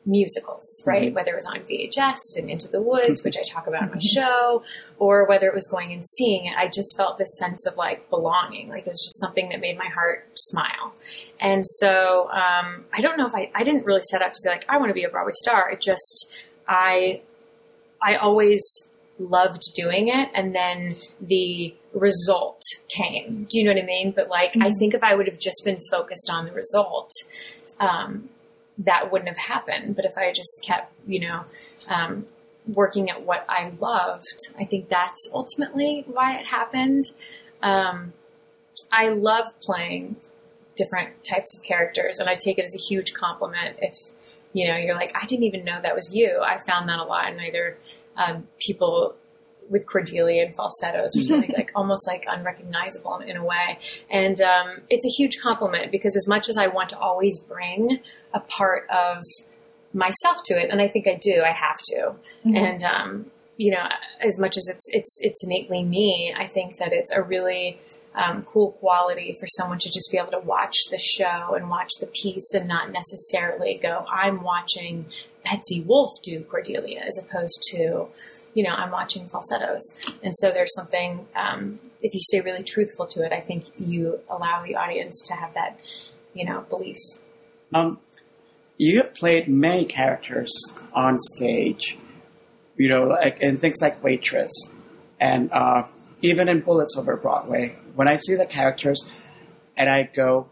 musicals, 0.04 0.82
right? 0.86 1.06
Mm-hmm. 1.06 1.14
Whether 1.14 1.32
it 1.32 1.36
was 1.36 1.46
on 1.46 1.60
VHS 1.60 2.36
and 2.36 2.50
Into 2.50 2.68
the 2.68 2.80
Woods, 2.80 3.22
which 3.22 3.36
I 3.36 3.42
talk 3.42 3.66
about 3.66 3.82
in 3.82 3.88
my 3.90 3.96
mm-hmm. 3.96 4.20
show, 4.20 4.62
or 4.98 5.26
whether 5.26 5.46
it 5.46 5.54
was 5.54 5.66
going 5.66 5.92
and 5.92 6.06
seeing 6.06 6.46
it, 6.46 6.56
I 6.56 6.68
just 6.68 6.96
felt 6.96 7.18
this 7.18 7.38
sense 7.38 7.66
of 7.66 7.76
like 7.76 8.08
belonging. 8.10 8.68
Like 8.68 8.86
it 8.86 8.90
was 8.90 9.02
just 9.04 9.20
something 9.20 9.48
that 9.50 9.60
made 9.60 9.78
my 9.78 9.88
heart 9.88 10.26
smile. 10.34 10.94
And 11.40 11.64
so 11.66 12.28
um, 12.30 12.84
I 12.92 13.00
don't 13.00 13.16
know 13.16 13.26
if 13.26 13.34
I, 13.34 13.50
I 13.54 13.62
didn't 13.62 13.84
really 13.86 14.00
set 14.00 14.22
out 14.22 14.34
to 14.34 14.40
say 14.40 14.50
like, 14.50 14.66
I 14.68 14.78
want 14.78 14.90
to 14.90 14.94
be 14.94 15.04
a 15.04 15.08
Broadway 15.08 15.32
star. 15.34 15.70
It 15.70 15.80
just, 15.80 16.32
I, 16.66 17.22
I 18.00 18.16
always 18.16 18.88
loved 19.18 19.62
doing 19.74 20.08
it. 20.08 20.30
And 20.34 20.54
then 20.54 20.96
the 21.20 21.74
result 21.92 22.62
came. 22.88 23.46
Do 23.50 23.58
you 23.58 23.64
know 23.64 23.72
what 23.72 23.82
I 23.82 23.86
mean? 23.86 24.12
But 24.12 24.28
like, 24.28 24.52
mm-hmm. 24.52 24.64
I 24.64 24.72
think 24.78 24.94
if 24.94 25.02
I 25.02 25.14
would 25.14 25.26
have 25.28 25.38
just 25.38 25.62
been 25.64 25.78
focused 25.90 26.28
on 26.30 26.46
the 26.46 26.52
result, 26.52 27.10
um, 27.78 28.28
that 28.78 29.12
wouldn't 29.12 29.28
have 29.28 29.38
happened. 29.38 29.96
But 29.96 30.04
if 30.04 30.16
I 30.16 30.32
just 30.32 30.62
kept, 30.64 30.92
you 31.06 31.20
know, 31.20 31.44
um, 31.88 32.26
working 32.66 33.10
at 33.10 33.22
what 33.22 33.44
I 33.48 33.70
loved, 33.80 34.48
I 34.58 34.64
think 34.64 34.88
that's 34.88 35.28
ultimately 35.32 36.04
why 36.06 36.38
it 36.38 36.46
happened. 36.46 37.04
Um, 37.62 38.12
I 38.90 39.08
love 39.08 39.46
playing 39.62 40.16
different 40.76 41.10
types 41.24 41.56
of 41.56 41.62
characters, 41.62 42.18
and 42.18 42.28
I 42.28 42.34
take 42.34 42.58
it 42.58 42.64
as 42.64 42.74
a 42.74 42.78
huge 42.78 43.12
compliment 43.12 43.76
if 43.80 43.96
you 44.52 44.68
know 44.68 44.76
you're 44.76 44.94
like, 44.94 45.12
I 45.14 45.26
didn't 45.26 45.44
even 45.44 45.64
know 45.64 45.80
that 45.80 45.94
was 45.94 46.14
you. 46.14 46.40
I 46.42 46.58
found 46.58 46.88
that 46.88 46.98
a 46.98 47.04
lot 47.04 47.30
and 47.30 47.40
either 47.40 47.78
um, 48.16 48.46
people 48.58 49.14
with 49.72 49.86
Cordelia 49.86 50.44
and 50.44 50.54
falsettos 50.54 51.16
or 51.16 51.22
something 51.22 51.52
like 51.56 51.72
almost 51.74 52.06
like 52.06 52.26
unrecognizable 52.28 53.16
in 53.18 53.36
a 53.36 53.44
way. 53.44 53.78
And 54.10 54.40
um, 54.40 54.82
it's 54.90 55.04
a 55.04 55.08
huge 55.08 55.38
compliment 55.40 55.90
because 55.90 56.14
as 56.14 56.28
much 56.28 56.48
as 56.48 56.56
I 56.56 56.68
want 56.68 56.90
to 56.90 56.98
always 56.98 57.38
bring 57.40 58.00
a 58.32 58.40
part 58.40 58.88
of 58.90 59.22
myself 59.92 60.42
to 60.44 60.54
it, 60.54 60.70
and 60.70 60.80
I 60.80 60.86
think 60.86 61.08
I 61.08 61.18
do, 61.20 61.42
I 61.44 61.52
have 61.52 61.78
to. 61.78 62.14
Mm-hmm. 62.46 62.56
And 62.56 62.84
um, 62.84 63.26
you 63.56 63.72
know, 63.72 63.88
as 64.20 64.38
much 64.38 64.56
as 64.56 64.68
it's 64.68 64.86
it's 64.90 65.18
it's 65.22 65.44
innately 65.44 65.82
me, 65.82 66.34
I 66.36 66.46
think 66.46 66.76
that 66.76 66.92
it's 66.92 67.10
a 67.10 67.22
really 67.22 67.80
um, 68.14 68.42
cool 68.42 68.72
quality 68.72 69.32
for 69.38 69.46
someone 69.46 69.78
to 69.78 69.88
just 69.88 70.10
be 70.10 70.18
able 70.18 70.32
to 70.32 70.38
watch 70.38 70.76
the 70.90 70.98
show 70.98 71.54
and 71.54 71.70
watch 71.70 71.90
the 72.00 72.06
piece 72.06 72.52
and 72.54 72.68
not 72.68 72.90
necessarily 72.90 73.78
go, 73.82 74.04
I'm 74.10 74.42
watching 74.42 75.06
Betsy 75.44 75.80
Wolfe 75.80 76.20
do 76.22 76.42
Cordelia 76.44 77.00
as 77.00 77.18
opposed 77.18 77.62
to 77.70 78.08
you 78.54 78.62
know, 78.62 78.70
I'm 78.70 78.90
watching 78.90 79.28
falsettos. 79.28 79.82
And 80.22 80.36
so 80.36 80.50
there's 80.50 80.74
something, 80.74 81.26
um, 81.34 81.78
if 82.02 82.14
you 82.14 82.20
stay 82.20 82.40
really 82.40 82.62
truthful 82.62 83.06
to 83.08 83.24
it, 83.24 83.32
I 83.32 83.40
think 83.40 83.64
you 83.78 84.20
allow 84.28 84.62
the 84.62 84.76
audience 84.76 85.22
to 85.26 85.34
have 85.34 85.54
that, 85.54 85.80
you 86.34 86.44
know, 86.44 86.64
belief. 86.68 86.98
Um, 87.72 87.98
you 88.76 88.98
have 88.98 89.14
played 89.14 89.48
many 89.48 89.84
characters 89.84 90.52
on 90.92 91.16
stage. 91.36 91.96
you 92.76 92.88
know, 92.88 93.04
like 93.04 93.38
in 93.40 93.58
things 93.58 93.76
like 93.80 94.02
Waitress, 94.02 94.50
and 95.20 95.52
uh, 95.52 95.84
even 96.20 96.48
in 96.48 96.60
Bullets 96.60 96.96
Over 96.96 97.16
Broadway, 97.16 97.76
when 97.94 98.08
I 98.08 98.16
see 98.16 98.34
the 98.34 98.46
characters, 98.46 99.04
and 99.76 99.88
I 99.88 100.04
go, 100.04 100.48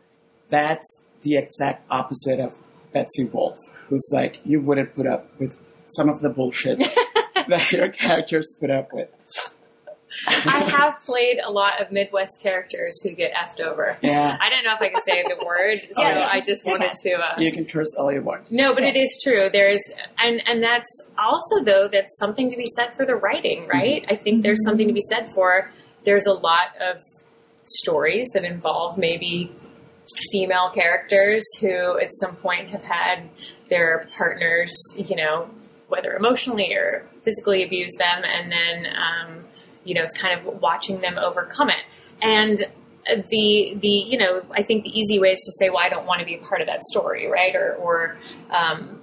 that's 0.49 1.03
the 1.23 1.37
exact 1.37 1.87
opposite 1.91 2.39
of 2.39 2.53
Betsy 2.93 3.25
Wolfe, 3.25 3.59
who's 3.89 4.09
like, 4.13 4.39
you 4.45 4.61
wouldn't 4.61 4.95
put 4.95 5.07
up 5.07 5.29
with 5.39 5.55
some 5.89 6.09
of 6.09 6.21
the 6.21 6.29
bullshit 6.29 6.79
that 7.49 7.73
your 7.73 7.89
characters 7.89 8.57
put 8.59 8.71
up 8.71 8.93
with. 8.93 9.09
I 10.27 10.59
have 10.65 11.01
played 11.03 11.39
a 11.43 11.51
lot 11.51 11.81
of 11.81 11.93
Midwest 11.93 12.41
characters 12.43 13.01
who 13.03 13.11
get 13.13 13.33
effed 13.33 13.61
over. 13.61 13.97
Yeah. 14.03 14.37
I 14.41 14.51
don't 14.51 14.65
know 14.65 14.75
if 14.75 14.83
I 14.83 14.89
can 14.89 15.03
say 15.05 15.23
the 15.23 15.45
word, 15.47 15.79
so 15.93 16.03
Yeah. 16.03 16.29
I 16.31 16.41
just 16.41 16.67
wanted 16.67 16.93
to. 17.05 17.13
Uh, 17.15 17.35
You 17.39 17.53
can 17.53 17.65
curse 17.65 17.95
all 17.95 18.13
you 18.13 18.21
want. 18.21 18.51
No, 18.51 18.75
but 18.75 18.83
it 18.83 18.97
is 18.97 19.21
true. 19.23 19.49
There's 19.53 19.81
and 20.19 20.43
and 20.49 20.63
that's 20.63 20.89
also 21.17 21.63
though 21.63 21.87
that's 21.87 22.19
something 22.19 22.51
to 22.51 22.57
be 22.57 22.67
said 22.75 22.93
for 22.95 23.07
the 23.07 23.15
writing, 23.15 23.69
right? 23.69 24.05
I 24.09 24.17
think 24.17 24.43
there's 24.43 24.63
something 24.65 24.89
to 24.89 24.93
be 24.95 25.01
said 25.01 25.31
for 25.33 25.71
there's 26.05 26.27
a 26.27 26.33
lot 26.33 26.77
of 26.81 26.97
stories 27.65 28.29
that 28.35 28.45
involve 28.45 28.99
maybe 28.99 29.53
female 30.33 30.71
characters 30.71 31.45
who 31.61 31.99
at 32.01 32.09
some 32.15 32.35
point 32.37 32.67
have 32.69 32.83
had 32.83 33.29
their 33.69 34.09
partners, 34.19 34.73
you 34.97 35.15
know, 35.15 35.49
whether 35.91 36.15
emotionally 36.15 36.73
or 36.75 37.07
physically 37.23 37.63
abuse 37.63 37.93
them 37.99 38.23
and 38.25 38.51
then 38.51 38.87
um, 38.87 39.45
you 39.85 39.95
know, 39.95 40.03
it's 40.03 40.17
kind 40.17 40.39
of 40.39 40.61
watching 40.61 41.01
them 41.01 41.19
overcome 41.19 41.71
it. 41.71 41.83
And 42.23 42.59
the 43.07 43.77
the 43.81 43.89
you 43.89 44.19
know 44.19 44.43
I 44.53 44.63
think 44.63 44.85
the 44.85 44.91
easy 44.91 45.19
way 45.19 45.33
is 45.33 45.41
to 45.41 45.53
say 45.59 45.71
well 45.71 45.81
I 45.83 45.89
don't 45.89 46.07
want 46.07 46.21
to 46.21 46.27
be 46.27 46.35
a 46.35 46.39
part 46.39 46.61
of 46.61 46.67
that 46.67 46.83
story 46.85 47.29
right? 47.29 47.55
Or 47.57 47.75
or 47.75 48.17
um, 48.51 49.01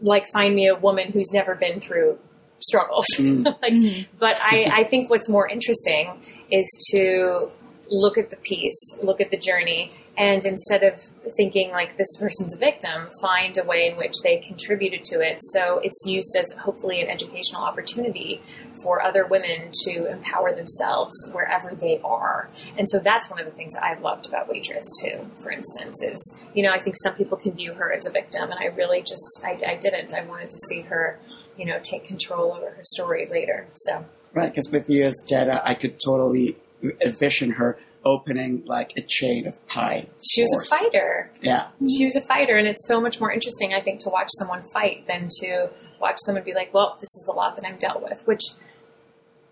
like 0.00 0.26
find 0.28 0.54
me 0.54 0.68
a 0.68 0.74
woman 0.74 1.12
who's 1.12 1.30
never 1.32 1.54
been 1.54 1.80
through 1.80 2.18
struggles. 2.60 3.06
Like, 3.18 4.08
but 4.18 4.38
I, 4.40 4.70
I 4.72 4.84
think 4.84 5.10
what's 5.10 5.28
more 5.28 5.48
interesting 5.48 6.20
is 6.50 6.66
to 6.92 7.50
look 7.88 8.18
at 8.18 8.30
the 8.30 8.36
piece 8.36 8.98
look 9.02 9.20
at 9.20 9.30
the 9.30 9.36
journey 9.36 9.92
and 10.18 10.44
instead 10.46 10.82
of 10.82 11.00
thinking 11.36 11.70
like 11.70 11.96
this 11.96 12.16
person's 12.18 12.54
a 12.54 12.58
victim 12.58 13.08
find 13.20 13.58
a 13.58 13.64
way 13.64 13.88
in 13.88 13.96
which 13.96 14.14
they 14.22 14.38
contributed 14.38 15.04
to 15.04 15.20
it 15.20 15.38
so 15.40 15.78
it's 15.82 16.04
used 16.06 16.34
as 16.38 16.50
hopefully 16.52 17.00
an 17.00 17.08
educational 17.08 17.62
opportunity 17.62 18.40
for 18.86 19.02
other 19.02 19.26
women 19.26 19.70
to 19.72 20.06
empower 20.10 20.54
themselves 20.54 21.28
wherever 21.32 21.74
they 21.74 22.00
are. 22.04 22.48
And 22.78 22.88
so 22.88 22.98
that's 22.98 23.28
one 23.30 23.40
of 23.40 23.46
the 23.46 23.52
things 23.52 23.74
that 23.74 23.82
I've 23.82 24.02
loved 24.02 24.28
about 24.28 24.48
Waitress 24.48 24.86
too, 25.02 25.28
for 25.42 25.50
instance, 25.50 26.02
is, 26.02 26.40
you 26.54 26.62
know, 26.62 26.72
I 26.72 26.78
think 26.78 26.96
some 27.02 27.14
people 27.14 27.36
can 27.36 27.52
view 27.52 27.74
her 27.74 27.92
as 27.92 28.06
a 28.06 28.10
victim 28.10 28.50
and 28.50 28.54
I 28.60 28.66
really 28.66 29.00
just, 29.00 29.42
I, 29.44 29.58
I 29.66 29.74
didn't. 29.76 30.14
I 30.14 30.24
wanted 30.24 30.50
to 30.50 30.58
see 30.68 30.82
her, 30.82 31.18
you 31.56 31.66
know, 31.66 31.78
take 31.82 32.06
control 32.06 32.52
over 32.52 32.70
her 32.70 32.84
story 32.84 33.26
later. 33.30 33.66
So, 33.74 34.04
Right, 34.32 34.50
because 34.50 34.70
with 34.70 34.90
you 34.90 35.04
as 35.04 35.14
Jenna, 35.26 35.62
I 35.64 35.74
could 35.74 35.98
totally 35.98 36.56
envision 37.00 37.50
her 37.52 37.78
opening 38.04 38.62
like 38.66 38.92
a 38.96 39.02
chain 39.02 39.46
of 39.48 39.66
pie. 39.66 40.06
she 40.32 40.42
was 40.42 40.50
stores. 40.50 40.66
a 40.66 40.76
fighter. 40.76 41.30
Yeah. 41.42 41.68
She 41.96 42.04
was 42.04 42.14
a 42.14 42.20
fighter, 42.20 42.56
and 42.56 42.68
it's 42.68 42.86
so 42.86 43.00
much 43.00 43.18
more 43.20 43.32
interesting, 43.32 43.74
I 43.74 43.80
think, 43.80 43.98
to 44.00 44.10
watch 44.10 44.28
someone 44.38 44.62
fight 44.72 45.06
than 45.08 45.26
to 45.40 45.70
watch 46.00 46.16
someone 46.24 46.44
be 46.44 46.54
like, 46.54 46.72
well, 46.72 46.94
this 47.00 47.08
is 47.16 47.24
the 47.26 47.32
lot 47.32 47.56
that 47.56 47.66
I'm 47.66 47.76
dealt 47.78 48.02
with, 48.02 48.20
which 48.26 48.42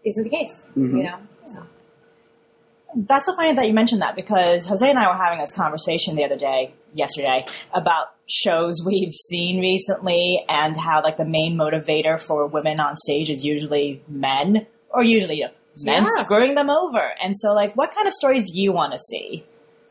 isn't 0.04 0.22
the 0.22 0.30
case, 0.30 0.68
Mhm. 0.76 0.98
you 0.98 1.02
know? 1.02 1.16
So. 1.46 1.62
That's 2.96 3.26
so 3.26 3.34
funny 3.34 3.52
that 3.54 3.66
you 3.66 3.72
mentioned 3.72 4.02
that 4.02 4.14
because 4.14 4.66
Jose 4.66 4.88
and 4.88 4.98
I 4.98 5.08
were 5.08 5.16
having 5.20 5.40
this 5.40 5.50
conversation 5.50 6.14
the 6.14 6.24
other 6.24 6.36
day, 6.36 6.74
yesterday, 6.92 7.44
about 7.72 8.08
shows 8.28 8.84
we've 8.86 9.12
seen 9.12 9.58
recently 9.60 10.44
and 10.48 10.76
how 10.76 11.02
like 11.02 11.16
the 11.16 11.24
main 11.24 11.56
motivator 11.56 12.20
for 12.20 12.46
women 12.46 12.78
on 12.78 12.94
stage 12.94 13.30
is 13.30 13.44
usually 13.44 14.00
men 14.06 14.66
or 14.90 15.02
usually 15.02 15.38
you 15.38 15.46
know, 15.46 15.50
men 15.82 16.04
Yeah. 16.04 16.22
screwing 16.24 16.54
them 16.54 16.70
over. 16.70 17.12
And 17.22 17.34
so 17.36 17.52
like 17.52 17.76
what 17.76 17.94
kind 17.94 18.06
of 18.06 18.14
stories 18.14 18.50
do 18.50 18.60
you 18.60 18.72
want 18.72 18.92
to 18.92 18.98
see 18.98 19.44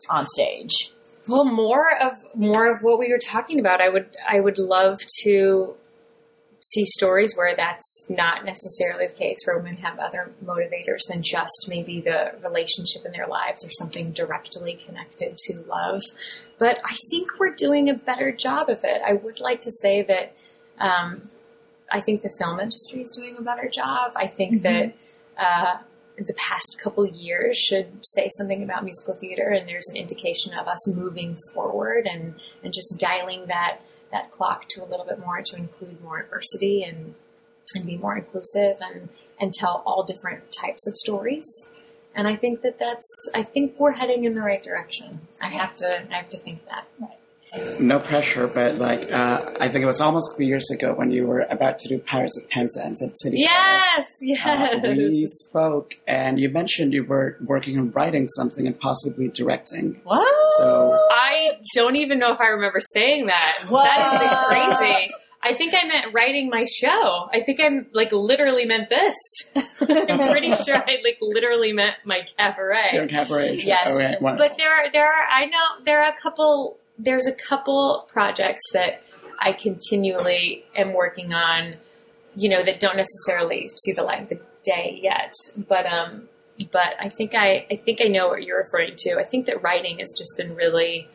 on 0.10 0.26
stage? 0.28 0.92
Well, 1.28 1.46
more 1.46 1.88
of 2.02 2.14
more 2.36 2.70
of 2.70 2.82
what 2.82 3.00
we 3.00 3.10
were 3.10 3.20
talking 3.20 3.60
about. 3.60 3.80
I 3.82 3.90
would 3.90 4.08
I 4.28 4.40
would 4.40 4.58
love 4.58 5.00
to 5.24 5.76
see 6.66 6.86
stories 6.86 7.34
where 7.36 7.56
that's 7.58 8.06
not 8.10 8.46
necessarily 8.46 9.08
the 9.08 9.14
case, 9.14 9.38
where 9.46 9.58
women 9.58 9.76
have 9.76 10.00
other 10.00 10.32
motivators 10.46 11.00
than 11.10 11.22
just 11.22 11.66
maybe 11.68 12.00
the 12.00 12.34
relationship 12.42 13.06
in 13.06 13.12
their 13.12 13.28
lives 13.28 13.66
or 13.66 13.70
something 13.72 14.12
directly 14.12 14.74
connected 14.86 15.38
to 15.38 15.60
love. 15.68 16.02
But 16.60 16.80
I 16.86 16.96
think 17.10 17.28
we're 17.38 17.54
doing 17.56 17.90
a 17.90 17.94
better 17.94 18.32
job 18.32 18.70
of 18.70 18.80
it. 18.84 19.02
I 19.06 19.14
would 19.14 19.42
like 19.42 19.60
to 19.62 19.72
say 19.72 20.04
that 20.04 20.36
um, 20.78 21.24
I 21.92 22.00
think 22.00 22.22
the 22.22 22.34
film 22.40 22.60
industry 22.62 23.02
is 23.02 23.12
doing 23.12 23.36
a 23.38 23.42
better 23.42 23.70
job. 23.70 24.14
I 24.16 24.28
think 24.28 24.62
that 24.62 24.94
uh, 25.38 25.78
the 26.18 26.34
past 26.36 26.80
couple 26.82 27.06
years 27.08 27.58
should 27.58 27.88
say 28.02 28.30
something 28.38 28.64
about 28.64 28.84
musical 28.84 29.14
theater, 29.16 29.50
and 29.50 29.68
there's 29.68 29.88
an 29.90 29.96
indication 29.96 30.54
of 30.54 30.68
us 30.68 30.88
moving 30.88 31.38
forward 31.54 32.08
and, 32.08 32.36
and 32.64 32.74
just 32.74 33.00
dialing 33.00 33.48
that 33.48 33.80
that 34.12 34.30
clock 34.30 34.68
to 34.70 34.84
a 34.84 34.86
little 34.86 35.06
bit 35.06 35.18
more 35.20 35.42
to 35.42 35.56
include 35.56 36.00
more 36.04 36.22
diversity 36.22 36.84
and 36.84 37.16
and 37.76 37.86
be 37.86 37.98
more 37.98 38.16
inclusive 38.16 38.78
and 38.80 39.10
and 39.40 39.54
tell 39.54 39.82
all 39.86 40.04
different 40.04 40.52
types 40.52 40.88
of 40.88 40.96
stories. 40.96 41.72
And 42.16 42.28
I 42.28 42.36
think 42.36 42.62
that 42.62 42.78
that's 42.78 43.30
I 43.34 43.42
think 43.42 43.80
we're 43.80 43.94
heading 43.94 44.26
in 44.26 44.34
the 44.34 44.42
right 44.42 44.62
direction. 44.62 45.22
I 45.42 45.50
have 45.50 45.76
to 45.78 46.04
I 46.12 46.16
have 46.16 46.30
to 46.30 46.38
think 46.38 46.68
that. 46.68 46.86
No 47.80 48.00
pressure, 48.00 48.48
but 48.48 48.76
like 48.76 49.12
uh, 49.12 49.52
I 49.60 49.70
think 49.70 49.84
it 49.84 49.86
was 49.86 50.02
almost 50.02 50.36
three 50.36 50.48
years 50.48 50.70
ago 50.72 50.94
when 50.94 51.12
you 51.12 51.28
were 51.28 51.42
about 51.42 51.78
to 51.80 51.88
do 51.90 52.00
Pirates 52.00 52.36
of 52.42 52.50
Penzance 52.50 53.04
at 53.04 53.20
City 53.20 53.38
Yes, 53.40 54.08
Center. 54.20 54.32
yes. 54.32 54.84
Uh, 54.84 54.88
we 54.88 55.28
spoke, 55.28 55.94
and 56.08 56.40
you 56.40 56.50
mentioned 56.50 56.94
you 56.94 57.04
were 57.04 57.38
working 57.46 57.78
on 57.78 57.92
writing 57.92 58.28
something 58.28 58.66
and 58.66 58.80
possibly 58.80 59.28
directing. 59.28 60.02
What? 60.04 60.26
So 60.58 60.98
I 61.12 61.52
don't 61.76 61.96
even 61.98 62.18
know 62.18 62.32
if 62.32 62.42
I 62.42 62.48
remember 62.48 62.80
saying 62.80 63.28
that. 63.28 63.66
What? 63.70 63.86
That 63.86 64.70
is 64.72 64.78
crazy. 64.80 65.08
I 65.46 65.54
think 65.54 65.74
I 65.76 65.86
meant 65.86 66.14
writing 66.14 66.50
my 66.50 66.64
show. 66.64 67.28
I 67.32 67.42
think 67.42 67.60
I'm 67.62 67.86
like 67.92 68.12
literally 68.14 68.66
meant 68.66 68.90
this. 68.90 69.16
I'm 69.56 70.30
pretty 70.32 70.56
sure 70.56 70.76
I 70.76 70.98
like 71.04 71.18
literally 71.22 71.74
meant 71.74 71.98
my 72.06 72.22
cabaret. 72.38 72.92
your 72.94 73.08
cabaret. 73.08 73.58
show. 73.58 73.68
Yes, 73.68 73.90
Okay, 73.90 74.16
but 74.22 74.58
there 74.58 74.72
are 74.74 74.90
there 74.92 75.06
are 75.06 75.28
I 75.30 75.46
know 75.46 75.84
there 75.84 76.02
are 76.02 76.10
a 76.12 76.16
couple 76.16 76.80
there's 76.98 77.26
a 77.26 77.32
couple 77.32 78.08
projects 78.08 78.62
that 78.74 79.04
I 79.40 79.54
continually 79.54 80.66
am 80.76 80.94
working 80.94 81.34
on, 81.34 81.76
you 82.36 82.50
know, 82.50 82.64
that 82.64 82.80
don't 82.80 82.98
necessarily 82.98 83.68
see 83.68 83.94
the 83.94 84.04
light 84.04 84.24
of 84.24 84.30
the 84.30 84.40
day 84.64 85.00
yet. 85.02 85.34
But 85.58 85.86
um 85.86 86.30
but 86.72 86.96
I 87.00 87.10
think 87.10 87.34
I 87.36 87.66
I 87.72 87.76
think 87.76 88.00
I 88.02 88.08
know 88.08 88.28
what 88.28 88.44
you're 88.44 88.60
referring 88.60 88.96
to. 88.98 89.18
I 89.18 89.24
think 89.24 89.48
that 89.48 89.64
writing 89.64 90.00
has 90.00 90.14
just 90.18 90.38
been 90.38 90.56
really 90.56 91.10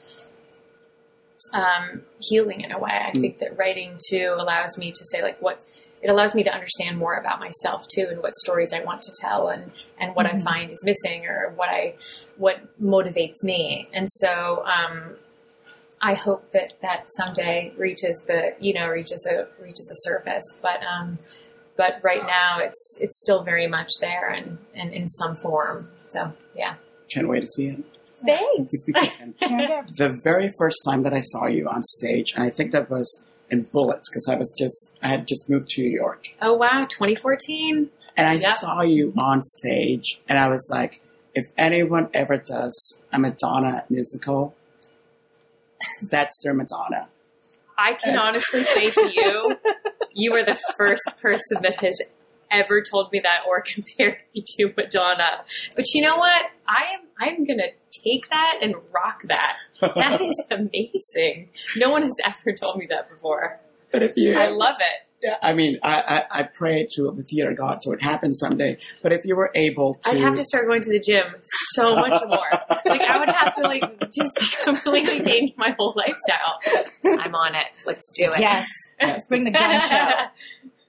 um, 1.53 2.03
healing 2.21 2.61
in 2.61 2.73
a 2.73 2.79
way. 2.79 2.91
I 2.93 3.13
think 3.13 3.39
that 3.39 3.57
writing 3.57 3.99
too 4.09 4.35
allows 4.39 4.77
me 4.77 4.91
to 4.91 5.05
say 5.05 5.23
like 5.23 5.41
what 5.41 5.65
it 6.01 6.11
allows 6.11 6.35
me 6.35 6.45
to 6.45 6.53
understand 6.53 6.97
more 6.97 7.15
about 7.15 7.41
myself 7.41 7.87
too 7.89 8.07
and 8.11 8.23
what 8.23 8.35
stories 8.35 8.73
I 8.73 8.83
want 8.83 9.03
to 9.03 9.13
tell 9.21 9.49
and 9.49 9.71
and 9.99 10.15
what 10.15 10.27
I 10.27 10.37
find 10.39 10.73
is 10.73 10.83
missing 10.85 11.27
or 11.27 11.53
what 11.57 11.69
I 11.69 11.95
what 12.37 12.61
motivates 12.81 13.43
me. 13.43 13.89
And 13.93 14.09
so 14.11 14.65
um, 14.65 15.17
I 16.01 16.15
hope 16.15 16.51
that 16.53 16.75
that 16.83 17.07
someday 17.15 17.73
reaches 17.77 18.19
the 18.27 18.55
you 18.61 18.73
know 18.75 18.89
reaches 18.89 19.27
a 19.31 19.47
reaches 19.63 19.91
a 19.91 19.99
surface. 20.09 20.57
But 20.63 20.81
um, 20.85 21.19
but 21.77 22.01
right 22.03 22.25
now 22.25 22.59
it's 22.61 22.99
it's 23.01 23.19
still 23.21 23.43
very 23.43 23.67
much 23.67 23.91
there 24.01 24.31
and, 24.31 24.59
and 24.75 24.93
in 24.93 25.07
some 25.09 25.37
form. 25.37 25.91
So 26.11 26.33
yeah. 26.57 26.75
Can't 27.11 27.29
wait 27.29 27.41
to 27.41 27.47
see 27.47 27.69
it. 27.69 27.85
Thanks. 28.25 28.73
the 29.97 30.19
very 30.23 30.53
first 30.59 30.79
time 30.85 31.03
that 31.05 31.15
I 31.15 31.21
saw 31.21 31.47
you 31.47 31.69
on 31.69 31.83
stage, 31.83 32.33
and 32.35 32.43
I 32.45 32.51
think 32.51 32.73
that 32.73 32.91
was 32.91 33.25
in 33.51 33.63
Bullets 33.73 34.09
because 34.11 34.29
I 34.29 34.35
was 34.37 34.55
just 34.59 34.91
I 35.03 35.09
had 35.09 35.27
just 35.27 35.49
moved 35.49 35.69
to 35.71 35.83
New 35.83 35.89
York, 35.91 36.29
oh 36.43 36.55
wow, 36.55 36.87
2014. 36.91 37.89
and 38.17 38.27
I 38.27 38.35
Yep. 38.35 38.57
saw 38.57 38.83
you 38.83 39.13
on 39.17 39.41
stage, 39.43 40.21
and 40.29 40.39
I 40.39 40.49
was 40.49 40.69
like, 40.71 41.01
if 41.35 41.47
anyone 41.57 42.09
ever 42.13 42.37
does 42.37 42.99
a 43.13 43.19
Madonna 43.19 43.85
musical, 43.89 44.55
that's 46.03 46.39
their 46.43 46.55
Madonna. 46.55 47.09
I 47.79 47.95
can 47.95 48.17
uh, 48.17 48.23
honestly 48.23 48.65
say 48.65 48.91
to 48.91 49.11
you, 49.15 49.57
you 50.13 50.35
are 50.35 50.45
the 50.45 50.59
first 50.77 51.21
person 51.23 51.63
that 51.63 51.81
has 51.81 52.01
ever 52.51 52.83
told 52.83 53.13
me 53.13 53.21
that 53.23 53.41
or 53.47 53.61
compared 53.67 54.19
me 54.35 54.43
to 54.57 54.73
Madonna. 54.77 55.45
But 55.77 55.87
you 55.95 56.03
know 56.03 56.17
what? 56.17 56.43
I 56.67 56.95
am 56.95 57.01
I'm 57.21 57.45
gonna 57.45 57.71
take 57.91 58.29
that 58.31 58.59
and 58.63 58.75
rock 58.93 59.23
that. 59.25 59.57
That 59.81 60.21
is 60.21 60.43
amazing. 60.51 61.51
No 61.77 61.91
one 61.91 62.03
has 62.03 62.15
ever 62.25 62.53
told 62.53 62.77
me 62.77 62.87
that 62.91 63.09
before. 63.09 63.61
But 63.93 64.03
if 64.03 64.17
you, 64.17 64.37
I 64.37 64.49
love 64.49 64.77
it. 64.81 65.08
Yeah, 65.23 65.37
I 65.43 65.53
mean, 65.53 65.79
I, 65.83 66.25
I, 66.31 66.41
I 66.41 66.43
pray 66.45 66.87
to 66.93 67.11
the 67.11 67.25
theater 67.25 67.53
god 67.53 67.79
so 67.83 67.93
it 67.93 68.01
happens 68.03 68.39
someday. 68.39 68.79
But 69.03 69.13
if 69.13 69.25
you 69.25 69.35
were 69.35 69.51
able 69.55 69.95
to, 69.95 70.11
I'd 70.11 70.19
have 70.19 70.37
to 70.37 70.45
start 70.45 70.67
going 70.69 70.81
to 70.83 70.91
the 70.91 71.01
gym 71.01 71.25
so 71.75 71.97
much 71.97 72.23
more. 72.29 72.47
like 72.87 73.01
I 73.03 73.19
would 73.19 73.29
have 73.29 73.53
to 73.55 73.63
like 73.63 73.83
just 74.11 74.57
completely 74.65 75.21
change 75.21 75.53
my 75.57 75.75
whole 75.79 75.93
lifestyle. 75.97 76.59
I'm 77.21 77.35
on 77.35 77.55
it. 77.57 77.67
Let's 77.87 78.11
do 78.17 78.25
it. 78.27 78.39
Yes. 78.41 78.69
Let's 79.03 79.27
bring 79.27 79.45
the 79.45 79.51
gun 79.51 79.81
show. 79.81 80.13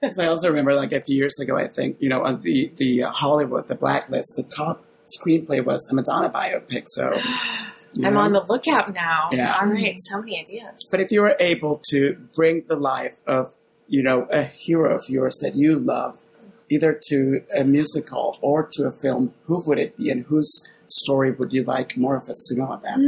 'Cause 0.02 0.18
I 0.18 0.28
also 0.28 0.48
remember, 0.48 0.74
like 0.74 0.92
a 0.92 1.02
few 1.02 1.14
years 1.16 1.38
ago, 1.40 1.58
I 1.58 1.68
think 1.68 1.96
you 2.00 2.08
know, 2.08 2.22
on 2.24 2.40
the 2.40 2.72
the 2.76 3.02
uh, 3.02 3.10
Hollywood, 3.10 3.68
the 3.68 3.74
Blacklist, 3.74 4.32
the 4.36 4.44
top 4.44 4.82
screenplay 5.20 5.62
was 5.62 5.86
a 5.90 5.94
Madonna 5.94 6.30
biopic. 6.30 6.84
So 6.86 7.12
you 7.92 8.06
I'm 8.06 8.14
know. 8.14 8.20
on 8.20 8.32
the 8.32 8.42
lookout 8.48 8.94
now. 8.94 9.28
Yeah. 9.32 9.58
All 9.60 9.66
right, 9.66 9.96
so 9.98 10.18
many 10.20 10.38
ideas. 10.40 10.74
But 10.90 11.00
if 11.00 11.10
you 11.10 11.20
were 11.20 11.36
able 11.38 11.82
to 11.90 12.16
bring 12.34 12.62
the 12.68 12.76
life 12.76 13.12
of, 13.26 13.52
you 13.90 14.04
know, 14.04 14.26
a 14.30 14.44
hero 14.44 14.94
of 14.96 15.08
yours 15.08 15.36
that 15.42 15.56
you 15.56 15.76
love, 15.76 16.16
either 16.70 16.98
to 17.08 17.42
a 17.54 17.64
musical 17.64 18.38
or 18.40 18.68
to 18.72 18.84
a 18.84 18.92
film, 18.92 19.34
who 19.44 19.60
would 19.66 19.78
it 19.78 19.96
be, 19.96 20.10
and 20.10 20.24
whose 20.26 20.62
story 20.86 21.32
would 21.32 21.52
you 21.52 21.64
like 21.64 21.96
more 21.96 22.16
of 22.16 22.28
us 22.28 22.40
to 22.48 22.56
know 22.56 22.72
about? 22.72 22.98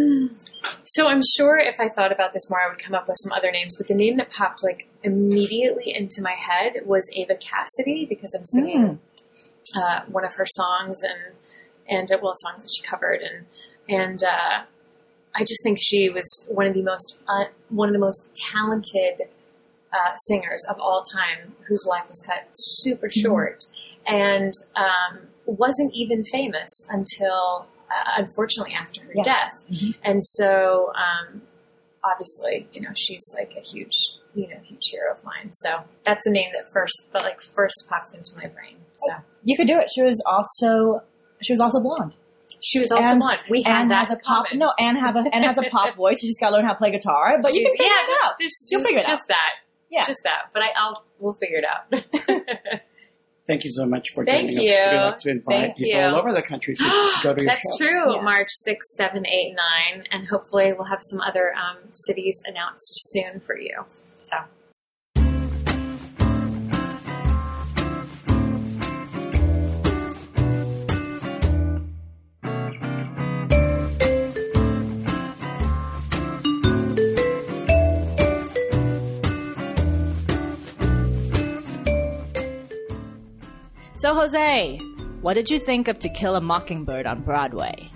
So 0.83 1.07
I'm 1.07 1.21
sure 1.37 1.57
if 1.57 1.79
I 1.79 1.89
thought 1.89 2.11
about 2.11 2.33
this 2.33 2.51
more, 2.51 2.61
I 2.61 2.69
would 2.69 2.81
come 2.81 2.97
up 2.97 3.07
with 3.07 3.17
some 3.21 3.33
other 3.33 3.53
names. 3.53 3.77
But 3.79 3.87
the 3.87 3.95
name 3.95 4.17
that 4.17 4.31
popped 4.31 4.65
like 4.65 4.89
immediately 5.05 5.95
into 5.95 6.21
my 6.21 6.33
head 6.33 6.83
was 6.85 7.09
Eva 7.15 7.37
Cassidy 7.37 8.05
because 8.05 8.35
I'm 8.35 8.45
singing 8.45 8.99
uh, 9.77 10.01
one 10.09 10.25
of 10.25 10.35
her 10.35 10.47
songs 10.47 11.01
and 11.03 11.37
and 11.89 12.11
uh, 12.11 12.19
well, 12.21 12.33
songs 12.35 12.65
that 12.65 12.71
she 12.77 12.83
covered 12.83 13.21
and 13.23 13.47
and 13.89 14.23
uh, 14.25 14.63
I 15.35 15.41
just 15.41 15.63
think 15.63 15.79
she 15.81 16.09
was 16.09 16.47
one 16.49 16.67
of 16.67 16.75
the 16.75 16.83
most 16.83 17.21
uh, 17.29 17.45
one 17.69 17.89
of 17.89 17.93
the 17.93 18.01
most 18.01 18.35
talented 18.35 19.29
uh, 19.93 20.15
singers 20.27 20.65
of 20.71 20.79
all 20.81 21.03
time, 21.15 21.55
whose 21.69 21.85
life 21.89 22.09
was 22.09 22.21
cut 22.27 22.45
super 22.53 23.09
short 23.11 23.63
and 24.07 24.53
um, 24.77 25.21
wasn't 25.47 25.93
even 25.95 26.25
famous 26.25 26.69
until 26.91 27.67
uh, 27.91 28.11
unfortunately 28.17 28.73
after 28.75 29.03
her 29.03 29.13
Yes. 29.15 29.27
death. 29.27 29.95
And 30.03 30.23
so, 30.23 30.93
um, 30.97 31.43
obviously, 32.05 32.67
you 32.73 32.81
know, 32.81 32.91
she's 32.97 33.35
like 33.39 33.55
a 33.57 33.61
huge, 33.61 33.93
you 34.35 34.49
know, 34.49 34.57
huge 34.65 34.83
hero 34.91 35.13
of 35.13 35.23
mine. 35.25 35.53
So 35.53 35.85
that's 36.05 36.25
the 36.25 36.33
name 36.33 36.51
that 36.55 36.73
first, 36.73 36.95
that 37.13 37.23
like 37.23 37.41
first 37.55 37.75
pops 37.89 38.15
into 38.15 38.33
my 38.37 38.49
brain. 38.49 38.77
So 39.07 39.15
You 39.45 39.57
could 39.57 39.67
do 39.67 39.79
it. 39.79 39.89
She 39.95 40.03
was 40.03 40.23
also 40.27 41.03
she 41.43 41.53
was 41.53 41.61
also 41.61 41.81
blonde 41.81 42.15
she 42.63 42.79
was 42.79 42.93
also 42.93 43.09
And- 43.09 43.19
blonde. 43.21 43.41
We 43.51 43.63
had 43.63 43.83
and 43.83 43.91
that 43.91 44.07
has 44.07 44.11
a 44.17 44.21
pop 44.23 44.47
no 44.55 44.73
and 44.79 44.97
have 44.97 45.17
a 45.17 45.25
and 45.33 45.45
has 45.45 45.59
a 45.65 45.69
pop 45.71 45.97
voice. 45.97 46.23
You 46.23 46.29
just 46.29 46.39
gotta 46.41 46.55
learn 46.55 46.65
how 46.65 46.73
to 46.73 46.79
play 46.79 46.91
guitar. 46.93 47.39
But 47.43 47.53
you 47.55 47.63
can 47.63 47.73
figure 47.73 47.87
yeah, 47.87 48.03
it 48.03 48.07
just, 48.09 48.25
out. 48.25 48.33
just, 48.41 48.69
You'll 48.71 48.79
just, 48.81 48.87
figure 48.89 49.01
it 49.01 49.07
just 49.07 49.25
that, 49.29 49.51
Yeah. 49.93 50.05
just 50.07 50.23
that. 50.25 50.45
But 50.53 50.63
I, 50.63 50.69
I'll, 50.77 51.05
we'll 51.21 51.35
figure 51.35 51.59
it 51.59 51.65
out. 51.65 52.81
Thank 53.47 53.65
you 53.65 53.71
so 53.73 53.85
much 53.85 54.11
for 54.15 54.25
Thank 54.25 54.53
joining 54.53 54.59
us. 54.61 54.65
you. 54.65 54.71
We'd 54.99 55.03
like 55.05 55.19
to 55.19 55.31
invite 55.31 55.61
Thank 55.61 55.77
people 55.77 56.01
you. 56.01 56.07
all 56.07 56.15
over 56.17 56.33
the 56.33 56.43
country 56.43 56.75
to, 56.77 56.83
to 56.83 57.11
go 57.23 57.35
to 57.35 57.43
your 57.43 57.51
That's 57.53 57.77
shows. 57.79 57.89
true. 57.91 58.15
Yes. 58.15 58.23
March 58.25 58.47
6, 58.49 58.97
7, 58.97 59.27
8, 59.27 59.57
9. 59.95 60.05
And 60.13 60.29
hopefully 60.29 60.73
we'll 60.73 60.87
have 60.89 61.03
some 61.03 61.21
other 61.21 61.53
um, 61.55 61.79
cities 61.93 62.41
announced 62.47 63.11
soon 63.11 63.41
for 63.41 63.59
you. 63.59 63.77
So. 64.23 64.37
So 84.03 84.15
Jose, 84.15 84.79
what 85.21 85.35
did 85.35 85.49
you 85.49 85.61
think 85.61 85.87
of 85.87 85.97
To 86.01 86.09
Kill 86.09 86.35
a 86.35 86.41
Mockingbird 86.41 87.07
on 87.07 87.23
Broadway? 87.23 87.89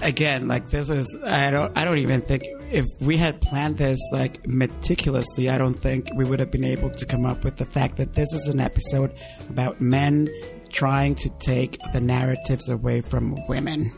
Again, 0.00 0.48
like 0.48 0.68
this 0.70 0.90
is 0.90 1.16
I 1.24 1.52
don't 1.52 1.78
I 1.78 1.84
don't 1.84 1.98
even 1.98 2.22
think 2.22 2.42
if 2.72 2.84
we 3.00 3.16
had 3.16 3.40
planned 3.40 3.76
this 3.76 4.00
like 4.10 4.44
meticulously, 4.48 5.48
I 5.48 5.56
don't 5.56 5.74
think 5.74 6.08
we 6.16 6.24
would 6.24 6.40
have 6.40 6.50
been 6.50 6.64
able 6.64 6.90
to 6.90 7.06
come 7.06 7.24
up 7.24 7.44
with 7.44 7.54
the 7.54 7.66
fact 7.66 7.98
that 7.98 8.14
this 8.14 8.26
is 8.32 8.48
an 8.48 8.58
episode 8.58 9.14
about 9.48 9.80
men 9.80 10.26
trying 10.70 11.14
to 11.14 11.30
take 11.38 11.78
the 11.92 12.00
narratives 12.00 12.68
away 12.68 13.00
from 13.00 13.36
women. 13.46 13.92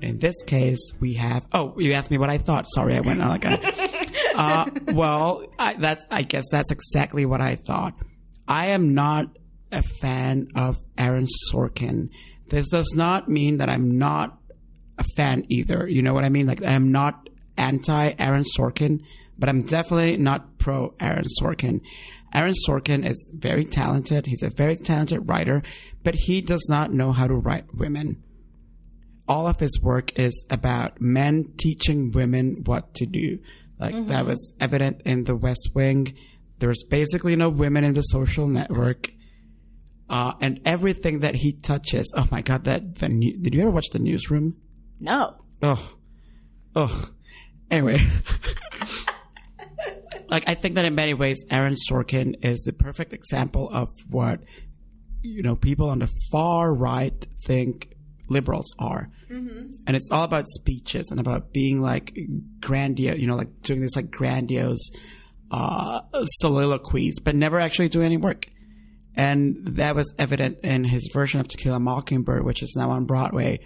In 0.00 0.20
this 0.20 0.40
case, 0.46 0.92
we 1.00 1.14
have. 1.14 1.44
Oh, 1.52 1.74
you 1.76 1.92
asked 1.92 2.12
me 2.12 2.18
what 2.18 2.30
I 2.30 2.38
thought. 2.38 2.66
Sorry, 2.72 2.96
I 2.96 3.00
went 3.00 3.20
on 3.20 3.30
like 3.30 3.44
a. 3.44 4.06
uh, 4.36 4.66
well, 4.92 5.44
I, 5.58 5.72
that's. 5.72 6.06
I 6.08 6.22
guess 6.22 6.44
that's 6.52 6.70
exactly 6.70 7.26
what 7.26 7.40
I 7.40 7.56
thought. 7.56 7.94
I 8.46 8.66
am 8.66 8.94
not 8.94 9.26
a 9.74 9.82
fan 9.82 10.48
of 10.54 10.76
Aaron 10.96 11.26
Sorkin. 11.50 12.10
This 12.48 12.68
does 12.68 12.92
not 12.94 13.28
mean 13.28 13.58
that 13.58 13.68
I'm 13.68 13.98
not 13.98 14.38
a 14.98 15.04
fan 15.16 15.44
either. 15.48 15.88
You 15.88 16.02
know 16.02 16.14
what 16.14 16.24
I 16.24 16.28
mean? 16.28 16.46
Like 16.46 16.62
I'm 16.62 16.92
not 16.92 17.28
anti 17.56 18.14
Aaron 18.18 18.44
Sorkin, 18.56 19.00
but 19.38 19.48
I'm 19.48 19.62
definitely 19.62 20.16
not 20.16 20.58
pro 20.58 20.94
Aaron 21.00 21.26
Sorkin. 21.40 21.80
Aaron 22.32 22.54
Sorkin 22.66 23.08
is 23.08 23.32
very 23.36 23.64
talented. 23.64 24.26
He's 24.26 24.42
a 24.42 24.50
very 24.50 24.76
talented 24.76 25.28
writer, 25.28 25.62
but 26.02 26.14
he 26.14 26.40
does 26.40 26.66
not 26.68 26.92
know 26.92 27.12
how 27.12 27.26
to 27.26 27.34
write 27.34 27.74
women 27.74 28.22
all 29.28 29.46
of 29.46 29.58
his 29.58 29.80
work 29.80 30.18
is 30.18 30.44
about 30.50 31.00
men 31.00 31.52
teaching 31.56 32.10
women 32.12 32.62
what 32.64 32.94
to 32.94 33.06
do. 33.06 33.38
Like 33.78 33.94
mm-hmm. 33.94 34.06
that 34.08 34.26
was 34.26 34.54
evident 34.60 35.02
in 35.04 35.24
the 35.24 35.36
West 35.36 35.70
Wing. 35.74 36.14
There's 36.58 36.84
basically 36.84 37.36
no 37.36 37.48
women 37.48 37.84
in 37.84 37.94
the 37.94 38.02
social 38.02 38.46
network. 38.46 39.08
Uh, 40.08 40.34
and 40.40 40.60
everything 40.64 41.20
that 41.20 41.34
he 41.34 41.52
touches, 41.52 42.12
oh 42.14 42.28
my 42.30 42.42
god, 42.42 42.64
that 42.64 42.96
the 42.96 43.08
new, 43.08 43.36
did 43.38 43.54
you 43.54 43.62
ever 43.62 43.70
watch 43.70 43.88
the 43.90 43.98
newsroom? 43.98 44.56
No. 45.00 45.34
Oh, 45.62 45.94
oh. 46.76 47.10
Anyway, 47.70 47.98
like 50.28 50.44
I 50.46 50.54
think 50.54 50.74
that 50.74 50.84
in 50.84 50.94
many 50.94 51.14
ways, 51.14 51.44
Aaron 51.50 51.74
Sorkin 51.88 52.44
is 52.44 52.62
the 52.62 52.72
perfect 52.72 53.12
example 53.12 53.68
of 53.72 53.88
what 54.10 54.40
you 55.22 55.42
know 55.42 55.56
people 55.56 55.88
on 55.88 56.00
the 56.00 56.10
far 56.30 56.72
right 56.72 57.26
think 57.46 57.88
liberals 58.28 58.72
are, 58.78 59.10
and 59.86 59.96
it's 59.96 60.10
all 60.12 60.24
about 60.24 60.46
speeches 60.46 61.08
and 61.10 61.18
about 61.18 61.52
being 61.52 61.80
like 61.80 62.16
grandiose, 62.60 63.18
you 63.18 63.26
know, 63.26 63.36
like 63.36 63.62
doing 63.62 63.80
this 63.80 63.96
like 63.96 64.10
grandiose 64.10 64.90
uh, 65.50 66.00
soliloquies, 66.40 67.18
but 67.20 67.34
never 67.34 67.58
actually 67.58 67.88
doing 67.88 68.06
any 68.06 68.16
work. 68.16 68.46
And 69.16 69.76
that 69.76 69.94
was 69.94 70.12
evident 70.18 70.58
in 70.64 70.84
his 70.84 71.08
version 71.12 71.40
of 71.40 71.48
To 71.48 71.56
Kill 71.56 71.74
a 71.74 71.80
Mockingbird, 71.80 72.44
which 72.44 72.62
is 72.62 72.74
now 72.76 72.90
on 72.90 73.04
Broadway, 73.04 73.60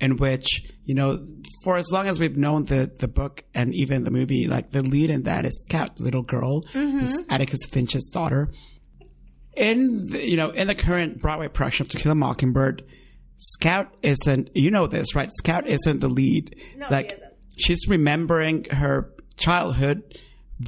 in 0.00 0.16
which, 0.16 0.62
you 0.84 0.94
know, 0.94 1.26
for 1.64 1.78
as 1.78 1.90
long 1.90 2.06
as 2.06 2.18
we've 2.18 2.36
known 2.36 2.64
the, 2.64 2.90
the 2.98 3.08
book 3.08 3.44
and 3.54 3.74
even 3.74 4.04
the 4.04 4.10
movie, 4.10 4.46
like 4.46 4.70
the 4.70 4.82
lead 4.82 5.10
in 5.10 5.22
that 5.22 5.46
is 5.46 5.62
Scout, 5.62 5.96
the 5.96 6.02
little 6.02 6.22
girl, 6.22 6.62
who's 6.72 7.20
mm-hmm. 7.20 7.30
Atticus 7.30 7.60
Finch's 7.70 8.08
daughter. 8.12 8.52
In 9.56 10.10
the, 10.10 10.28
you 10.28 10.36
know, 10.36 10.50
in 10.50 10.68
the 10.68 10.74
current 10.74 11.20
Broadway 11.20 11.48
production 11.48 11.84
of 11.84 11.90
To 11.90 11.98
Kill 11.98 12.12
a 12.12 12.14
Mockingbird, 12.14 12.84
Scout 13.36 13.94
isn't, 14.02 14.50
you 14.54 14.70
know 14.70 14.86
this, 14.86 15.14
right? 15.14 15.30
Scout 15.38 15.66
isn't 15.66 16.00
the 16.00 16.08
lead. 16.08 16.56
No, 16.76 16.88
like, 16.90 17.18
she's 17.56 17.88
remembering 17.88 18.64
her 18.70 19.12
childhood 19.36 20.02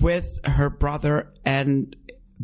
with 0.01 0.27
her 0.45 0.71
brother 0.71 1.33
and 1.45 1.95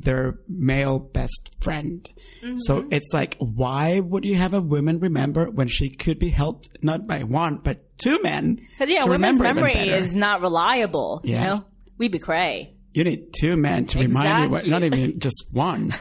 their 0.02 0.38
male 0.48 0.98
best 0.98 1.50
friend. 1.60 2.08
Mm-hmm. 2.42 2.56
So 2.58 2.86
it's 2.90 3.12
like, 3.12 3.36
why 3.38 4.00
would 4.00 4.24
you 4.24 4.36
have 4.36 4.54
a 4.54 4.60
woman 4.60 5.00
remember 5.00 5.50
when 5.50 5.68
she 5.68 5.90
could 5.90 6.18
be 6.18 6.30
helped 6.30 6.68
not 6.82 7.06
by 7.06 7.24
one, 7.24 7.58
but 7.62 7.98
two 7.98 8.20
men? 8.22 8.60
Because 8.70 8.90
yeah, 8.90 9.04
women's 9.04 9.40
memory 9.40 9.74
is 9.74 10.14
not 10.14 10.40
reliable. 10.40 11.20
Yeah. 11.24 11.40
You 11.40 11.46
know, 11.48 11.64
we 11.98 12.08
be 12.08 12.18
cray. 12.18 12.74
You 12.92 13.04
need 13.04 13.32
two 13.38 13.56
men 13.56 13.86
to 13.86 13.98
remind 13.98 14.44
you 14.44 14.50
what, 14.50 14.66
not 14.66 14.82
even 14.82 15.18
just 15.18 15.46
one. 15.52 15.94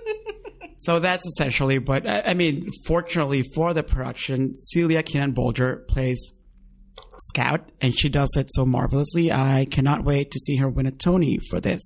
so 0.76 1.00
that's 1.00 1.26
essentially 1.26 1.78
what, 1.78 2.06
I 2.06 2.22
I 2.26 2.34
mean, 2.34 2.68
fortunately 2.86 3.42
for 3.42 3.72
the 3.74 3.82
production, 3.82 4.56
Celia 4.56 5.02
Keenan 5.02 5.34
Bolger 5.34 5.86
plays 5.88 6.32
Scout, 7.20 7.72
and 7.80 7.98
she 7.98 8.08
does 8.08 8.30
it 8.36 8.48
so 8.52 8.64
marvelously. 8.64 9.32
I 9.32 9.66
cannot 9.70 10.04
wait 10.04 10.30
to 10.32 10.38
see 10.38 10.56
her 10.56 10.68
win 10.68 10.86
a 10.86 10.90
Tony 10.90 11.38
for 11.50 11.60
this. 11.60 11.82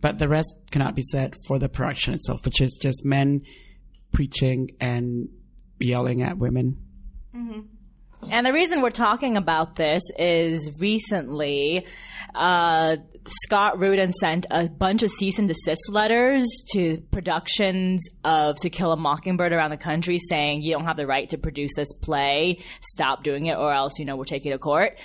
But 0.00 0.18
the 0.18 0.28
rest 0.28 0.54
cannot 0.70 0.94
be 0.94 1.02
said 1.02 1.36
for 1.46 1.58
the 1.58 1.68
production 1.68 2.14
itself, 2.14 2.44
which 2.44 2.60
is 2.60 2.78
just 2.80 3.04
men 3.04 3.42
preaching 4.12 4.70
and 4.80 5.28
yelling 5.78 6.22
at 6.22 6.38
women. 6.38 6.78
And 8.30 8.44
the 8.44 8.52
reason 8.52 8.82
we're 8.82 8.90
talking 8.90 9.36
about 9.36 9.76
this 9.76 10.02
is 10.18 10.72
recently, 10.78 11.86
uh, 12.34 12.96
Scott 13.44 13.78
Rudin 13.78 14.10
sent 14.10 14.44
a 14.50 14.68
bunch 14.68 15.04
of 15.04 15.10
cease 15.10 15.38
and 15.38 15.46
desist 15.46 15.88
letters 15.88 16.44
to 16.72 16.98
productions 17.12 18.04
of 18.24 18.56
To 18.56 18.70
Kill 18.70 18.90
a 18.90 18.96
Mockingbird 18.96 19.52
around 19.52 19.70
the 19.70 19.76
country 19.76 20.18
saying, 20.18 20.62
you 20.62 20.72
don't 20.72 20.84
have 20.84 20.96
the 20.96 21.06
right 21.06 21.28
to 21.28 21.38
produce 21.38 21.76
this 21.76 21.92
play, 21.92 22.58
stop 22.82 23.22
doing 23.22 23.46
it, 23.46 23.56
or 23.56 23.72
else, 23.72 23.98
you 23.98 24.04
know, 24.04 24.16
we'll 24.16 24.24
take 24.24 24.44
you 24.44 24.52
to 24.52 24.58
court. 24.58 24.98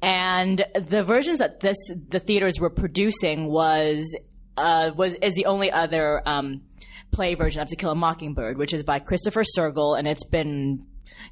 And 0.00 0.64
the 0.74 1.02
versions 1.02 1.40
that 1.40 1.60
this, 1.60 1.76
the 2.08 2.20
theaters 2.20 2.60
were 2.60 2.70
producing 2.70 3.46
was, 3.46 4.16
uh, 4.60 4.92
was, 4.94 5.14
is 5.16 5.34
the 5.34 5.46
only 5.46 5.72
other, 5.72 6.22
um, 6.26 6.62
play 7.10 7.34
version 7.34 7.60
of 7.60 7.68
To 7.68 7.76
Kill 7.76 7.90
a 7.90 7.94
Mockingbird, 7.94 8.56
which 8.56 8.72
is 8.72 8.82
by 8.82 8.98
Christopher 8.98 9.42
Sergel, 9.42 9.98
and 9.98 10.06
it's 10.06 10.24
been 10.24 10.86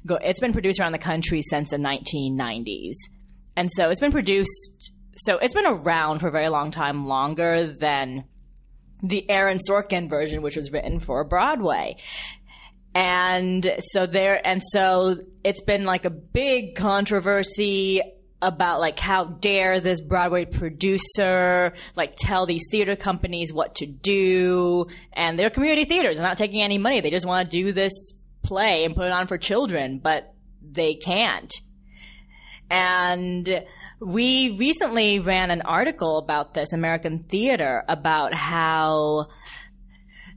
go, 0.05 0.15
it's 0.15 0.39
been 0.39 0.53
produced 0.53 0.79
around 0.79 0.91
the 0.91 0.97
country 0.97 1.41
since 1.41 1.71
the 1.71 1.77
1990s. 1.77 2.95
And 3.55 3.69
so 3.71 3.89
it's 3.89 3.99
been 3.99 4.11
produced, 4.11 4.91
so 5.15 5.37
it's 5.37 5.53
been 5.53 5.65
around 5.65 6.19
for 6.19 6.27
a 6.27 6.31
very 6.31 6.49
long 6.49 6.71
time, 6.71 7.07
longer 7.07 7.67
than 7.67 8.25
the 9.01 9.29
Aaron 9.29 9.57
Sorkin 9.57 10.09
version, 10.09 10.41
which 10.41 10.55
was 10.55 10.71
written 10.71 10.99
for 10.99 11.23
Broadway. 11.23 11.97
And 12.95 13.75
so 13.91 14.05
there, 14.05 14.45
and 14.45 14.61
so 14.63 15.17
it's 15.43 15.61
been 15.61 15.85
like 15.85 16.05
a 16.05 16.09
big 16.09 16.75
controversy 16.75 18.01
about 18.41 18.79
like 18.79 18.99
how 18.99 19.25
dare 19.25 19.79
this 19.79 20.01
Broadway 20.01 20.45
producer 20.45 21.73
like 21.95 22.15
tell 22.17 22.45
these 22.45 22.67
theater 22.71 22.95
companies 22.95 23.51
what 23.51 23.75
to 23.75 23.85
do 23.85 24.87
and 25.13 25.37
they're 25.37 25.49
community 25.49 25.85
theaters 25.85 26.17
they're 26.17 26.27
not 26.27 26.37
taking 26.37 26.61
any 26.61 26.77
money. 26.77 27.01
They 27.01 27.11
just 27.11 27.25
want 27.25 27.49
to 27.49 27.57
do 27.57 27.71
this 27.73 28.13
play 28.43 28.85
and 28.85 28.95
put 28.95 29.05
it 29.05 29.11
on 29.11 29.27
for 29.27 29.37
children 29.37 29.99
but 29.99 30.33
they 30.61 30.95
can't. 30.95 31.53
And 32.71 33.65
we 33.99 34.51
recently 34.51 35.19
ran 35.19 35.51
an 35.51 35.61
article 35.63 36.17
about 36.17 36.53
this 36.53 36.71
American 36.71 37.23
theater 37.23 37.83
about 37.87 38.33
how 38.33 39.27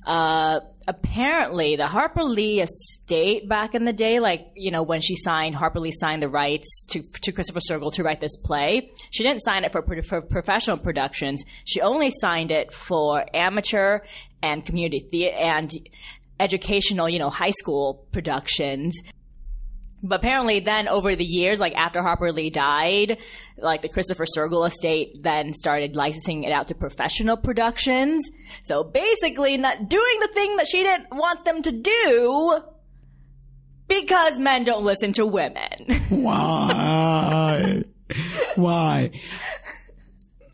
uh, 0.05 0.61
apparently 0.89 1.77
the 1.77 1.87
Harper 1.87 2.25
Lee 2.25 2.61
estate 2.61 3.49
back 3.49 3.75
in 3.75 3.85
the 3.85 3.93
day, 3.93 4.21
like, 4.21 4.49
you 4.55 4.71
know, 4.71 4.83
when 4.83 5.01
she 5.01 5.15
signed, 5.15 5.55
Harper 5.55 5.81
Lee 5.81 5.93
signed 5.93 6.23
the 6.23 6.29
rights 6.29 6.87
to, 6.91 7.03
to 7.23 7.33
Christopher 7.33 7.61
Sergel 7.61 7.93
to 7.93 8.03
write 8.03 8.21
this 8.21 8.37
play. 8.37 8.91
She 9.11 9.23
didn't 9.23 9.43
sign 9.43 9.65
it 9.65 9.73
for, 9.73 9.83
for 10.03 10.21
professional 10.21 10.79
productions. 10.79 11.43
She 11.65 11.81
only 11.81 12.11
signed 12.11 12.51
it 12.51 12.73
for 12.73 13.25
amateur 13.35 14.01
and 14.43 14.65
community 14.65 15.07
theater 15.11 15.37
and 15.37 15.73
educational, 16.41 17.09
you 17.09 17.19
know, 17.19 17.31
high 17.31 17.51
school 17.51 18.07
productions. 18.13 19.01
But 20.03 20.17
apparently, 20.17 20.61
then 20.61 20.89
over 20.89 21.15
the 21.15 21.25
years, 21.25 21.61
like 21.61 21.75
after 21.75 22.03
Harper 22.03 22.33
Lee 22.33 22.51
died, 22.51 23.19
like 23.57 23.83
the 23.83 23.89
Christopher 23.89 24.25
Sergel 24.37 24.67
estate 24.67 25.23
then 25.23 25.53
started 25.53 25.95
licensing 25.95 26.43
it 26.43 26.51
out 26.51 26.69
to 26.69 26.75
professional 26.75 27.37
productions. 27.37 28.29
So 28.65 28.83
basically, 28.83 29.57
not 29.59 29.89
doing 29.89 30.21
the 30.21 30.31
thing 30.35 30.57
that 30.57 30.67
she 30.67 30.83
didn't 30.83 31.09
want 31.13 31.45
them 31.45 31.63
to 31.63 31.73
do 31.73 32.59
because 33.87 34.39
men 34.39 34.65
don't 34.65 34.83
listen 34.83 35.13
to 35.13 35.27
women. 35.27 35.77
Why? 36.09 37.85
Why? 38.57 39.11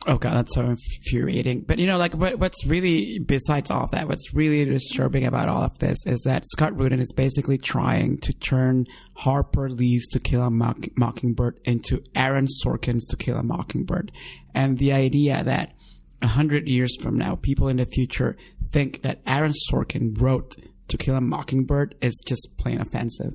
Oh 0.07 0.17
god, 0.17 0.35
that's 0.35 0.55
so 0.55 0.65
infuriating. 0.65 1.65
But 1.67 1.79
you 1.79 1.87
know, 1.87 1.99
like 1.99 2.15
what, 2.15 2.39
what's 2.39 2.65
really 2.65 3.19
besides 3.19 3.71
all 3.71 3.83
of 3.83 3.91
that, 3.91 4.09
what's 4.09 4.33
really 4.33 4.65
disturbing 4.65 5.27
about 5.27 5.49
all 5.49 5.63
of 5.63 5.79
this 5.81 5.99
is 6.07 6.21
that 6.21 6.45
Scott 6.47 6.77
Rudin 6.79 7.01
is 7.01 7.13
basically 7.13 7.59
trying 7.59 8.19
to 8.19 8.33
turn 8.33 8.87
Harper 9.15 9.69
Lee's 9.69 10.07
To 10.09 10.21
Kill 10.21 10.43
a 10.43 10.51
Mock- 10.51 10.97
Mockingbird 10.97 11.59
into 11.65 12.03
Aaron 12.15 12.47
Sorkin's 12.65 13.07
To 13.09 13.17
Kill 13.17 13.37
a 13.37 13.43
Mockingbird, 13.43 14.13
and 14.55 14.79
the 14.79 14.93
idea 14.93 15.43
that 15.45 15.75
a 16.23 16.29
hundred 16.29 16.69
years 16.69 16.97
from 17.03 17.17
now, 17.19 17.35
people 17.35 17.69
in 17.69 17.77
the 17.79 17.87
future 17.87 18.37
think 18.71 19.03
that 19.03 19.21
Aaron 19.27 19.53
Sorkin 19.71 20.21
wrote 20.21 20.55
To 20.89 20.97
Kill 20.97 21.17
a 21.17 21.21
Mockingbird 21.21 21.97
is 22.01 22.21
just 22.27 22.49
plain 22.57 22.81
offensive. 22.81 23.33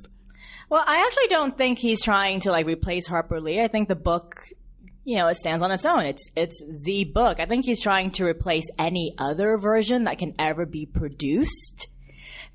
Well, 0.69 0.83
I 0.87 1.05
actually 1.05 1.27
don't 1.27 1.57
think 1.57 1.77
he's 1.77 2.01
trying 2.01 2.39
to 2.41 2.51
like 2.51 2.65
replace 2.65 3.05
Harper 3.05 3.39
Lee. 3.41 3.61
I 3.61 3.67
think 3.67 3.89
the 3.89 3.95
book 3.95 4.39
you 5.03 5.17
know, 5.17 5.27
it 5.27 5.37
stands 5.37 5.61
on 5.61 5.71
its 5.71 5.85
own. 5.85 6.05
It's 6.05 6.31
it's 6.35 6.63
the 6.83 7.03
book. 7.03 7.39
I 7.39 7.45
think 7.45 7.65
he's 7.65 7.81
trying 7.81 8.11
to 8.11 8.25
replace 8.25 8.65
any 8.79 9.15
other 9.17 9.57
version 9.57 10.05
that 10.05 10.17
can 10.17 10.33
ever 10.39 10.65
be 10.65 10.85
produced. 10.85 11.87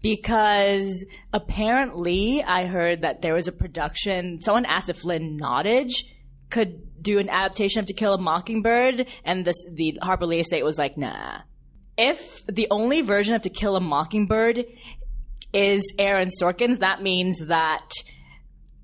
Because 0.01 1.05
apparently 1.33 2.43
I 2.43 2.67
heard 2.67 3.03
that 3.03 3.21
there 3.21 3.35
was 3.35 3.49
a 3.49 3.53
production 3.53 4.41
someone 4.41 4.65
asked 4.65 4.89
if 4.89 5.05
Lynn 5.05 5.39
Nottage 5.39 6.05
could 6.51 7.03
do 7.03 7.19
an 7.19 7.29
adaptation 7.29 7.81
of 7.81 7.87
To 7.87 7.93
Kill 7.93 8.15
a 8.15 8.19
Mockingbird 8.19 9.07
and 9.25 9.45
this 9.45 9.57
the 9.71 9.99
Harper 10.01 10.27
Lee 10.27 10.41
estate 10.41 10.65
was 10.65 10.79
like, 10.79 10.97
nah. 10.97 11.41
If 11.97 12.47
the 12.47 12.69
only 12.71 13.01
version 13.01 13.35
of 13.35 13.43
To 13.43 13.51
Kill 13.51 13.77
a 13.77 13.81
Mockingbird 13.81 14.65
is 15.53 15.93
Aaron 15.99 16.29
Sorkin's, 16.41 16.79
that 16.79 17.03
means 17.03 17.47
that 17.47 17.91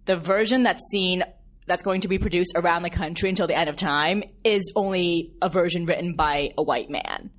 the 0.04 0.16
version 0.16 0.64
that's 0.64 0.82
seen 0.90 1.22
that's 1.66 1.82
going 1.82 2.02
to 2.02 2.08
be 2.08 2.18
produced 2.18 2.52
around 2.54 2.82
the 2.82 2.90
country 2.90 3.28
until 3.28 3.46
the 3.46 3.56
end 3.56 3.70
of 3.70 3.76
time 3.76 4.22
is 4.44 4.72
only 4.76 5.32
a 5.40 5.48
version 5.48 5.86
written 5.86 6.14
by 6.14 6.50
a 6.58 6.62
white 6.62 6.90
man. 6.90 7.30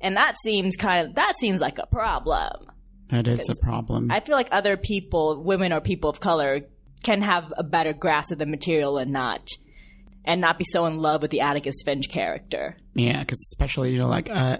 And 0.00 0.16
that 0.16 0.36
seems 0.42 0.76
kind 0.76 1.08
of, 1.08 1.14
that 1.16 1.36
seems 1.36 1.60
like 1.60 1.78
a 1.78 1.86
problem. 1.86 2.70
That 3.08 3.26
is 3.26 3.48
a 3.48 3.56
problem. 3.56 4.10
I 4.10 4.20
feel 4.20 4.36
like 4.36 4.48
other 4.52 4.76
people, 4.76 5.42
women 5.42 5.72
or 5.72 5.80
people 5.80 6.10
of 6.10 6.20
color, 6.20 6.62
can 7.02 7.22
have 7.22 7.52
a 7.56 7.64
better 7.64 7.92
grasp 7.92 8.32
of 8.32 8.38
the 8.38 8.46
material 8.46 8.98
and 8.98 9.12
not, 9.12 9.48
and 10.24 10.40
not 10.40 10.58
be 10.58 10.64
so 10.64 10.86
in 10.86 10.98
love 10.98 11.22
with 11.22 11.30
the 11.30 11.40
Atticus 11.40 11.82
Finch 11.84 12.08
character. 12.08 12.76
Yeah, 12.94 13.20
because 13.20 13.38
especially, 13.52 13.92
you 13.92 13.98
know, 13.98 14.08
like, 14.08 14.30
uh, 14.30 14.58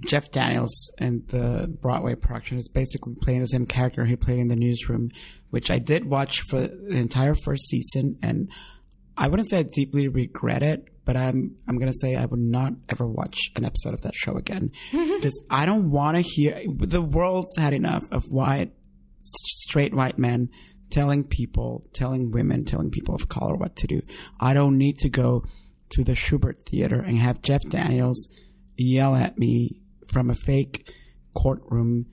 Jeff 0.00 0.30
Daniels 0.30 0.92
in 0.98 1.24
the 1.28 1.66
Broadway 1.80 2.14
production 2.14 2.58
is 2.58 2.68
basically 2.68 3.14
playing 3.20 3.40
the 3.40 3.46
same 3.46 3.66
character 3.66 4.04
he 4.04 4.16
played 4.16 4.38
in 4.38 4.48
the 4.48 4.56
newsroom, 4.56 5.10
which 5.50 5.70
I 5.70 5.78
did 5.78 6.04
watch 6.04 6.40
for 6.42 6.60
the 6.60 6.96
entire 6.96 7.34
first 7.34 7.68
season, 7.68 8.18
and 8.22 8.50
I 9.16 9.28
wouldn't 9.28 9.48
say 9.48 9.58
I 9.58 9.64
deeply 9.64 10.08
regret 10.08 10.62
it, 10.62 10.88
but 11.04 11.16
I'm 11.16 11.56
I'm 11.68 11.78
gonna 11.78 11.92
say 11.92 12.16
I 12.16 12.26
would 12.26 12.40
not 12.40 12.72
ever 12.88 13.06
watch 13.06 13.50
an 13.56 13.64
episode 13.64 13.94
of 13.94 14.02
that 14.02 14.14
show 14.14 14.36
again 14.36 14.70
because 14.92 15.40
I 15.50 15.66
don't 15.66 15.90
want 15.90 16.16
to 16.16 16.22
hear 16.22 16.62
the 16.78 17.02
world's 17.02 17.56
had 17.58 17.72
enough 17.72 18.04
of 18.10 18.24
white 18.30 18.72
straight 19.22 19.94
white 19.94 20.18
men 20.18 20.48
telling 20.90 21.24
people, 21.24 21.86
telling 21.92 22.30
women, 22.30 22.62
telling 22.62 22.90
people 22.90 23.14
of 23.14 23.28
color 23.28 23.54
what 23.54 23.76
to 23.76 23.86
do. 23.86 24.02
I 24.40 24.54
don't 24.54 24.76
need 24.76 24.96
to 24.98 25.08
go 25.08 25.44
to 25.90 26.04
the 26.04 26.12
Shubert 26.12 26.62
Theater 26.66 27.00
and 27.00 27.18
have 27.18 27.42
Jeff 27.42 27.62
Daniels 27.68 28.28
yell 28.76 29.14
at 29.14 29.38
me 29.38 29.80
from 30.08 30.30
a 30.30 30.34
fake 30.34 30.92
courtroom, 31.34 32.06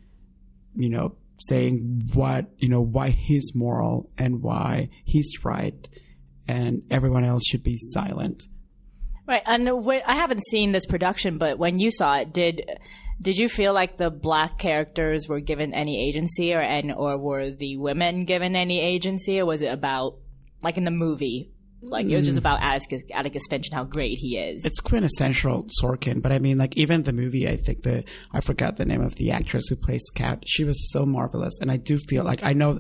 you 0.76 0.90
know, 0.90 1.16
saying 1.40 2.10
what, 2.14 2.46
you 2.58 2.70
know, 2.70 2.82
why 2.82 3.10
he's 3.10 3.54
moral 3.56 4.10
and 4.18 4.42
why 4.42 4.90
he's 5.06 5.44
right 5.44 5.88
and 6.48 6.84
everyone 6.90 7.24
else 7.24 7.44
should 7.46 7.64
be 7.64 7.78
silent. 7.78 8.44
Right. 9.28 9.44
And 9.46 9.70
I 9.70 10.16
haven't 10.16 10.46
seen 10.46 10.72
this 10.72 10.86
production, 10.86 11.38
but 11.38 11.60
when 11.60 11.78
you 11.78 11.92
saw 11.92 12.16
it, 12.16 12.34
did 12.34 12.62
did 13.22 13.38
you 13.38 13.50
feel 13.50 13.74
like 13.74 13.98
the 13.98 14.10
black 14.10 14.58
characters 14.58 15.28
were 15.28 15.40
given 15.40 15.74
any 15.74 16.08
agency 16.08 16.54
or 16.54 16.62
and 16.62 16.94
or 16.94 17.18
were 17.18 17.52
the 17.52 17.76
women 17.78 18.26
given 18.26 18.56
any 18.56 18.80
agency 18.80 19.40
or 19.40 19.46
was 19.46 19.62
it 19.62 19.72
about 19.72 20.18
like 20.62 20.78
in 20.78 20.86
the 20.86 20.92
movie 20.92 21.52
like 21.82 22.08
it 22.08 22.16
was 22.16 22.26
just 22.26 22.38
mm. 22.38 22.42
about 22.42 22.62
Atticus, 22.62 23.04
Atticus 23.14 23.44
Finch 23.50 23.68
and 23.68 23.76
how 23.76 23.84
great 23.84 24.18
he 24.18 24.38
is. 24.38 24.66
It's 24.66 24.80
quintessential 24.80 25.68
Sorkin, 25.82 26.22
but 26.22 26.32
I 26.32 26.40
mean, 26.40 26.58
like 26.58 26.76
even 26.76 27.04
the 27.04 27.14
movie, 27.14 27.48
I 27.48 27.58
think 27.58 27.84
the 27.84 28.04
I 28.32 28.42
forgot 28.42 28.78
the 28.78 28.86
name 28.86 29.02
of 29.02 29.16
the 29.16 29.32
actress 29.32 29.68
who 29.68 29.76
plays 29.76 30.04
Scout. 30.08 30.44
She 30.46 30.64
was 30.64 30.92
so 30.92 31.06
marvelous, 31.06 31.60
and 31.60 31.72
I 31.72 31.78
do 31.78 31.98
feel 31.98 32.24
like 32.24 32.44
I 32.44 32.54
know. 32.54 32.80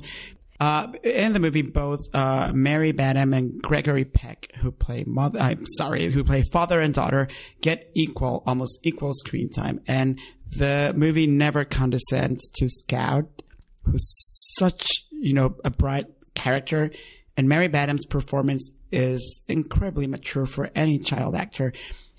Uh, 0.59 0.91
in 1.03 1.33
the 1.33 1.39
movie, 1.39 1.61
both 1.61 1.99
uh, 2.15 2.51
Mary 2.51 2.91
Badham 2.91 3.31
and 3.31 3.61
Gregory 3.61 4.05
Peck, 4.05 4.47
who 4.55 4.71
play 4.71 5.03
mother, 5.05 5.37
I'm 5.39 5.63
sorry, 5.77 6.11
who 6.11 6.23
play 6.23 6.41
father 6.51 6.81
and 6.81 6.95
daughter, 6.95 7.27
get 7.61 7.91
equal, 7.93 8.41
almost 8.47 8.79
equal 8.81 9.13
screen 9.13 9.51
time, 9.51 9.81
and 9.87 10.19
the 10.49 10.95
movie 10.97 11.27
never 11.27 11.63
condescends 11.63 12.49
to 12.55 12.67
Scout, 12.69 13.43
who's 13.83 14.03
such 14.57 14.87
you 15.11 15.33
know 15.33 15.55
a 15.63 15.69
bright 15.69 16.07
character, 16.33 16.89
and 17.37 17.47
Mary 17.47 17.67
Badham's 17.67 18.07
performance 18.07 18.71
is 18.91 19.41
incredibly 19.47 20.07
mature 20.07 20.45
for 20.45 20.69
any 20.75 20.99
child 20.99 21.35
actor. 21.35 21.73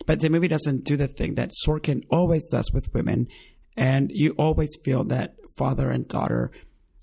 But 0.07 0.21
the 0.21 0.31
movie 0.31 0.49
doesn't 0.49 0.85
do 0.85 0.97
the 0.97 1.09
thing 1.09 1.35
that 1.35 1.53
Sorkin 1.67 2.05
always 2.11 2.47
does 2.49 2.71
with 2.73 2.93
women. 2.95 3.29
And 3.77 4.11
you 4.13 4.35
always 4.39 4.77
feel 4.85 5.05
that 5.05 5.37
father 5.57 5.91
and 5.91 6.07
daughter 6.07 6.51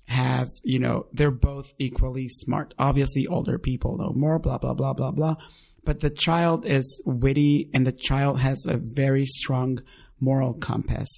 have, 0.08 0.50
you 0.62 0.78
know, 0.78 1.06
they're 1.12 1.30
both 1.30 1.72
equally 1.78 2.28
smart. 2.28 2.74
Obviously, 2.78 3.26
older 3.26 3.58
people 3.58 3.98
know 3.98 4.12
more, 4.14 4.38
blah, 4.38 4.58
blah, 4.58 4.74
blah, 4.74 4.92
blah, 4.92 5.10
blah. 5.10 5.36
But 5.84 6.00
the 6.00 6.10
child 6.10 6.66
is 6.66 7.02
witty 7.04 7.70
and 7.72 7.86
the 7.86 7.92
child 7.92 8.40
has 8.40 8.66
a 8.66 8.76
very 8.76 9.24
strong 9.24 9.80
moral 10.20 10.54
compass. 10.54 11.08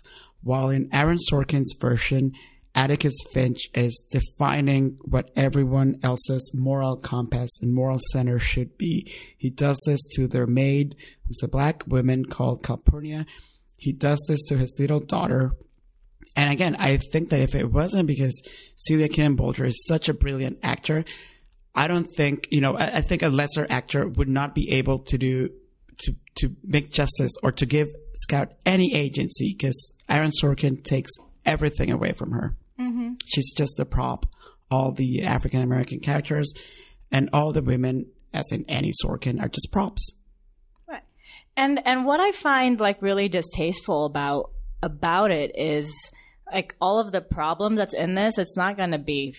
While 0.43 0.71
in 0.71 0.89
Aaron 0.93 1.19
Sorkin's 1.31 1.75
version, 1.81 2.33
Atticus 2.79 3.17
Finch 3.33 3.69
is 3.75 4.05
defining 4.09 4.99
what 5.01 5.33
everyone 5.35 5.99
else's 6.05 6.53
moral 6.55 6.97
compass 6.97 7.51
and 7.61 7.75
moral 7.75 7.99
center 8.13 8.39
should 8.39 8.79
be. 8.79 9.13
He 9.37 9.51
does 9.51 9.77
this 9.85 9.99
to 10.15 10.29
their 10.29 10.47
maid, 10.47 10.95
who's 11.27 11.41
a 11.43 11.49
black 11.49 11.83
woman 11.89 12.25
called 12.25 12.63
Calpurnia. 12.63 13.27
He 13.77 13.93
does 13.93 14.25
this 14.29 14.45
to 14.45 14.57
his 14.57 14.77
little 14.79 15.01
daughter. 15.01 15.57
And 16.37 16.53
again, 16.53 16.77
I 16.79 16.99
think 16.99 17.31
that 17.31 17.41
if 17.41 17.57
it 17.57 17.73
wasn't 17.73 18.07
because 18.07 18.41
Celia 18.77 19.09
Keenan 19.09 19.37
Bolger 19.37 19.67
is 19.67 19.85
such 19.89 20.09
a 20.09 20.15
brilliant 20.15 20.61
actor, 20.63 21.05
I 21.75 21.89
don't 21.89 22.07
think, 22.17 22.47
you 22.53 22.61
know, 22.61 22.77
I, 22.77 22.99
I 22.99 23.01
think 23.01 23.23
a 23.23 23.29
lesser 23.29 23.67
actor 23.69 24.07
would 24.07 24.29
not 24.29 24.55
be 24.55 24.71
able 24.71 25.01
to 25.01 25.19
do 25.19 25.51
to 26.03 26.13
to 26.37 26.55
make 26.63 26.93
justice 26.93 27.33
or 27.43 27.51
to 27.51 27.67
give 27.67 27.89
Scout 28.15 28.53
any 28.65 28.95
agency 28.95 29.57
because 29.59 29.95
Aaron 30.09 30.31
Sorkin 30.31 30.85
takes 30.85 31.11
everything 31.45 31.91
away 31.91 32.13
from 32.13 32.31
her. 32.31 32.55
Mm-hmm. 32.81 33.15
She's 33.25 33.53
just 33.55 33.79
a 33.81 33.85
prop. 33.85 34.27
All 34.71 34.93
the 34.93 35.23
African 35.23 35.63
American 35.63 36.01
characters 36.01 36.53
and 37.11 37.31
all 37.33 37.53
the 37.53 37.63
women, 37.63 38.07
as 38.35 38.53
in 38.53 38.65
Annie 38.69 38.93
Sorkin, 39.05 39.41
are 39.43 39.49
just 39.49 39.73
props. 39.73 40.13
Right. 40.87 41.03
And 41.57 41.81
and 41.87 42.05
what 42.05 42.21
I 42.21 42.33
find 42.33 42.79
like 42.79 43.01
really 43.01 43.29
distasteful 43.29 44.05
about 44.05 44.51
about 44.83 45.31
it 45.31 45.53
is 45.57 45.95
like 46.53 46.75
all 46.81 47.01
of 47.01 47.13
the 47.13 47.21
problems 47.21 47.79
that's 47.79 47.95
in 47.95 48.15
this. 48.15 48.39
It's 48.39 48.57
not 48.57 48.77
going 48.77 48.93
to 48.93 48.99
be. 48.99 49.35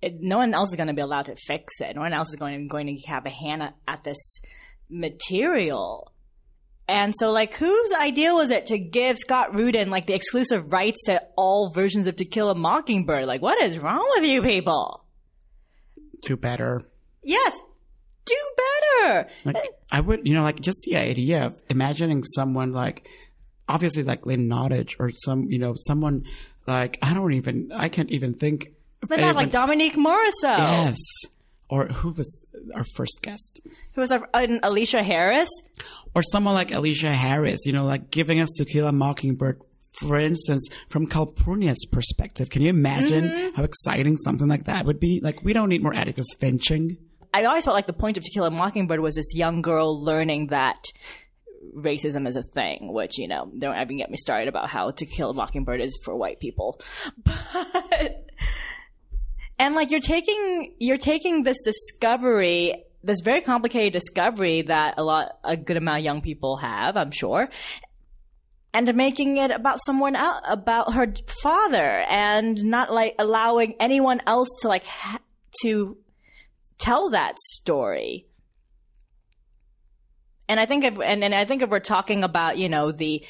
It, 0.00 0.18
no 0.20 0.38
one 0.38 0.54
else 0.54 0.68
is 0.68 0.76
going 0.76 0.88
to 0.88 0.94
be 0.94 1.02
allowed 1.02 1.24
to 1.24 1.36
fix 1.36 1.80
it. 1.80 1.96
No 1.96 2.02
one 2.02 2.12
else 2.12 2.28
is 2.28 2.36
going 2.36 2.68
going 2.68 2.86
to 2.86 3.08
have 3.08 3.26
a 3.26 3.30
hand 3.30 3.62
at, 3.62 3.74
at 3.86 4.04
this 4.04 4.40
material. 4.88 6.12
And 6.88 7.14
so, 7.18 7.30
like, 7.32 7.54
whose 7.54 7.92
idea 7.92 8.32
was 8.32 8.50
it 8.50 8.66
to 8.66 8.78
give 8.78 9.18
Scott 9.18 9.54
Rudin 9.54 9.90
like 9.90 10.06
the 10.06 10.14
exclusive 10.14 10.72
rights 10.72 11.04
to 11.04 11.22
all 11.36 11.70
versions 11.70 12.06
of 12.06 12.16
To 12.16 12.24
Kill 12.24 12.48
a 12.48 12.54
Mockingbird? 12.54 13.26
Like, 13.26 13.42
what 13.42 13.62
is 13.62 13.78
wrong 13.78 14.04
with 14.16 14.24
you 14.24 14.42
people? 14.42 15.04
Do 16.22 16.36
better. 16.36 16.80
Yes, 17.22 17.60
do 18.24 18.34
better. 18.56 19.28
Like 19.44 19.56
I 19.92 20.00
would, 20.00 20.26
you 20.26 20.34
know, 20.34 20.42
like 20.42 20.60
just 20.60 20.80
the 20.84 20.96
idea 20.96 21.46
of 21.46 21.62
imagining 21.68 22.24
someone 22.24 22.72
like, 22.72 23.06
obviously 23.68 24.02
like 24.02 24.24
Lynn 24.26 24.48
Nottage 24.48 24.96
or 24.98 25.12
some, 25.14 25.44
you 25.50 25.58
know, 25.58 25.74
someone 25.76 26.24
like 26.66 26.98
I 27.02 27.14
don't 27.14 27.34
even, 27.34 27.70
I 27.74 27.88
can't 27.88 28.10
even 28.10 28.34
think. 28.34 28.72
But 29.06 29.20
not 29.20 29.36
like 29.36 29.50
Dominique 29.50 29.94
Morisseau, 29.94 30.58
Yes. 30.58 30.96
Or 31.70 31.86
who 31.86 32.12
was 32.12 32.44
our 32.74 32.84
first 32.94 33.18
guest? 33.22 33.60
who 33.92 34.00
was 34.00 34.10
a, 34.10 34.22
an 34.34 34.60
Aleshea 34.60 35.02
Harris. 35.02 35.50
Or 36.14 36.22
someone 36.22 36.54
like 36.54 36.68
Aleshea 36.68 37.12
Harris, 37.12 37.60
you 37.66 37.72
know, 37.72 37.84
like 37.84 38.10
giving 38.10 38.40
us 38.40 38.48
To 38.56 38.64
Kill 38.64 38.86
a 38.86 38.92
Mockingbird, 38.92 39.60
for 40.00 40.18
instance, 40.18 40.66
from 40.88 41.06
Calpurnia's 41.06 41.84
perspective. 41.92 42.48
Can 42.50 42.62
you 42.62 42.70
imagine 42.70 43.24
Mm-hmm. 43.28 43.56
how 43.56 43.64
exciting 43.64 44.16
something 44.16 44.48
like 44.48 44.64
that 44.64 44.86
would 44.86 44.98
be? 45.00 45.20
Like, 45.22 45.42
we 45.44 45.52
don't 45.52 45.68
need 45.68 45.82
more 45.82 45.94
Atticus 45.94 46.26
finching. 46.40 46.96
I 47.34 47.44
always 47.44 47.64
felt 47.64 47.74
like 47.74 47.86
the 47.86 47.92
point 47.92 48.16
of 48.16 48.22
To 48.24 48.30
Kill 48.30 48.44
a 48.46 48.50
Mockingbird 48.50 49.00
was 49.00 49.14
this 49.16 49.34
young 49.34 49.60
girl 49.60 50.02
learning 50.02 50.46
that 50.46 50.82
racism 51.76 52.26
is 52.26 52.36
a 52.36 52.42
thing, 52.42 52.92
which, 52.92 53.18
you 53.18 53.28
know, 53.28 53.50
don't 53.58 53.76
even 53.78 53.98
get 53.98 54.10
me 54.10 54.16
started 54.16 54.48
about 54.48 54.70
how 54.70 54.90
To 54.92 55.04
Kill 55.04 55.30
a 55.30 55.34
Mockingbird 55.34 55.80
is 55.82 55.98
for 56.02 56.16
white 56.16 56.40
people. 56.40 56.80
But, 57.24 58.24
and 59.58 59.74
like 59.74 59.90
you're 59.90 60.00
taking, 60.00 60.74
you're 60.78 60.98
taking 60.98 61.42
this 61.42 61.62
discovery, 61.64 62.84
this 63.02 63.20
very 63.22 63.40
complicated 63.40 63.92
discovery 63.92 64.62
that 64.62 64.94
a 64.98 65.02
lot, 65.02 65.38
a 65.44 65.56
good 65.56 65.76
amount 65.76 65.98
of 65.98 66.04
young 66.04 66.20
people 66.20 66.56
have, 66.58 66.96
I'm 66.96 67.10
sure, 67.10 67.48
and 68.72 68.94
making 68.94 69.38
it 69.38 69.50
about 69.50 69.78
someone 69.84 70.14
else, 70.14 70.40
about 70.46 70.94
her 70.94 71.12
father, 71.42 72.04
and 72.08 72.62
not 72.64 72.92
like 72.92 73.14
allowing 73.18 73.74
anyone 73.80 74.20
else 74.26 74.48
to 74.60 74.68
like, 74.68 74.84
ha- 74.84 75.18
to 75.62 75.96
tell 76.78 77.10
that 77.10 77.36
story. 77.38 78.26
And 80.48 80.58
I 80.58 80.66
think 80.66 80.84
if 80.84 80.98
and, 80.98 81.22
and 81.22 81.34
I 81.34 81.44
think 81.44 81.62
if 81.62 81.68
we're 81.68 81.80
talking 81.80 82.24
about, 82.24 82.56
you 82.56 82.68
know, 82.68 82.90
the 82.90 83.24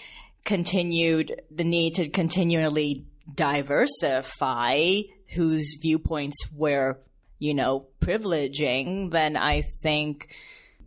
continued 0.45 1.43
the 1.51 1.64
need 1.64 1.97
to 1.97 2.09
continually 2.09 3.07
diversify 3.35 5.01
whose 5.35 5.76
viewpoints 5.81 6.37
we're, 6.55 6.99
you 7.39 7.55
know, 7.55 7.87
privileging, 8.01 9.11
then 9.11 9.37
I 9.37 9.62
think 9.62 10.35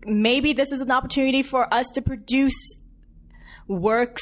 maybe 0.06 0.54
this 0.54 0.72
is 0.72 0.82
an 0.82 0.92
opportunity 0.92 1.44
for 1.44 1.72
us 1.74 1.89
to 1.92 2.02
produce 2.02 2.76
works 3.68 4.22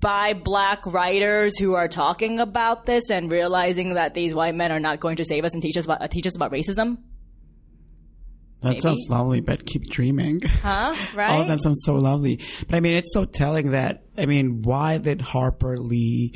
by 0.00 0.34
black 0.34 0.84
writers 0.84 1.56
who 1.58 1.74
are 1.74 1.88
talking 1.88 2.40
about 2.40 2.86
this 2.86 3.08
and 3.08 3.30
realizing 3.30 3.94
that 3.94 4.14
these 4.14 4.34
white 4.34 4.54
men 4.54 4.72
are 4.72 4.80
not 4.80 5.00
going 5.00 5.16
to 5.16 5.24
save 5.24 5.44
us 5.44 5.54
and 5.54 5.62
teach 5.62 5.76
us 5.76 5.84
about 5.84 6.02
uh, 6.02 6.08
teach 6.08 6.26
us 6.26 6.36
about 6.36 6.52
racism. 6.52 6.98
That 8.60 8.80
sounds 8.80 9.08
lovely, 9.10 9.40
but 9.40 9.66
keep 9.66 9.88
dreaming. 9.88 10.40
Huh? 10.42 10.94
Oh, 10.96 11.16
right? 11.16 11.30
All 11.30 11.44
that 11.44 11.60
sounds 11.60 11.82
so 11.84 11.94
lovely. 11.94 12.38
But 12.68 12.76
I 12.76 12.80
mean, 12.80 12.94
it's 12.94 13.12
so 13.12 13.24
telling 13.24 13.72
that, 13.72 14.04
I 14.16 14.26
mean, 14.26 14.62
why 14.62 14.98
did 14.98 15.20
Harper 15.20 15.78
Lee 15.78 16.34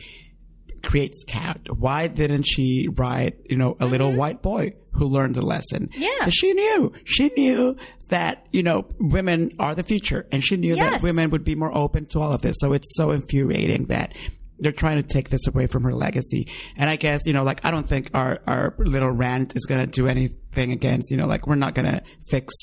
create 0.86 1.12
cat 1.26 1.60
Why 1.76 2.06
didn't 2.06 2.44
she 2.44 2.88
write, 2.94 3.34
you 3.50 3.56
know, 3.56 3.76
a 3.80 3.86
little 3.86 4.12
white 4.12 4.40
boy 4.40 4.72
who 4.92 5.04
learned 5.04 5.34
the 5.34 5.44
lesson? 5.44 5.88
Mm-hmm. 5.88 6.02
Yeah. 6.02 6.28
she 6.30 6.52
knew. 6.54 6.92
She 7.04 7.28
knew 7.36 7.76
that, 8.08 8.46
you 8.52 8.62
know, 8.62 8.86
women 8.98 9.50
are 9.58 9.74
the 9.74 9.82
future. 9.82 10.26
And 10.32 10.42
she 10.42 10.56
knew 10.56 10.74
Yes. 10.74 10.90
that 10.92 11.02
women 11.02 11.30
would 11.30 11.44
be 11.44 11.54
more 11.54 11.76
open 11.76 12.06
to 12.06 12.20
all 12.20 12.32
of 12.32 12.40
this. 12.42 12.56
So 12.60 12.72
it's 12.72 12.88
so 12.96 13.10
infuriating 13.10 13.86
that 13.86 14.14
they're 14.58 14.72
trying 14.72 14.96
to 14.96 15.06
take 15.06 15.28
this 15.28 15.46
away 15.46 15.66
from 15.66 15.82
her 15.82 15.92
legacy. 15.92 16.48
And 16.76 16.88
I 16.88 16.96
guess, 16.96 17.26
you 17.26 17.34
know, 17.34 17.42
like, 17.44 17.62
I 17.64 17.70
don't 17.70 17.86
think 17.86 18.10
our, 18.14 18.40
our 18.46 18.74
little 18.78 19.10
rant 19.10 19.54
is 19.54 19.66
going 19.66 19.80
to 19.82 19.86
do 19.86 20.06
anything 20.06 20.72
against, 20.72 21.10
you 21.10 21.18
know, 21.18 21.26
like, 21.26 21.46
we're 21.46 21.56
not 21.56 21.74
going 21.74 21.90
to 21.92 22.02
fix 22.28 22.54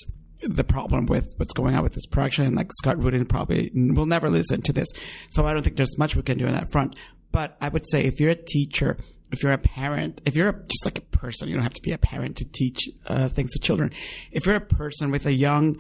the 0.42 0.64
problem 0.64 1.06
with 1.06 1.32
what's 1.38 1.54
going 1.54 1.76
on 1.76 1.84
with 1.84 1.94
this 1.94 2.06
production. 2.06 2.54
Like 2.56 2.70
Scott 2.74 3.02
Rudin 3.02 3.26
probably 3.26 3.72
will 3.74 4.06
never 4.06 4.30
listen 4.30 4.62
to 4.64 4.74
this. 4.74 4.90
So 5.30 5.46
I 5.46 5.54
don't 5.54 5.64
think 5.64 5.78
there's 5.78 5.98
much 5.98 6.16
we 6.18 6.22
can 6.22 6.38
do 6.38 6.46
on 6.48 6.52
that 6.54 6.70
front. 6.72 6.96
But 7.34 7.58
I 7.60 7.68
would 7.68 7.84
say 7.90 8.06
if 8.06 8.22
you're 8.22 8.30
a 8.30 8.36
teacher, 8.36 8.98
if 9.32 9.44
you're 9.44 9.52
a 9.52 9.58
parent, 9.58 10.22
if 10.26 10.38
you're 10.38 10.50
a, 10.50 10.54
just 10.54 10.86
like 10.86 11.00
a 11.00 11.02
person, 11.02 11.50
you 11.50 11.56
don't 11.56 11.64
have 11.64 11.74
to 11.74 11.82
be 11.82 11.92
a 11.92 11.98
parent 11.98 12.38
to 12.38 12.46
teach 12.46 12.90
uh, 13.08 13.28
things 13.28 13.52
to 13.52 13.60
children. 13.60 13.92
If 14.32 14.46
you're 14.46 14.56
a 14.56 14.62
person 14.62 15.12
with 15.12 15.26
a 15.26 15.34
young 15.34 15.78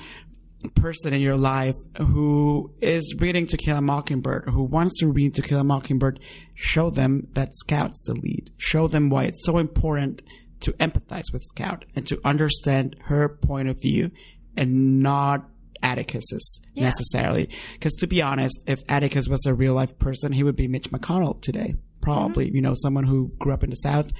person 0.75 1.13
in 1.13 1.21
your 1.21 1.37
life 1.37 1.75
who 1.97 2.73
is 2.81 3.15
reading 3.19 3.45
To 3.47 3.57
Kill 3.57 3.77
a 3.77 3.81
Mockingbird, 3.81 4.49
who 4.49 4.63
wants 4.63 4.99
to 4.99 5.07
read 5.07 5.35
To 5.35 5.41
Kill 5.41 5.59
a 5.59 5.63
Mockingbird, 5.63 6.19
show 6.55 6.89
them 6.89 7.27
that 7.33 7.55
Scout's 7.55 8.01
the 8.01 8.13
lead. 8.13 8.51
Show 8.57 8.87
them 8.87 9.09
why 9.09 9.25
it's 9.25 9.45
so 9.45 9.59
important 9.59 10.23
to 10.61 10.71
empathize 10.73 11.31
with 11.31 11.43
Scout 11.43 11.85
and 11.95 12.07
to 12.07 12.19
understand 12.23 12.95
her 13.03 13.29
point 13.29 13.69
of 13.69 13.79
view 13.79 14.09
and 14.57 14.99
not 14.99 15.47
Atticus's 15.83 16.61
necessarily. 16.75 17.49
Because 17.73 17.93
to 17.95 18.07
be 18.07 18.21
honest, 18.21 18.63
if 18.65 18.81
Atticus 18.89 19.27
was 19.27 19.45
a 19.45 19.53
real 19.53 19.73
life 19.73 19.97
person, 19.99 20.31
he 20.31 20.43
would 20.43 20.55
be 20.55 20.67
Mitch 20.67 20.89
McConnell 20.89 21.41
today. 21.41 21.75
Probably, 22.01 22.49
you 22.49 22.61
know, 22.61 22.73
someone 22.75 23.05
who 23.05 23.31
grew 23.39 23.53
up 23.53 23.63
in 23.63 23.69
the 23.69 23.75
South, 23.75 24.11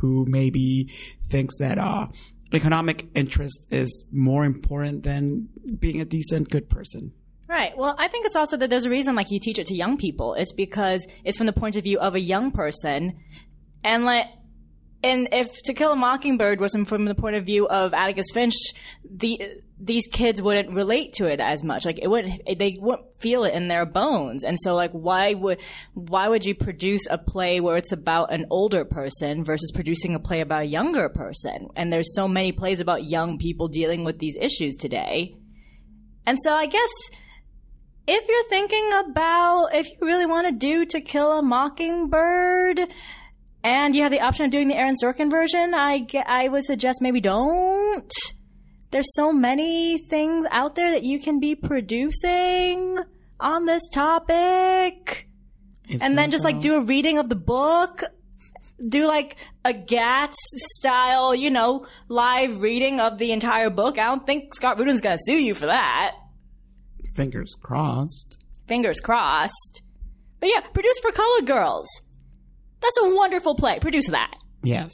who 0.00 0.24
maybe 0.28 0.92
thinks 1.28 1.58
that 1.58 1.78
uh, 1.78 2.08
economic 2.52 3.06
interest 3.14 3.64
is 3.70 4.04
more 4.12 4.44
important 4.44 5.02
than 5.02 5.48
being 5.78 6.00
a 6.00 6.04
decent, 6.04 6.50
good 6.50 6.68
person. 6.68 7.12
Right. 7.48 7.76
Well, 7.76 7.94
I 7.98 8.08
think 8.08 8.26
it's 8.26 8.36
also 8.36 8.56
that 8.58 8.68
there's 8.68 8.84
a 8.84 8.90
reason 8.90 9.16
like 9.16 9.30
you 9.30 9.40
teach 9.40 9.58
it 9.58 9.66
to 9.66 9.74
young 9.74 9.96
people. 9.96 10.34
It's 10.34 10.52
because 10.52 11.06
it's 11.24 11.38
from 11.38 11.46
the 11.46 11.52
point 11.52 11.76
of 11.76 11.84
view 11.84 11.98
of 11.98 12.14
a 12.14 12.20
young 12.20 12.50
person. 12.50 13.18
And 13.82 14.04
like 14.04 14.26
and 15.02 15.28
if 15.30 15.62
To 15.64 15.74
Kill 15.74 15.92
a 15.92 15.96
Mockingbird 15.96 16.60
wasn't 16.60 16.88
from 16.88 17.04
the 17.04 17.14
point 17.14 17.36
of 17.36 17.44
view 17.44 17.68
of 17.68 17.94
Atticus 17.94 18.26
Finch, 18.32 18.54
the 19.08 19.60
these 19.80 20.08
kids 20.08 20.42
wouldn't 20.42 20.74
relate 20.74 21.12
to 21.14 21.28
it 21.28 21.38
as 21.38 21.62
much. 21.62 21.86
Like 21.86 22.00
it 22.02 22.08
wouldn't 22.08 22.42
they 22.58 22.76
wouldn't 22.80 23.06
feel 23.20 23.44
it 23.44 23.54
in 23.54 23.68
their 23.68 23.86
bones. 23.86 24.42
And 24.42 24.58
so 24.58 24.74
like 24.74 24.90
why 24.90 25.34
would 25.34 25.60
why 25.94 26.28
would 26.28 26.44
you 26.44 26.54
produce 26.54 27.06
a 27.08 27.16
play 27.16 27.60
where 27.60 27.76
it's 27.76 27.92
about 27.92 28.32
an 28.32 28.46
older 28.50 28.84
person 28.84 29.44
versus 29.44 29.70
producing 29.72 30.16
a 30.16 30.18
play 30.18 30.40
about 30.40 30.62
a 30.62 30.66
younger 30.66 31.08
person? 31.08 31.68
And 31.76 31.92
there's 31.92 32.14
so 32.16 32.26
many 32.26 32.50
plays 32.50 32.80
about 32.80 33.04
young 33.04 33.38
people 33.38 33.68
dealing 33.68 34.02
with 34.02 34.18
these 34.18 34.36
issues 34.36 34.74
today. 34.74 35.36
And 36.26 36.38
so 36.42 36.52
I 36.52 36.66
guess 36.66 36.90
if 38.08 38.26
you're 38.26 38.48
thinking 38.48 38.90
about 38.94 39.68
if 39.74 39.86
you 39.86 39.96
really 40.00 40.26
want 40.26 40.48
to 40.48 40.52
do 40.52 40.86
To 40.86 41.00
Kill 41.00 41.38
a 41.38 41.42
Mockingbird 41.42 42.80
and 43.68 43.94
you 43.94 44.02
have 44.02 44.10
the 44.10 44.20
option 44.22 44.46
of 44.46 44.50
doing 44.50 44.68
the 44.68 44.76
Aaron 44.76 44.94
Sorkin 45.02 45.30
version, 45.30 45.74
I, 45.74 46.06
I 46.26 46.48
would 46.48 46.64
suggest 46.64 47.02
maybe 47.02 47.20
don't. 47.20 48.10
There's 48.90 49.14
so 49.14 49.30
many 49.30 49.98
things 49.98 50.46
out 50.50 50.74
there 50.74 50.90
that 50.90 51.02
you 51.02 51.20
can 51.20 51.38
be 51.38 51.54
producing 51.54 52.98
on 53.38 53.66
this 53.66 53.86
topic. 53.92 55.28
It's 55.86 56.02
And 56.02 56.16
then 56.16 56.30
just 56.30 56.44
like 56.44 56.60
do 56.60 56.76
a 56.76 56.80
reading 56.80 57.18
of 57.18 57.28
the 57.28 57.36
book. 57.36 58.02
Do 58.88 59.06
like 59.06 59.36
a 59.66 59.74
Gatz 59.74 60.36
style, 60.76 61.34
you 61.34 61.50
know, 61.50 61.84
live 62.08 62.60
reading 62.60 63.00
of 63.00 63.18
the 63.18 63.32
entire 63.32 63.68
book. 63.68 63.98
I 63.98 64.04
don't 64.04 64.24
think 64.24 64.54
Scott 64.54 64.78
Rudin's 64.78 65.02
gonna 65.02 65.18
sue 65.18 65.38
you 65.38 65.54
for 65.54 65.66
that. 65.66 66.12
fingers 67.14 67.54
crossed. 67.60 68.38
fingers 68.66 69.00
crossed. 69.00 69.82
But 70.40 70.48
yeah, 70.48 70.60
produce 70.60 70.98
for 71.00 71.12
colored 71.12 71.46
girls. 71.46 71.88
That's 72.80 72.98
a 72.98 73.14
wonderful 73.14 73.54
play. 73.54 73.78
Produce 73.80 74.08
that. 74.08 74.34
Yes. 74.62 74.92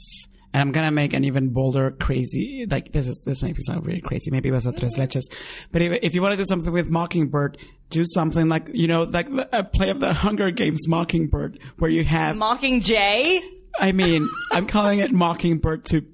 And 0.53 0.61
I'm 0.61 0.71
gonna 0.71 0.91
make 0.91 1.13
an 1.13 1.25
even 1.25 1.49
bolder, 1.49 1.91
crazy. 1.91 2.65
Like 2.65 2.93
this 2.93 3.07
is 3.07 3.21
this 3.25 3.41
might 3.41 3.55
be 3.55 3.61
sound 3.63 3.85
really 3.85 3.99
crazy. 3.99 4.31
Maybe 4.31 4.47
it 4.47 4.53
was 4.53 4.65
a 4.65 4.71
tres 4.71 4.95
mm-hmm. 4.95 5.01
leches, 5.01 5.23
but 5.71 5.81
if, 5.81 6.01
if 6.01 6.15
you 6.15 6.21
want 6.21 6.31
to 6.31 6.37
do 6.37 6.45
something 6.45 6.71
with 6.71 6.89
Mockingbird, 6.89 7.57
do 7.89 8.05
something 8.05 8.47
like 8.47 8.69
you 8.73 8.87
know, 8.87 9.03
like 9.03 9.29
the- 9.29 9.49
a 9.51 9.65
play 9.65 9.89
of 9.89 9.99
the 9.99 10.13
Hunger 10.13 10.51
Games 10.51 10.87
Mockingbird, 10.87 11.59
where 11.77 11.91
you 11.91 12.05
have. 12.05 12.37
Mocking 12.37 12.79
Jay. 12.79 13.43
I 13.77 13.91
mean, 13.91 14.29
I'm 14.53 14.65
calling 14.65 14.99
it 14.99 15.11
Mockingbird 15.11 15.83
to 15.85 16.05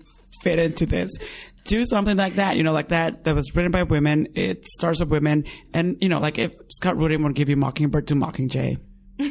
fit 0.41 0.57
into 0.57 0.87
this. 0.87 1.11
Do 1.65 1.85
something 1.85 2.17
like 2.17 2.37
that, 2.37 2.57
you 2.57 2.63
know, 2.63 2.73
like 2.73 2.89
that 2.89 3.25
that 3.25 3.35
was 3.35 3.55
written 3.55 3.71
by 3.71 3.83
women. 3.83 4.29
It 4.33 4.65
stars 4.65 5.01
of 5.01 5.11
women, 5.11 5.45
and 5.71 5.97
you 6.01 6.09
know, 6.09 6.19
like 6.19 6.39
if 6.39 6.55
Scott 6.69 6.97
Rudin 6.97 7.21
would 7.21 7.35
give 7.35 7.47
you 7.47 7.57
Mockingbird, 7.57 8.07
do 8.07 8.15
Mockingjay. 8.15 8.77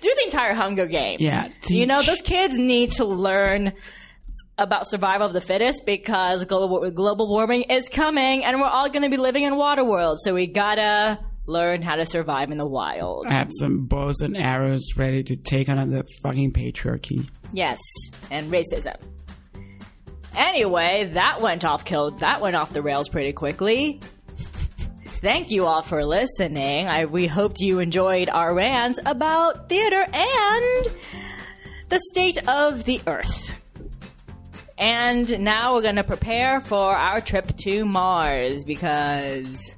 Do 0.00 0.12
the 0.16 0.24
entire 0.24 0.54
Hunger 0.54 0.86
Games. 0.86 1.20
Yeah, 1.20 1.48
You 1.66 1.86
know, 1.86 2.02
those 2.02 2.20
kids 2.22 2.58
need 2.58 2.90
to 2.92 3.04
learn 3.04 3.72
about 4.58 4.86
survival 4.86 5.26
of 5.26 5.32
the 5.32 5.40
fittest 5.40 5.86
because 5.86 6.44
global 6.44 6.90
global 6.90 7.28
warming 7.28 7.62
is 7.62 7.88
coming 7.88 8.44
and 8.44 8.60
we're 8.60 8.66
all 8.66 8.88
going 8.90 9.02
to 9.02 9.08
be 9.08 9.16
living 9.16 9.44
in 9.44 9.56
water 9.56 9.84
world. 9.84 10.18
So 10.22 10.34
we 10.34 10.46
gotta 10.46 11.18
learn 11.46 11.82
how 11.82 11.96
to 11.96 12.04
survive 12.04 12.50
in 12.50 12.58
the 12.58 12.66
wild. 12.66 13.26
I 13.28 13.32
have 13.32 13.50
some 13.58 13.86
bows 13.86 14.20
and 14.20 14.36
arrows 14.36 14.86
ready 14.96 15.22
to 15.24 15.36
take 15.36 15.68
on 15.68 15.90
the 15.90 16.04
fucking 16.22 16.52
patriarchy. 16.52 17.28
Yes, 17.52 17.80
and 18.30 18.52
racism. 18.52 18.96
Anyway, 20.36 21.10
that 21.14 21.40
went 21.40 21.64
off 21.64 21.84
killed. 21.84 22.20
That 22.20 22.40
went 22.40 22.54
off 22.54 22.72
the 22.72 22.82
rails 22.82 23.08
pretty 23.08 23.32
quickly. 23.32 24.00
Thank 25.20 25.50
you 25.50 25.66
all 25.66 25.82
for 25.82 26.02
listening. 26.02 26.88
I 26.88 27.04
we 27.04 27.26
hoped 27.26 27.60
you 27.60 27.78
enjoyed 27.80 28.30
our 28.30 28.54
rants 28.54 28.98
about 29.04 29.68
theater 29.68 30.06
and 30.10 30.86
the 31.90 32.00
state 32.10 32.38
of 32.48 32.84
the 32.84 33.02
earth. 33.06 33.60
And 34.78 35.40
now 35.40 35.74
we're 35.74 35.82
going 35.82 35.96
to 35.96 36.04
prepare 36.04 36.60
for 36.60 36.96
our 36.96 37.20
trip 37.20 37.54
to 37.64 37.84
Mars 37.84 38.64
because 38.64 39.76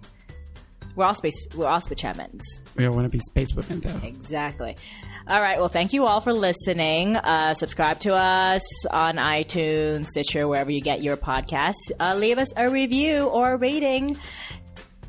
we're 0.94 1.06
all 1.06 1.16
space 1.16 1.34
we're 1.56 1.66
all 1.66 1.80
space 1.80 1.98
spachamans. 2.02 2.42
We 2.76 2.84
don't 2.84 2.94
want 2.94 3.06
to 3.06 3.10
be 3.10 3.18
space 3.18 3.52
women, 3.52 3.80
though. 3.80 4.06
Exactly. 4.06 4.76
All 5.28 5.40
right. 5.40 5.58
Well, 5.58 5.68
thank 5.68 5.92
you 5.92 6.04
all 6.06 6.20
for 6.20 6.32
listening. 6.32 7.16
Uh, 7.16 7.54
subscribe 7.54 8.00
to 8.00 8.14
us 8.14 8.86
on 8.86 9.16
iTunes, 9.16 10.06
Stitcher, 10.06 10.48
wherever 10.48 10.70
you 10.70 10.80
get 10.80 11.02
your 11.02 11.16
podcasts. 11.16 11.90
Uh, 11.98 12.14
leave 12.16 12.38
us 12.38 12.52
a 12.56 12.68
review 12.68 13.26
or 13.26 13.52
a 13.52 13.56
rating. 13.56 14.16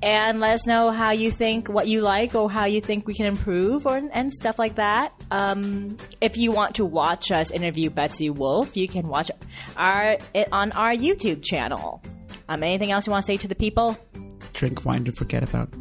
And 0.03 0.41
let 0.41 0.55
us 0.55 0.67
know 0.67 0.91
how 0.91 1.11
you 1.11 1.31
think, 1.31 1.69
what 1.69 1.87
you 1.87 2.01
like, 2.01 2.35
or 2.35 2.51
how 2.51 2.65
you 2.65 2.81
think 2.81 3.07
we 3.07 3.13
can 3.13 3.25
improve, 3.25 3.87
or 3.87 3.95
and 4.11 4.33
stuff 4.33 4.59
like 4.59 4.75
that. 4.75 5.13
Um, 5.31 5.95
if 6.19 6.35
you 6.35 6.51
want 6.51 6.75
to 6.75 6.83
watch 6.83 7.31
us 7.31 7.51
interview 7.51 7.89
Betsy 7.89 8.29
Wolfe, 8.29 8.75
you 8.75 8.89
can 8.89 9.07
watch 9.07 9.31
our 9.77 10.17
it 10.33 10.49
on 10.51 10.73
our 10.73 10.91
YouTube 10.91 11.41
channel. 11.41 12.03
Um, 12.49 12.63
anything 12.63 12.91
else 12.91 13.07
you 13.07 13.11
want 13.11 13.23
to 13.23 13.27
say 13.27 13.37
to 13.37 13.47
the 13.47 13.55
people? 13.55 13.97
Drink 14.51 14.83
wine 14.83 15.05
to 15.05 15.13
forget 15.13 15.41
about 15.41 15.73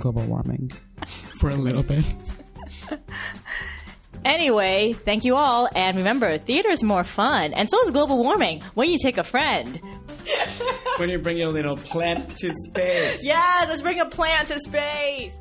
global 0.00 0.22
warming 0.22 0.72
for 1.38 1.48
a 1.48 1.54
little 1.54 1.84
bit. 1.84 2.04
Anyway, 4.24 4.92
thank 4.92 5.24
you 5.24 5.34
all, 5.36 5.68
and 5.74 5.96
remember, 5.96 6.36
theater 6.36 6.68
is 6.68 6.82
more 6.82 7.04
fun, 7.04 7.54
and 7.54 7.70
so 7.70 7.80
is 7.82 7.90
global 7.90 8.22
warming 8.22 8.60
when 8.74 8.90
you 8.90 8.98
take 8.98 9.16
a 9.16 9.24
friend. 9.24 9.80
When 10.96 11.08
you 11.08 11.18
bring 11.18 11.36
your 11.36 11.48
little 11.48 11.76
plant 11.76 12.36
to 12.38 12.52
space. 12.64 13.24
Yes, 13.24 13.68
let's 13.68 13.82
bring 13.82 14.00
a 14.00 14.06
plant 14.06 14.48
to 14.48 14.58
space. 14.58 15.32